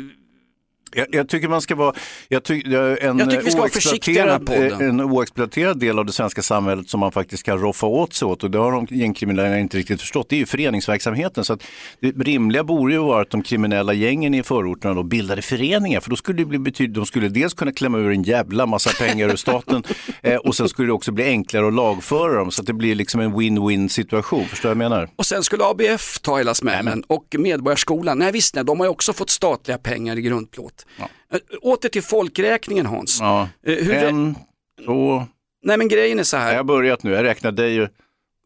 Jag, 0.95 1.07
jag 1.11 1.29
tycker 1.29 1.49
man 1.49 1.61
ska 1.61 1.75
vara, 1.75 1.95
jag 2.29 2.45
ty, 2.45 2.63
jag, 2.67 3.03
en, 3.03 3.19
Jag 3.19 3.31
tycker 3.31 3.45
vi 3.45 3.51
ska 3.51 3.61
vara 3.61 3.71
försiktiga 3.71 4.39
podden. 4.39 4.81
en 4.81 5.01
oexploaterad 5.01 5.79
del 5.79 5.99
av 5.99 6.07
det 6.07 6.13
svenska 6.13 6.43
samhället 6.43 6.89
som 6.89 7.01
man 7.01 7.13
faktiskt 7.13 7.43
kan 7.43 7.59
roffa 7.59 7.87
åt 7.87 8.15
sig 8.15 8.27
åt 8.27 8.45
och 8.45 8.51
det 8.51 8.59
har 8.59 8.73
de 8.73 8.87
gängkriminella 8.91 9.59
inte 9.59 9.77
riktigt 9.77 10.01
förstått. 10.01 10.29
Det 10.29 10.37
är 10.37 10.39
ju 10.39 10.47
föreningsverksamheten. 10.47 11.45
Så 11.45 11.53
att 11.53 11.63
det 12.01 12.11
rimliga 12.11 12.65
borde 12.65 12.93
ju 12.93 12.99
vara 12.99 13.23
att 13.23 13.31
de 13.31 13.43
kriminella 13.43 13.93
gängen 13.93 14.35
i 14.35 14.43
förorterna 14.43 14.95
då 14.95 15.03
bildade 15.03 15.43
föreningar 15.43 16.01
för 16.01 16.11
då 16.11 16.17
skulle 16.17 16.39
det 16.39 16.45
bli 16.45 16.59
betydligt, 16.59 16.95
de 16.95 17.07
skulle 17.07 17.29
dels 17.29 17.55
kunna 17.55 17.73
klämma 17.73 17.99
ur 17.99 18.11
en 18.11 18.23
jävla 18.23 18.67
massa 18.67 18.91
pengar 18.91 19.29
ur 19.29 19.37
staten 19.37 19.83
eh, 20.23 20.37
och 20.37 20.55
sen 20.55 20.69
skulle 20.69 20.89
det 20.89 20.93
också 20.93 21.13
bli 21.13 21.25
enklare 21.25 21.69
att 21.69 21.75
lagföra 21.75 22.39
dem 22.39 22.51
så 22.51 22.61
att 22.61 22.67
det 22.67 22.73
blir 22.73 22.95
liksom 22.95 23.21
en 23.21 23.35
win-win 23.35 23.89
situation. 23.89 24.45
Förstår 24.45 24.69
du 24.69 24.75
vad 24.75 24.85
jag 24.85 24.91
menar? 24.91 25.09
Och 25.17 25.27
sen 25.27 25.43
skulle 25.43 25.65
ABF 25.65 26.21
ta 26.21 26.39
hela 26.39 26.55
smällen 26.55 27.05
och 27.07 27.37
Medborgarskolan, 27.39 28.19
nej 28.19 28.33
visst 28.33 28.55
nej, 28.55 28.65
de 28.65 28.81
har 28.81 28.87
ju 28.87 28.91
också 28.91 29.13
fått 29.13 29.31
statliga 29.31 29.79
pengar 29.79 30.19
i 30.19 30.23
grundplåt. 30.23 30.84
Äh, 30.99 31.39
Åter 31.63 31.89
till 31.89 32.03
folkräkningen 32.03 32.87
Hans. 32.87 33.21
Ja. 33.21 33.49
Eh, 33.67 33.75
hur- 33.75 33.95
En, 33.95 34.37
två, 34.87 35.27
Nej 35.63 35.77
men 35.79 35.89
grejen 35.89 36.19
är 36.19 36.23
så 36.23 36.37
här, 36.37 36.51
jag 36.51 36.59
har 36.59 36.65
börjat 36.65 37.03
nu, 37.03 37.13
jag 37.13 37.25
räknar 37.25 37.53
dig 37.53 37.89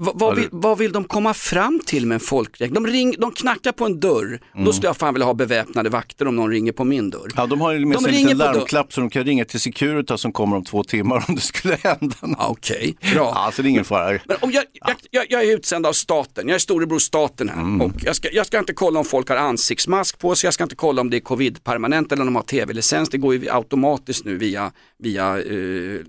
Va, 0.00 0.12
vad, 0.14 0.36
vill, 0.36 0.48
vad 0.52 0.78
vill 0.78 0.92
de 0.92 1.04
komma 1.04 1.34
fram 1.34 1.80
till 1.86 2.06
med 2.06 2.14
en 2.14 2.20
folkräkning? 2.20 2.74
De, 2.74 2.86
ring, 2.86 3.14
de 3.18 3.32
knackar 3.32 3.72
på 3.72 3.84
en 3.84 4.00
dörr, 4.00 4.40
då 4.64 4.72
skulle 4.72 4.88
jag 4.88 4.96
fan 4.96 5.14
vilja 5.14 5.26
ha 5.26 5.34
beväpnade 5.34 5.90
vakter 5.90 6.28
om 6.28 6.36
någon 6.36 6.50
ringer 6.50 6.72
på 6.72 6.84
min 6.84 7.10
dörr. 7.10 7.32
Ja, 7.36 7.46
de 7.46 7.60
har 7.60 7.72
ju 7.72 7.86
med 7.86 8.00
sig 8.00 8.16
en 8.16 8.22
liten 8.22 8.38
larmklapp 8.38 8.92
så 8.92 9.00
de 9.00 9.10
kan 9.10 9.24
ringa 9.24 9.44
till 9.44 9.60
Securitas 9.60 10.20
som 10.20 10.32
kommer 10.32 10.56
om 10.56 10.64
två 10.64 10.84
timmar 10.84 11.24
om 11.28 11.34
det 11.34 11.40
skulle 11.40 11.76
hända 11.76 12.16
något. 12.22 12.38
Okej, 12.48 12.96
bra. 13.14 13.32
Ja, 13.34 13.50
så 13.52 13.62
det 13.62 13.68
är 13.68 13.70
ingen 13.70 13.84
fara. 13.84 14.18
Men 14.24 14.36
om 14.40 14.50
jag, 14.50 14.64
jag, 14.72 14.96
jag, 15.10 15.26
jag 15.28 15.44
är 15.44 15.56
utsänd 15.56 15.86
av 15.86 15.92
staten, 15.92 16.48
jag 16.48 16.54
är 16.54 16.58
storebror 16.58 16.98
staten 16.98 17.48
här 17.48 17.86
och 17.86 17.92
jag 18.04 18.16
ska, 18.16 18.28
jag 18.32 18.46
ska 18.46 18.58
inte 18.58 18.72
kolla 18.74 18.98
om 18.98 19.04
folk 19.04 19.28
har 19.28 19.36
ansiktsmask 19.36 20.18
på 20.18 20.34
sig, 20.34 20.46
jag 20.46 20.54
ska 20.54 20.62
inte 20.64 20.76
kolla 20.76 21.00
om 21.00 21.10
det 21.10 21.16
är 21.16 21.20
covid 21.20 21.64
permanent 21.64 22.12
eller 22.12 22.22
om 22.22 22.26
de 22.26 22.36
har 22.36 22.42
tv-licens, 22.42 23.08
det 23.08 23.18
går 23.18 23.34
ju 23.34 23.50
automatiskt 23.50 24.24
nu 24.24 24.36
via, 24.36 24.72
via 24.98 25.38
eh, 25.38 26.00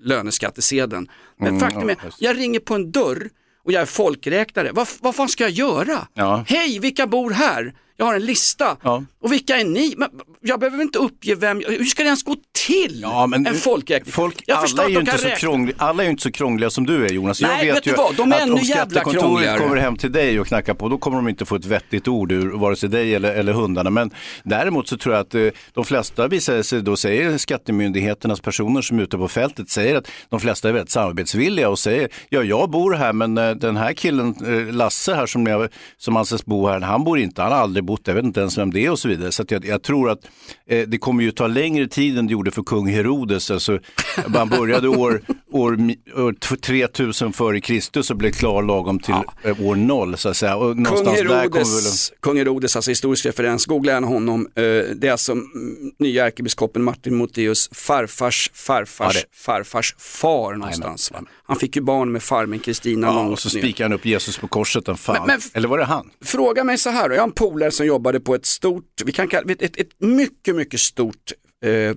löneskattesedeln. 0.00 1.08
Men 1.36 1.60
faktum 1.60 1.90
är, 1.90 1.96
jag 2.18 2.38
ringer 2.38 2.60
på 2.60 2.74
en 2.74 2.90
dörr 2.90 3.30
och 3.64 3.72
jag 3.72 3.82
är 3.82 3.86
folkräknare, 3.86 4.72
vad, 4.72 4.88
vad 5.00 5.14
fan 5.14 5.28
ska 5.28 5.44
jag 5.44 5.50
göra? 5.50 6.08
Ja. 6.14 6.44
Hej, 6.48 6.78
vilka 6.78 7.06
bor 7.06 7.30
här? 7.30 7.74
Jag 8.00 8.06
har 8.06 8.14
en 8.14 8.26
lista. 8.26 8.76
Ja. 8.82 9.04
Och 9.22 9.32
vilka 9.32 9.56
är 9.56 9.64
ni? 9.64 9.94
Men, 9.96 10.10
jag 10.40 10.60
behöver 10.60 10.82
inte 10.82 10.98
uppge 10.98 11.34
vem, 11.34 11.62
hur 11.66 11.84
ska 11.84 12.02
det 12.02 12.06
ens 12.06 12.22
gå 12.22 12.36
till? 12.66 13.00
Ja, 13.02 13.26
men 13.26 13.46
en 13.46 13.54
folkräkning. 13.54 14.12
Folk, 14.12 14.42
jag 14.46 14.60
förstår 14.60 14.82
alla, 14.82 14.90
är 14.90 14.94
ju 14.94 15.00
inte 15.00 15.18
så 15.18 15.24
räkna. 15.24 15.36
krångliga, 15.36 15.76
alla 15.78 16.02
är 16.02 16.04
ju 16.04 16.10
inte 16.10 16.22
så 16.22 16.32
krångliga 16.32 16.70
som 16.70 16.86
du 16.86 17.04
är 17.06 17.12
Jonas. 17.12 17.40
Nej, 17.40 17.66
jag 17.66 17.74
vet, 17.74 17.86
vet 17.86 17.92
ju 17.92 17.96
vad? 17.96 18.16
De 18.16 18.32
är 18.32 18.42
att 18.42 18.50
om 18.50 18.58
skattekontoret 18.58 19.58
kommer 19.58 19.76
hem 19.76 19.96
till 19.96 20.12
dig 20.12 20.40
och 20.40 20.46
knackar 20.46 20.74
på, 20.74 20.88
då 20.88 20.98
kommer 20.98 21.16
de 21.16 21.28
inte 21.28 21.44
få 21.44 21.56
ett 21.56 21.64
vettigt 21.64 22.08
ord 22.08 22.32
ur 22.32 22.58
vare 22.58 22.76
sig 22.76 22.88
dig 22.88 23.14
eller, 23.14 23.32
eller 23.32 23.52
hundarna. 23.52 23.90
Men 23.90 24.10
däremot 24.44 24.88
så 24.88 24.96
tror 24.96 25.14
jag 25.14 25.22
att 25.22 25.34
eh, 25.34 25.48
de 25.72 25.84
flesta 25.84 26.28
visar 26.28 26.62
sig, 26.62 26.82
då 26.82 26.96
säger 26.96 27.38
skattemyndigheternas 27.38 28.40
personer 28.40 28.82
som 28.82 28.98
är 28.98 29.02
ute 29.02 29.18
på 29.18 29.28
fältet, 29.28 29.70
säger 29.70 29.96
att 29.96 30.08
de 30.28 30.40
flesta 30.40 30.68
är 30.68 30.72
väldigt 30.72 30.90
samarbetsvilliga 30.90 31.68
och 31.68 31.78
säger, 31.78 32.08
ja 32.28 32.42
jag 32.42 32.70
bor 32.70 32.94
här 32.94 33.12
men 33.12 33.38
eh, 33.38 33.50
den 33.50 33.76
här 33.76 33.92
killen, 33.92 34.34
eh, 34.46 34.74
Lasse 34.74 35.14
här 35.14 35.26
som, 35.26 35.46
jag, 35.46 35.68
som 35.96 36.16
anses 36.16 36.44
bo 36.44 36.68
här, 36.68 36.80
han 36.80 37.04
bor 37.04 37.18
inte, 37.18 37.42
han 37.42 37.52
har 37.52 37.58
aldrig 37.58 37.84
bott, 37.88 38.06
jag 38.08 38.14
vet 38.14 38.24
inte 38.24 38.40
ens 38.40 38.58
vem 38.58 38.70
det 38.70 38.86
är 38.86 38.90
och 38.90 38.98
så 38.98 39.08
vidare. 39.08 39.32
Så 39.32 39.42
att 39.42 39.50
jag, 39.50 39.64
jag 39.64 39.82
tror 39.82 40.10
att 40.10 40.20
eh, 40.66 40.88
det 40.88 40.98
kommer 40.98 41.22
ju 41.22 41.30
ta 41.30 41.46
längre 41.46 41.86
tid 41.86 42.18
än 42.18 42.26
det 42.26 42.32
gjorde 42.32 42.50
för 42.50 42.62
kung 42.62 42.88
Herodes. 42.88 43.50
Alltså, 43.50 43.78
man 44.26 44.48
började 44.48 44.88
år, 44.88 45.22
år, 45.50 45.72
år 46.16 46.32
3000 46.56 47.32
före 47.32 47.60
Kristus 47.60 48.10
och 48.10 48.16
blev 48.16 48.30
klar 48.32 48.62
lagom 48.62 48.98
till 48.98 49.14
eh, 49.44 49.60
år 49.62 49.76
noll 49.76 50.16
så 50.16 50.28
att 50.28 50.36
säga. 50.36 50.56
Och 50.56 50.74
Kung 50.76 50.84
kommer 50.84 51.24
väl... 51.24 51.26
Herodes, 51.52 52.12
kung 52.20 52.38
Herodes, 52.38 52.76
alltså 52.76 52.90
historisk 52.90 53.26
referens, 53.26 53.66
googla 53.66 53.92
gärna 53.92 54.06
honom. 54.06 54.48
Eh, 54.54 54.62
Det 54.62 55.02
är 55.04 55.10
alltså 55.12 55.32
mm, 55.32 55.44
nya 55.98 56.26
ärkebiskopen 56.26 56.82
Martin 56.84 57.14
Moteus 57.16 57.68
farfars 57.72 58.50
farfars 58.54 59.14
Ja, 59.16 59.20
farfars 59.36 59.94
far 59.98 60.54
någonstans. 60.54 61.10
va? 61.12 61.20
Han 61.44 61.56
fick 61.56 61.76
ju 61.76 61.82
barn 61.82 62.12
med 62.12 62.22
farmen 62.22 62.58
Kristina. 62.58 63.06
Ja, 63.06 63.20
och 63.26 63.38
så 63.38 63.50
spikar 63.50 63.84
han 63.84 63.92
upp 63.92 64.06
Jesus 64.06 64.38
på 64.38 64.48
korset, 64.48 64.86
den 64.86 64.96
fan. 64.96 65.16
Men- 65.16 65.26
men- 65.26 65.40
Eller 65.54 65.68
var 65.68 65.78
det 65.78 65.84
han? 65.84 66.10
Fråga 66.24 66.64
mig 66.64 66.78
så 66.78 66.90
här, 66.90 67.10
jag 67.10 67.18
har 67.20 67.26
en 67.26 67.32
polare 67.32 67.70
som 67.70 67.86
jobbade 67.86 68.20
på 68.20 68.34
ett 68.34 68.46
stort, 68.46 68.84
vi 69.04 69.12
kan 69.12 69.28
kalla 69.28 69.52
ett, 69.52 69.62
ett, 69.62 69.76
ett 69.76 69.88
mycket, 69.98 70.56
mycket 70.56 70.80
stort 70.80 71.32
eh, 71.64 71.96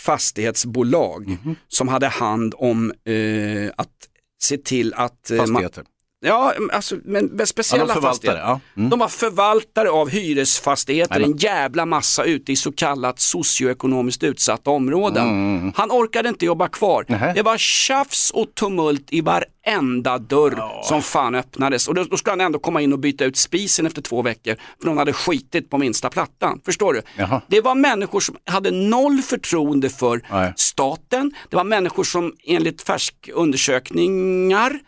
fastighetsbolag 0.00 1.28
Mhm. 1.28 1.56
som 1.68 1.88
hade 1.88 2.08
hand 2.08 2.54
om 2.56 2.90
eh, 3.04 3.70
att 3.76 3.96
se 4.42 4.56
till 4.58 4.94
att... 4.94 5.30
eh, 5.30 5.36
man- 5.36 5.46
Fastigheter. 5.46 5.84
Ja, 6.22 6.54
alltså, 6.72 6.96
men 7.04 7.46
speciella 7.46 7.84
Ja, 7.88 7.94
de 7.94 8.02
fastigheter. 8.02 8.40
ja. 8.42 8.60
Mm. 8.76 8.90
De 8.90 8.98
var 8.98 9.08
förvaltare 9.08 9.90
av 9.90 10.08
hyresfastigheter, 10.08 11.14
Jajamän. 11.14 11.32
en 11.32 11.38
jävla 11.38 11.86
massa 11.86 12.24
ute 12.24 12.52
i 12.52 12.56
så 12.56 12.72
kallat 12.72 13.20
socioekonomiskt 13.20 14.22
utsatta 14.22 14.70
områden. 14.70 15.72
Han 15.76 15.90
orkade 15.90 16.28
inte 16.28 16.44
jobba 16.46 16.68
kvar. 16.68 17.04
Mm. 17.08 17.20
Nähä. 17.20 17.32
Det 17.34 17.42
var 17.42 17.58
tjafs 17.58 18.30
och 18.30 18.54
tumult 18.54 19.06
i 19.10 19.20
varenda 19.20 20.18
dörr 20.18 20.82
som 20.82 21.02
fan 21.02 21.34
öppnades. 21.34 21.88
Och 21.88 21.94
då, 21.94 22.04
då 22.04 22.16
skulle 22.16 22.32
han 22.32 22.40
ändå 22.40 22.58
komma 22.58 22.80
in 22.80 22.92
och 22.92 22.98
byta 22.98 23.24
ut 23.24 23.36
spisen 23.36 23.86
efter 23.86 24.02
två 24.02 24.22
veckor 24.22 24.56
för 24.80 24.86
någon 24.86 24.98
hade 24.98 25.12
skitit 25.12 25.70
på 25.70 25.78
minsta 25.78 26.08
plattan. 26.10 26.60
Förstår 26.64 26.92
du? 26.92 27.02
Jaha. 27.16 27.40
Det 27.48 27.60
var 27.60 27.74
människor 27.74 28.20
som 28.20 28.36
hade 28.46 28.70
noll 28.70 29.22
förtroende 29.22 29.88
för 29.90 30.20
Nej. 30.30 30.52
staten. 30.56 31.32
Det 31.50 31.56
var 31.56 31.64
människor 31.64 32.04
som 32.04 32.32
enligt 32.44 32.82
färsk 32.82 33.14
undersökningar 33.34 34.78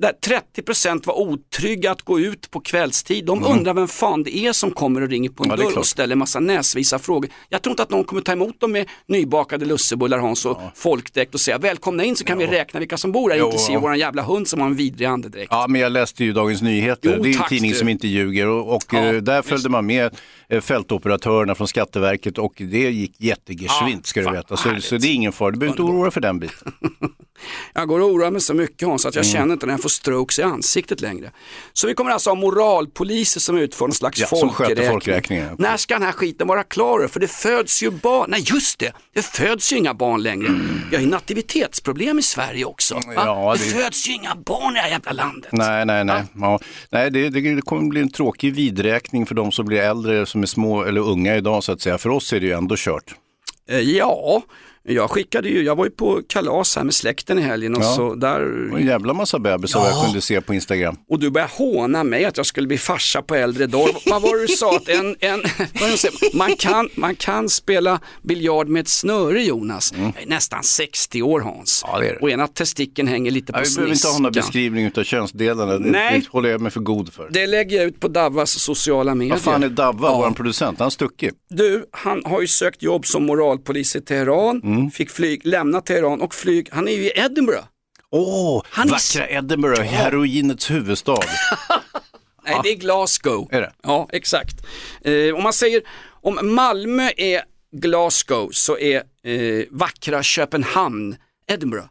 där 0.00 0.12
30% 0.56 1.06
var 1.06 1.18
otrygga 1.18 1.90
att 1.90 2.02
gå 2.02 2.20
ut 2.20 2.50
på 2.50 2.60
kvällstid. 2.60 3.24
De 3.24 3.44
undrar 3.44 3.74
vem 3.74 3.88
fan 3.88 4.22
det 4.22 4.36
är 4.36 4.52
som 4.52 4.70
kommer 4.70 5.00
och 5.00 5.08
ringer 5.08 5.30
på 5.30 5.44
en 5.44 5.50
Mm. 5.50 5.60
Ja, 5.64 5.70
dörr 5.70 5.78
och 5.78 5.86
ställer 5.86 6.16
massa 6.16 6.40
näsvisa 6.40 6.98
frågor. 6.98 7.30
Jag 7.48 7.62
tror 7.62 7.72
inte 7.72 7.82
att 7.82 7.90
någon 7.90 8.04
kommer 8.04 8.22
ta 8.22 8.32
emot 8.32 8.60
dem 8.60 8.72
med 8.72 8.86
nybakade 9.08 9.64
lussebullar 9.64 10.18
Hans 10.18 10.46
och 10.46 10.58
folkdräkt 10.74 11.34
och 11.34 11.40
säga 11.40 11.58
välkomna 11.58 12.04
in 12.04 12.16
så 12.16 12.24
kan 12.24 12.38
vi 12.38 12.46
räkna 12.46 12.80
vilka 12.80 12.96
som 12.96 13.12
bor 13.12 13.30
här, 13.30 13.36
Jo. 13.36 13.44
inklusive 13.44 13.78
vår 13.78 13.96
jävla 13.96 14.22
hund 14.22 14.48
som 14.48 14.60
har 14.60 14.66
en 14.66 14.74
vidrig 14.76 15.06
andedräkt. 15.06 15.48
Ja, 15.50 15.66
men 15.68 15.80
jag 15.80 15.92
läste 15.92 16.24
ju 16.24 16.32
Dagens 16.32 16.62
Nyheter. 16.62 17.14
Jo, 17.16 17.22
det 17.22 17.30
är 17.30 17.42
en 17.42 17.48
tidning 17.48 17.70
du. 17.70 17.76
som 17.76 17.88
inte 17.88 18.08
ljuger 18.08 18.46
och, 18.46 18.74
och 18.74 18.82
Ja, 18.92 18.98
eh, 18.98 19.12
där 19.14 19.42
följde 19.42 19.68
man 19.68 19.86
med 19.86 20.16
fältoperatörerna 20.60 21.54
från 21.54 21.68
Skatteverket 21.68 22.38
och 22.38 22.52
det 22.56 22.90
gick 22.90 23.14
jättegeschwint 23.18 24.06
ska 24.06 24.20
du 24.20 24.30
veta. 24.30 24.56
Så, 24.56 24.76
så 24.80 24.96
det 24.96 25.06
är 25.06 25.12
ingen 25.14 25.32
fara, 25.32 25.50
du 25.50 25.58
behöver 25.58 25.72
inte 25.72 25.82
oroa 25.82 26.02
dig 26.02 26.12
för 26.12 26.20
den 26.20 26.38
biten. 26.38 26.72
Jag 27.74 27.88
går 27.88 28.00
och 28.00 28.06
oroar 28.08 28.30
mig 28.30 28.40
så 28.40 28.54
mycket 28.54 28.88
Hans 28.88 29.06
att 29.06 29.14
jag 29.14 29.24
Mm. 29.24 29.32
känner 29.32 29.52
inte 29.52 29.66
när 29.66 29.72
jag 29.72 29.82
får 29.82 29.88
strokes 29.88 30.38
i 30.38 30.42
ansiktet 30.42 31.00
längre. 31.00 31.30
Så 31.72 31.86
vi 31.86 31.94
kommer 31.94 32.10
alltså 32.10 32.30
ha 32.30 32.34
moralpoliser 32.34 33.40
som 33.40 33.58
utför 33.58 33.84
någon 33.86 33.92
slags 33.94 34.20
Ja, 34.20 34.26
folkräkning. 34.26 34.88
folkräkningen. 34.88 35.56
När 35.58 35.76
ska 35.76 35.94
den 35.94 36.02
här 36.02 36.12
skiten 36.12 36.46
vara 36.46 36.62
klar? 36.64 37.08
För 37.08 37.20
det 37.20 37.28
föds 37.28 37.82
ju 37.82 37.90
barn, 37.90 38.30
nej 38.30 38.42
just 38.46 38.78
det, 38.78 38.92
det 39.14 39.22
föds 39.22 39.72
ju 39.72 39.76
inga 39.76 39.94
barn 39.94 40.22
längre. 40.22 40.48
Vi 40.90 40.96
har 40.96 41.02
ju 41.02 41.08
nativitetsproblem 41.08 42.18
i 42.18 42.22
Sverige 42.22 42.64
också. 42.64 42.94
Mm. 42.94 43.14
Ja, 43.14 43.56
det... 43.58 43.64
det- 43.64 43.70
föds 43.82 44.08
ju 44.08 44.12
inga 44.12 44.34
barn 44.34 44.72
i 44.72 44.74
det 44.74 44.80
här 44.80 44.90
jävla 44.90 45.12
landet. 45.12 45.52
Nej, 45.52 45.86
nej, 45.86 46.04
nej. 46.04 46.22
Ja. 46.34 46.60
nej 46.90 47.10
det, 47.10 47.28
det, 47.28 47.54
det 47.54 47.62
kommer 47.62 47.88
bli 47.88 48.00
en 48.00 48.10
tråkig 48.10 48.54
vidräkning 48.54 49.26
för 49.26 49.34
de 49.34 49.52
som 49.52 49.66
blir 49.66 49.80
äldre, 49.80 50.26
som 50.26 50.39
är 50.42 50.46
små 50.46 50.84
eller 50.84 51.00
unga 51.00 51.36
idag 51.36 51.64
så 51.64 51.72
att 51.72 51.80
säga. 51.80 51.98
För 51.98 52.10
oss 52.10 52.32
är 52.32 52.40
det 52.40 52.46
ju 52.46 52.52
ändå 52.52 52.74
kört. 52.78 53.14
Eh, 53.68 53.78
ja, 53.78 54.42
jag 54.94 55.10
skickade 55.10 55.48
ju, 55.48 55.62
jag 55.62 55.76
var 55.76 55.84
ju 55.84 55.90
på 55.90 56.20
kalas 56.28 56.76
här 56.76 56.84
med 56.84 56.94
släkten 56.94 57.38
i 57.38 57.42
helgen 57.42 57.74
och 57.74 57.82
Ja. 57.82 57.94
så 57.96 58.14
där... 58.14 58.70
Och 58.72 58.78
en 58.80 58.86
jävla 58.86 59.12
massa 59.14 59.38
bebisar 59.38 59.80
Ja. 59.80 59.90
jag 59.90 60.04
kunde 60.04 60.20
se 60.20 60.40
på 60.40 60.54
Instagram. 60.54 60.96
Och 61.10 61.18
du 61.18 61.30
började 61.30 61.52
håna 61.54 62.04
mig 62.04 62.24
att 62.24 62.36
jag 62.36 62.46
skulle 62.46 62.66
bli 62.66 62.78
farsa 62.78 63.22
på 63.22 63.34
äldre 63.34 63.66
dagar. 63.66 63.94
Vad 64.10 64.22
var 64.22 64.36
det 64.36 64.46
du 64.46 64.48
sa? 64.48 64.76
Att 64.76 64.88
en, 64.88 65.16
en, 65.20 65.42
det 65.42 66.34
man, 66.34 66.56
kan, 66.58 66.88
man 66.94 67.14
kan 67.14 67.48
spela 67.48 68.00
biljard 68.22 68.68
med 68.68 68.80
ett 68.80 68.88
snöre 68.88 69.42
Jonas. 69.42 69.92
Jag 69.96 70.22
är 70.22 70.26
nästan 70.26 70.62
60 70.62 71.22
år 71.22 71.40
Hans. 71.40 71.84
Mm. 71.84 71.94
Ja, 71.94 72.00
det 72.00 72.08
är 72.08 72.12
det. 72.14 72.20
Och 72.20 72.30
ena 72.30 72.46
testikeln 72.46 73.08
hänger 73.08 73.30
lite 73.30 73.52
på 73.52 73.58
Ja, 73.58 73.62
vi 73.68 73.74
behöver 73.74 73.92
inte 73.94 74.08
ha 74.08 74.18
någon 74.18 74.32
beskrivning 74.32 74.90
av 74.96 75.02
könsdelarna, 75.04 75.78
det, 75.78 75.90
Nej. 75.90 76.18
det 76.20 76.28
håller 76.28 76.48
jag 76.50 76.60
mig 76.60 76.70
för 76.72 76.80
god 76.80 77.12
för. 77.12 77.28
Det 77.30 77.46
lägger 77.46 77.76
jag 77.76 77.86
ut 77.86 78.00
på 78.00 78.08
Davas 78.08 78.50
sociala 78.50 79.14
medier. 79.14 79.34
Vad 79.34 79.40
fan 79.42 79.62
är 79.62 79.68
Davva, 79.68 80.08
Ja. 80.08 80.16
vår 80.18 80.30
producent? 80.30 80.78
Han 80.78 80.84
har 80.86 80.90
stuckit. 80.90 81.34
Du, 81.50 81.84
han 81.90 82.22
har 82.24 82.40
ju 82.40 82.46
sökt 82.46 82.82
jobb 82.82 83.06
som 83.06 83.26
moralpolis 83.26 83.96
i 83.96 84.00
Teheran, 84.00 84.60
Mm. 84.64 84.79
Fick 84.90 85.10
flyg, 85.10 85.46
lämna 85.46 85.80
Teheran 85.80 86.20
och 86.20 86.34
flyg, 86.34 86.68
han 86.72 86.88
är 86.88 86.92
ju 86.92 87.02
i 87.04 87.12
Edinburgh. 87.14 87.64
Åh, 88.10 88.62
Han 88.70 88.88
är- 88.88 88.92
vackra 88.92 89.28
Edinburgh, 89.28 89.82
heroinets 89.82 90.70
huvudstad. 90.70 91.20
Nej, 92.44 92.60
det 92.62 92.70
är 92.70 92.76
Glasgow. 92.76 93.48
Är 93.52 93.60
det? 93.60 93.72
Ja, 93.82 94.08
exakt. 94.12 94.54
Eh, 95.04 95.34
om 95.34 95.42
man 95.42 95.52
säger, 95.52 95.82
om 96.22 96.38
Malmö 96.54 97.10
är 97.16 97.42
Glasgow 97.72 98.50
så 98.52 98.78
är 98.78 98.96
eh, 99.22 99.64
vackra 99.70 100.22
Köpenhamn 100.22 101.16
Edinburgh. 101.46 101.86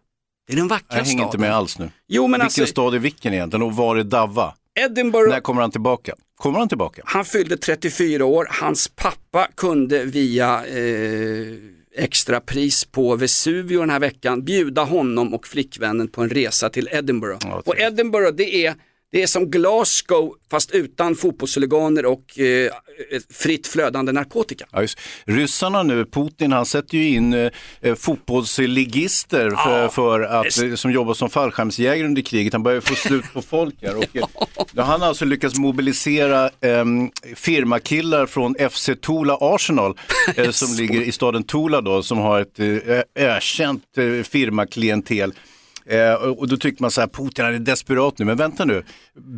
Det 0.47 0.53
är 0.53 0.57
den 0.57 0.67
vackra 0.67 0.85
Jag 0.89 0.95
hänger 0.95 1.09
staden. 1.09 1.25
inte 1.27 1.37
med 1.37 1.55
alls 1.55 1.79
nu. 1.79 1.89
Jo, 2.07 2.23
men 2.23 2.31
vilken 2.31 2.45
alltså, 2.45 2.65
stad 2.65 2.95
är 2.95 2.99
vilken 2.99 3.33
egentligen 3.33 3.63
och 3.63 3.75
var 3.75 3.95
är 3.97 4.03
Davva? 4.03 4.53
Edinburgh, 4.79 5.29
När 5.29 5.39
kommer 5.39 5.61
han 5.61 5.71
tillbaka? 5.71 6.13
Kommer 6.37 6.59
han 6.59 6.69
tillbaka? 6.69 7.01
han 7.05 7.25
fyllde 7.25 7.57
34 7.57 8.25
år, 8.25 8.47
hans 8.51 8.87
pappa 8.95 9.47
kunde 9.55 10.03
via 10.03 10.65
eh, 10.65 11.45
extrapris 11.99 12.85
på 12.85 13.15
Vesuvio 13.15 13.79
den 13.79 13.89
här 13.89 13.99
veckan 13.99 14.43
bjuda 14.43 14.83
honom 14.83 15.33
och 15.33 15.47
flickvännen 15.47 16.07
på 16.07 16.21
en 16.21 16.29
resa 16.29 16.69
till 16.69 16.89
Edinburgh. 16.91 17.37
Ja, 17.41 17.61
och 17.65 17.79
Edinburgh 17.79 18.31
det 18.37 18.65
är, 18.65 18.75
det 19.11 19.23
är 19.23 19.27
som 19.27 19.51
Glasgow 19.51 20.35
fast 20.51 20.71
utan 20.71 21.15
fotbollshuliganer 21.15 22.05
och 22.05 22.39
eh, 22.39 22.71
fritt 23.33 23.67
flödande 23.67 24.11
narkotika. 24.11 24.65
Ja, 24.71 24.81
just. 24.81 24.99
Ryssarna 25.25 25.83
nu, 25.83 26.05
Putin, 26.05 26.51
han 26.51 26.65
sätter 26.65 26.97
ju 26.97 27.09
in 27.09 27.33
eh, 27.33 27.51
eh, 27.81 27.95
fotbollsligister 27.95 29.49
för, 29.49 29.81
Ja, 29.81 29.89
för 29.89 30.21
att, 30.21 30.61
eh, 30.61 30.75
som 30.75 30.91
jobbar 30.91 31.13
som 31.13 31.29
fallskärmsjägare 31.29 32.05
under 32.05 32.21
kriget. 32.21 32.53
Han 32.53 32.63
börjar 32.63 32.81
få 32.81 32.95
slut 32.95 33.25
på 33.33 33.41
folk 33.41 33.75
här. 33.81 33.97
Och, 33.97 34.15
eh, 34.15 34.25
har 34.75 34.83
han 34.83 35.03
alltså 35.03 35.25
lyckats 35.25 35.57
mobilisera 35.57 36.49
ehm, 36.61 37.11
firmakillar 37.35 38.25
från 38.25 38.55
FC 38.71 38.89
Tula 39.01 39.37
Arsenal 39.41 39.97
eh, 40.35 40.51
som 40.51 40.75
ligger 40.75 41.01
i 41.01 41.11
staden 41.11 41.43
Tula 41.43 41.81
då, 41.81 42.03
som 42.03 42.17
har 42.17 42.41
ett 42.41 42.59
eh, 42.59 43.01
ökänt 43.15 43.83
eh, 43.97 44.23
firmaklientel. 44.23 45.33
Eh, 45.89 46.13
och 46.13 46.47
då 46.47 46.57
tycker 46.57 46.81
man 46.81 46.91
så 46.91 47.01
här, 47.01 47.07
Putin 47.07 47.45
är 47.45 47.51
desperat 47.51 48.17
nu, 48.19 48.25
men 48.25 48.37
vänta 48.37 48.65
nu, 48.65 48.83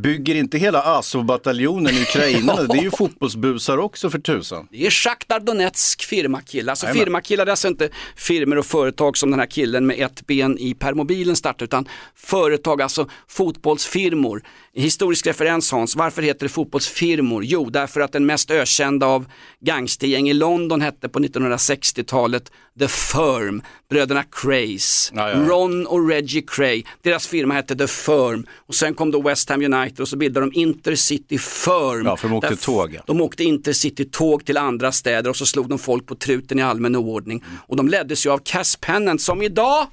bygger 0.03 0.35
inte 0.35 0.57
hela 0.57 0.81
Azov-bataljonen 0.81 1.93
i 1.93 2.01
Ukraina, 2.01 2.63
det 2.69 2.77
är 2.77 2.83
ju 2.83 2.91
fotbollsbusar 2.91 3.77
också 3.77 4.09
för 4.09 4.19
tusan. 4.19 4.67
Det 4.71 4.85
är 4.85 4.89
Shakhtar 4.89 5.39
Donetsk 5.39 6.03
firmakillar. 6.03 6.71
Alltså 6.71 6.85
Jajamän. 6.85 7.05
firmakillar 7.05 7.45
det 7.45 7.49
är 7.49 7.51
alltså 7.51 7.67
inte 7.67 7.89
firmor 8.15 8.57
och 8.57 8.65
företag 8.65 9.17
som 9.17 9.31
den 9.31 9.39
här 9.39 9.47
killen 9.47 9.85
med 9.87 9.99
ett 9.99 10.27
ben 10.27 10.57
i 10.57 10.73
permobilen 10.73 11.35
startar 11.35 11.65
utan 11.65 11.87
företag, 12.15 12.81
alltså 12.81 13.09
fotbollsfirmor. 13.27 14.43
Historisk 14.73 15.27
referens 15.27 15.71
Hans, 15.71 15.95
varför 15.95 16.21
heter 16.21 16.45
det 16.45 16.49
fotbollsfirmor? 16.49 17.43
Jo, 17.43 17.69
därför 17.69 18.01
att 18.01 18.11
den 18.11 18.25
mest 18.25 18.51
ökända 18.51 19.05
av 19.05 19.25
gangstergäng 19.59 20.29
i 20.29 20.33
London 20.33 20.81
hette 20.81 21.09
på 21.09 21.19
1960-talet 21.19 22.51
The 22.79 22.87
Firm, 22.87 23.61
bröderna 23.89 24.23
Craze. 24.31 25.15
Ron 25.47 25.87
och 25.87 26.09
Reggie 26.09 26.40
Cray, 26.41 26.83
deras 27.01 27.27
firma 27.27 27.53
hette 27.53 27.75
The 27.75 27.87
Firm 27.87 28.45
och 28.67 28.75
sen 28.75 28.93
kom 28.93 29.11
då 29.11 29.21
West 29.21 29.49
Ham 29.49 29.73
United 29.73 29.99
och 29.99 30.07
så 30.07 30.17
bildade 30.17 30.45
de 30.45 30.59
Intercity 30.59 31.37
Firm. 31.37 32.05
Ja, 32.05 32.17
för 32.17 32.27
de 32.27 32.37
åkte 32.37 32.55
tåg, 32.55 32.93
ja. 32.93 33.01
de 33.07 33.21
åkte 33.21 33.43
Intercity-tåg 33.43 34.45
till 34.45 34.57
andra 34.57 34.91
städer 34.91 35.29
och 35.29 35.35
så 35.35 35.45
slog 35.45 35.69
de 35.69 35.79
folk 35.79 36.05
på 36.05 36.15
truten 36.15 36.59
i 36.59 36.61
allmän 36.61 36.95
oordning. 36.95 37.43
Och 37.67 37.75
de 37.75 37.87
leddes 37.87 38.25
ju 38.25 38.29
av 38.29 38.37
Cass 38.43 38.75
Pennant 38.75 39.21
som 39.21 39.41
idag, 39.41 39.87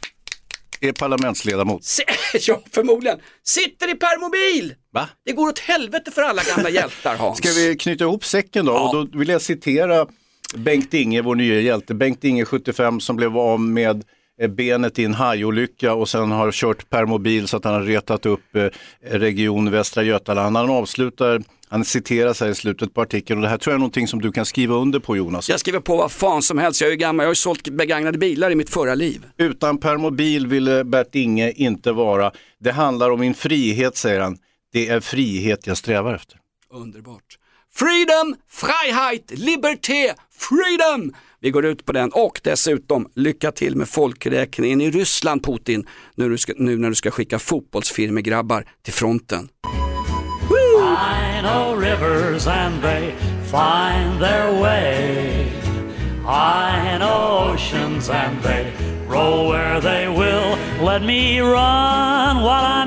Är 0.80 0.92
parlamentsledamot. 0.92 1.82
ja 2.46 2.62
förmodligen, 2.72 3.18
sitter 3.44 3.90
i 3.90 3.94
permobil. 3.94 4.74
Va? 4.92 5.09
Det 5.24 5.32
går 5.32 5.49
åt 5.49 5.59
helvete 5.59 6.11
för 6.11 6.22
alla 6.22 6.42
gamla 6.42 6.70
hjältar 6.70 7.16
Hans. 7.16 7.38
Ska 7.38 7.49
vi 7.49 7.76
knyta 7.76 8.05
ihop 8.05 8.24
säcken 8.24 8.66
då? 8.66 8.72
Ja. 8.72 8.88
Och 8.88 9.07
då 9.07 9.18
vill 9.18 9.28
jag 9.28 9.42
citera 9.42 10.07
Bengt 10.55 10.94
Inge, 10.94 11.22
vår 11.22 11.34
nya 11.34 11.61
hjälte. 11.61 11.94
Bengt 11.94 12.24
Inge, 12.24 12.44
75, 12.44 13.01
som 13.01 13.16
blev 13.16 13.36
av 13.38 13.61
med 13.61 14.05
benet 14.47 14.99
i 14.99 15.05
en 15.05 15.14
hajolycka 15.14 15.95
och 15.95 16.09
sen 16.09 16.30
har 16.30 16.53
kört 16.53 16.91
permobil 16.91 17.49
så 17.49 17.57
att 17.57 17.64
han 17.64 17.74
har 17.74 17.82
retat 17.82 18.26
upp 18.26 18.57
eh, 18.57 18.66
region 19.01 19.70
Västra 19.70 20.03
Götaland. 20.03 20.57
Han 20.57 20.70
avslutar, 20.70 21.43
han 21.68 21.84
citeras 21.84 22.41
här 22.41 22.49
i 22.49 22.55
slutet 22.55 22.95
på 22.95 23.01
artikeln 23.01 23.39
och 23.39 23.43
det 23.43 23.49
här 23.49 23.59
tror 23.59 23.72
jag 23.72 23.76
är 23.76 23.78
någonting 23.78 24.09
som 24.09 24.20
du 24.20 24.32
kan 24.32 24.47
skriva 24.47 24.74
under 24.74 24.99
på 24.99 25.16
Jonas. 25.16 25.49
Jag 25.49 25.61
skriver 25.61 25.80
på 25.80 25.97
vad 25.97 26.12
fan 26.12 26.43
som 26.43 26.59
helst, 26.59 26.80
jag 26.80 26.89
är 26.89 26.93
ju 26.93 26.97
gammal, 26.97 27.24
jag 27.24 27.28
har 27.28 27.32
ju 27.32 27.36
sålt 27.36 27.68
begagnade 27.68 28.18
bilar 28.18 28.51
i 28.51 28.55
mitt 28.55 28.70
förra 28.70 28.95
liv. 28.95 29.24
Utan 29.36 29.78
permobil 29.78 30.47
ville 30.47 30.84
Bert 30.84 31.14
Inge 31.14 31.51
inte 31.51 31.93
vara. 31.93 32.32
Det 32.61 32.72
handlar 32.72 33.11
om 33.11 33.20
min 33.20 33.34
frihet, 33.34 33.97
säger 33.97 34.20
han. 34.20 34.39
Det 34.72 34.89
är 34.89 35.01
frihet 35.01 35.66
jag 35.66 35.76
strävar 35.76 36.14
efter. 36.14 36.39
Underbart. 36.72 37.39
Freedom, 37.74 38.36
Freiheit, 38.51 39.30
Liberté, 39.30 40.14
Freedom! 40.39 41.12
Vi 41.41 41.51
går 41.51 41.66
ut 41.66 41.84
på 41.84 41.93
den. 41.93 42.11
Och 42.12 42.41
dessutom 42.45 43.09
lycka 43.14 43.53
till 43.53 43.76
med 43.76 43.89
folkräkningen 43.89 44.80
i 44.80 44.91
Ryssland 44.91 45.45
Putin 45.45 45.86
nu, 46.14 46.28
du 46.28 46.39
ska, 46.39 46.53
nu 46.57 46.78
när 46.78 46.89
du 46.89 46.95
ska 46.95 47.11
skicka 47.11 47.39
fotbollsfirmegrabbar 47.39 48.64
till 48.82 48.93
fronten. 48.93 49.49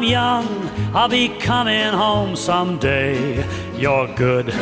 I 0.03 0.80
I'll 0.93 1.09
be 1.09 1.29
coming 1.39 1.93
home 1.93 2.35
someday. 2.35 3.45
You're 3.77 4.07
good 4.17 4.53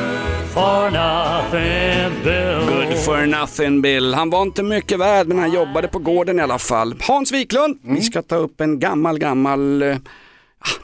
for 0.54 0.92
nothing, 0.92 2.24
Bill. 2.24 2.68
Good 2.68 2.98
for 2.98 3.26
nothing 3.26 3.82
Bill. 3.82 4.14
Han 4.14 4.30
var 4.30 4.42
inte 4.42 4.64
mycket 4.64 5.00
värd 5.00 5.28
men 5.28 5.40
han 5.40 5.52
jobbade 5.52 5.88
på 5.88 6.00
gården 6.00 6.40
i 6.40 6.42
alla 6.42 6.60
fall. 6.60 6.96
Hans 7.02 7.32
Wiklund, 7.32 7.80
vi 7.82 8.02
ska 8.02 8.22
ta 8.22 8.36
upp 8.36 8.62
en 8.62 8.80
gammal, 8.80 9.20
gammal 9.20 9.82
eh, 9.82 9.98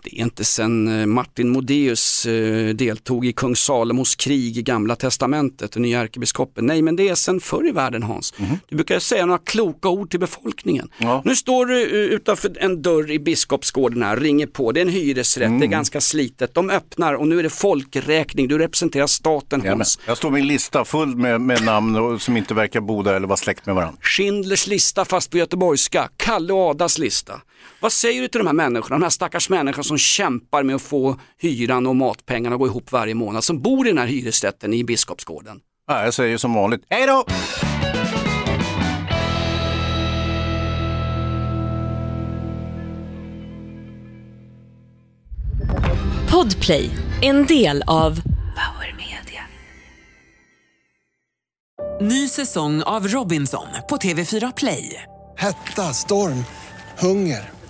det 0.03 0.19
är 0.19 0.23
inte 0.23 0.45
sen 0.45 0.99
eh, 0.99 1.05
Martin 1.05 1.49
Modéus 1.49 2.25
eh, 2.25 2.75
deltog 2.75 3.25
i 3.25 3.33
kung 3.33 3.55
Salomos 3.55 4.15
krig 4.15 4.57
i 4.57 4.61
gamla 4.61 4.95
testamentet, 4.95 5.71
den 5.71 5.81
nya 5.81 6.01
ärkebiskopen. 6.01 6.65
Nej, 6.65 6.81
men 6.81 6.95
det 6.95 7.09
är 7.09 7.15
sen 7.15 7.39
förr 7.39 7.67
i 7.67 7.71
världen 7.71 8.03
Hans. 8.03 8.33
Du 8.69 8.75
brukar 8.75 8.99
säga 8.99 9.25
några 9.25 9.39
kloka 9.39 9.89
ord 9.89 10.09
till 10.09 10.19
befolkningen. 10.19 10.89
Ja. 10.97 11.21
Nu 11.25 11.35
står 11.35 11.65
du 11.65 11.81
eh, 11.81 12.13
utanför 12.15 12.57
en 12.59 12.81
dörr 12.81 13.11
i 13.11 13.19
Biskopsgården 13.19 14.03
här, 14.03 14.17
ringer 14.17 14.47
på, 14.47 14.71
det 14.71 14.79
är 14.79 14.85
en 14.85 14.89
hyresrätt, 14.89 15.59
det 15.59 15.65
är 15.65 15.69
ganska 15.69 16.01
slitet. 16.01 16.53
De 16.53 16.69
öppnar 16.69 17.13
och 17.13 17.27
nu 17.27 17.39
är 17.39 17.43
det 17.43 17.49
folkräkning, 17.49 18.47
du 18.47 18.57
representerar 18.57 19.07
staten. 19.07 19.67
Hans. 19.67 19.99
Jag 20.07 20.17
står 20.17 20.31
med 20.31 20.41
en 20.41 20.47
lista 20.47 20.85
full 20.85 21.15
med, 21.15 21.41
med 21.41 21.63
namn 21.63 22.19
som 22.19 22.37
inte 22.37 22.53
verkar 22.53 22.81
bo 22.81 23.03
där 23.03 23.13
eller 23.13 23.27
vara 23.27 23.37
släkt 23.37 23.65
med 23.65 23.75
varandra. 23.75 23.97
Schindlers 24.01 24.67
lista 24.67 25.05
fast 25.05 25.31
på 25.31 25.37
göteborgska, 25.37 26.09
Kalle 26.17 26.53
och 26.53 26.69
Adas 26.69 26.97
lista. 26.97 27.41
Vad 27.79 27.91
säger 27.91 28.21
du 28.21 28.27
till 28.27 28.37
de 28.37 28.47
här 28.47 28.53
människorna, 28.53 28.95
de 28.95 29.03
här 29.03 29.09
stackars 29.09 29.49
människorna 29.49 29.64
som 29.73 29.97
kämpar 29.97 30.63
med 30.63 30.75
att 30.75 30.81
få 30.81 31.19
hyran 31.37 31.87
och 31.87 31.95
matpengarna 31.95 32.55
att 32.55 32.59
gå 32.59 32.67
ihop 32.67 32.91
varje 32.91 33.13
månad, 33.13 33.43
som 33.43 33.61
bor 33.61 33.87
i 33.87 33.89
den 33.89 33.97
här 33.97 34.07
hyresrätten 34.07 34.73
i 34.73 34.83
Biskopsgården? 34.83 35.59
Ja, 35.87 36.03
jag 36.03 36.13
säger 36.13 36.37
som 36.37 36.53
vanligt, 36.53 36.81
hej 36.89 37.07
då! 37.07 37.25
Podplay, 46.31 46.89
en 47.21 47.45
del 47.45 47.83
av 47.87 48.21
Power 48.55 48.95
Media. 48.97 49.43
Ny 52.01 52.27
säsong 52.27 52.83
av 52.83 53.07
Robinson 53.07 53.67
på 53.89 53.97
TV4 53.97 54.53
Play. 54.57 55.03
Hetta, 55.37 55.81
storm, 55.81 56.45
hunger. 56.99 57.54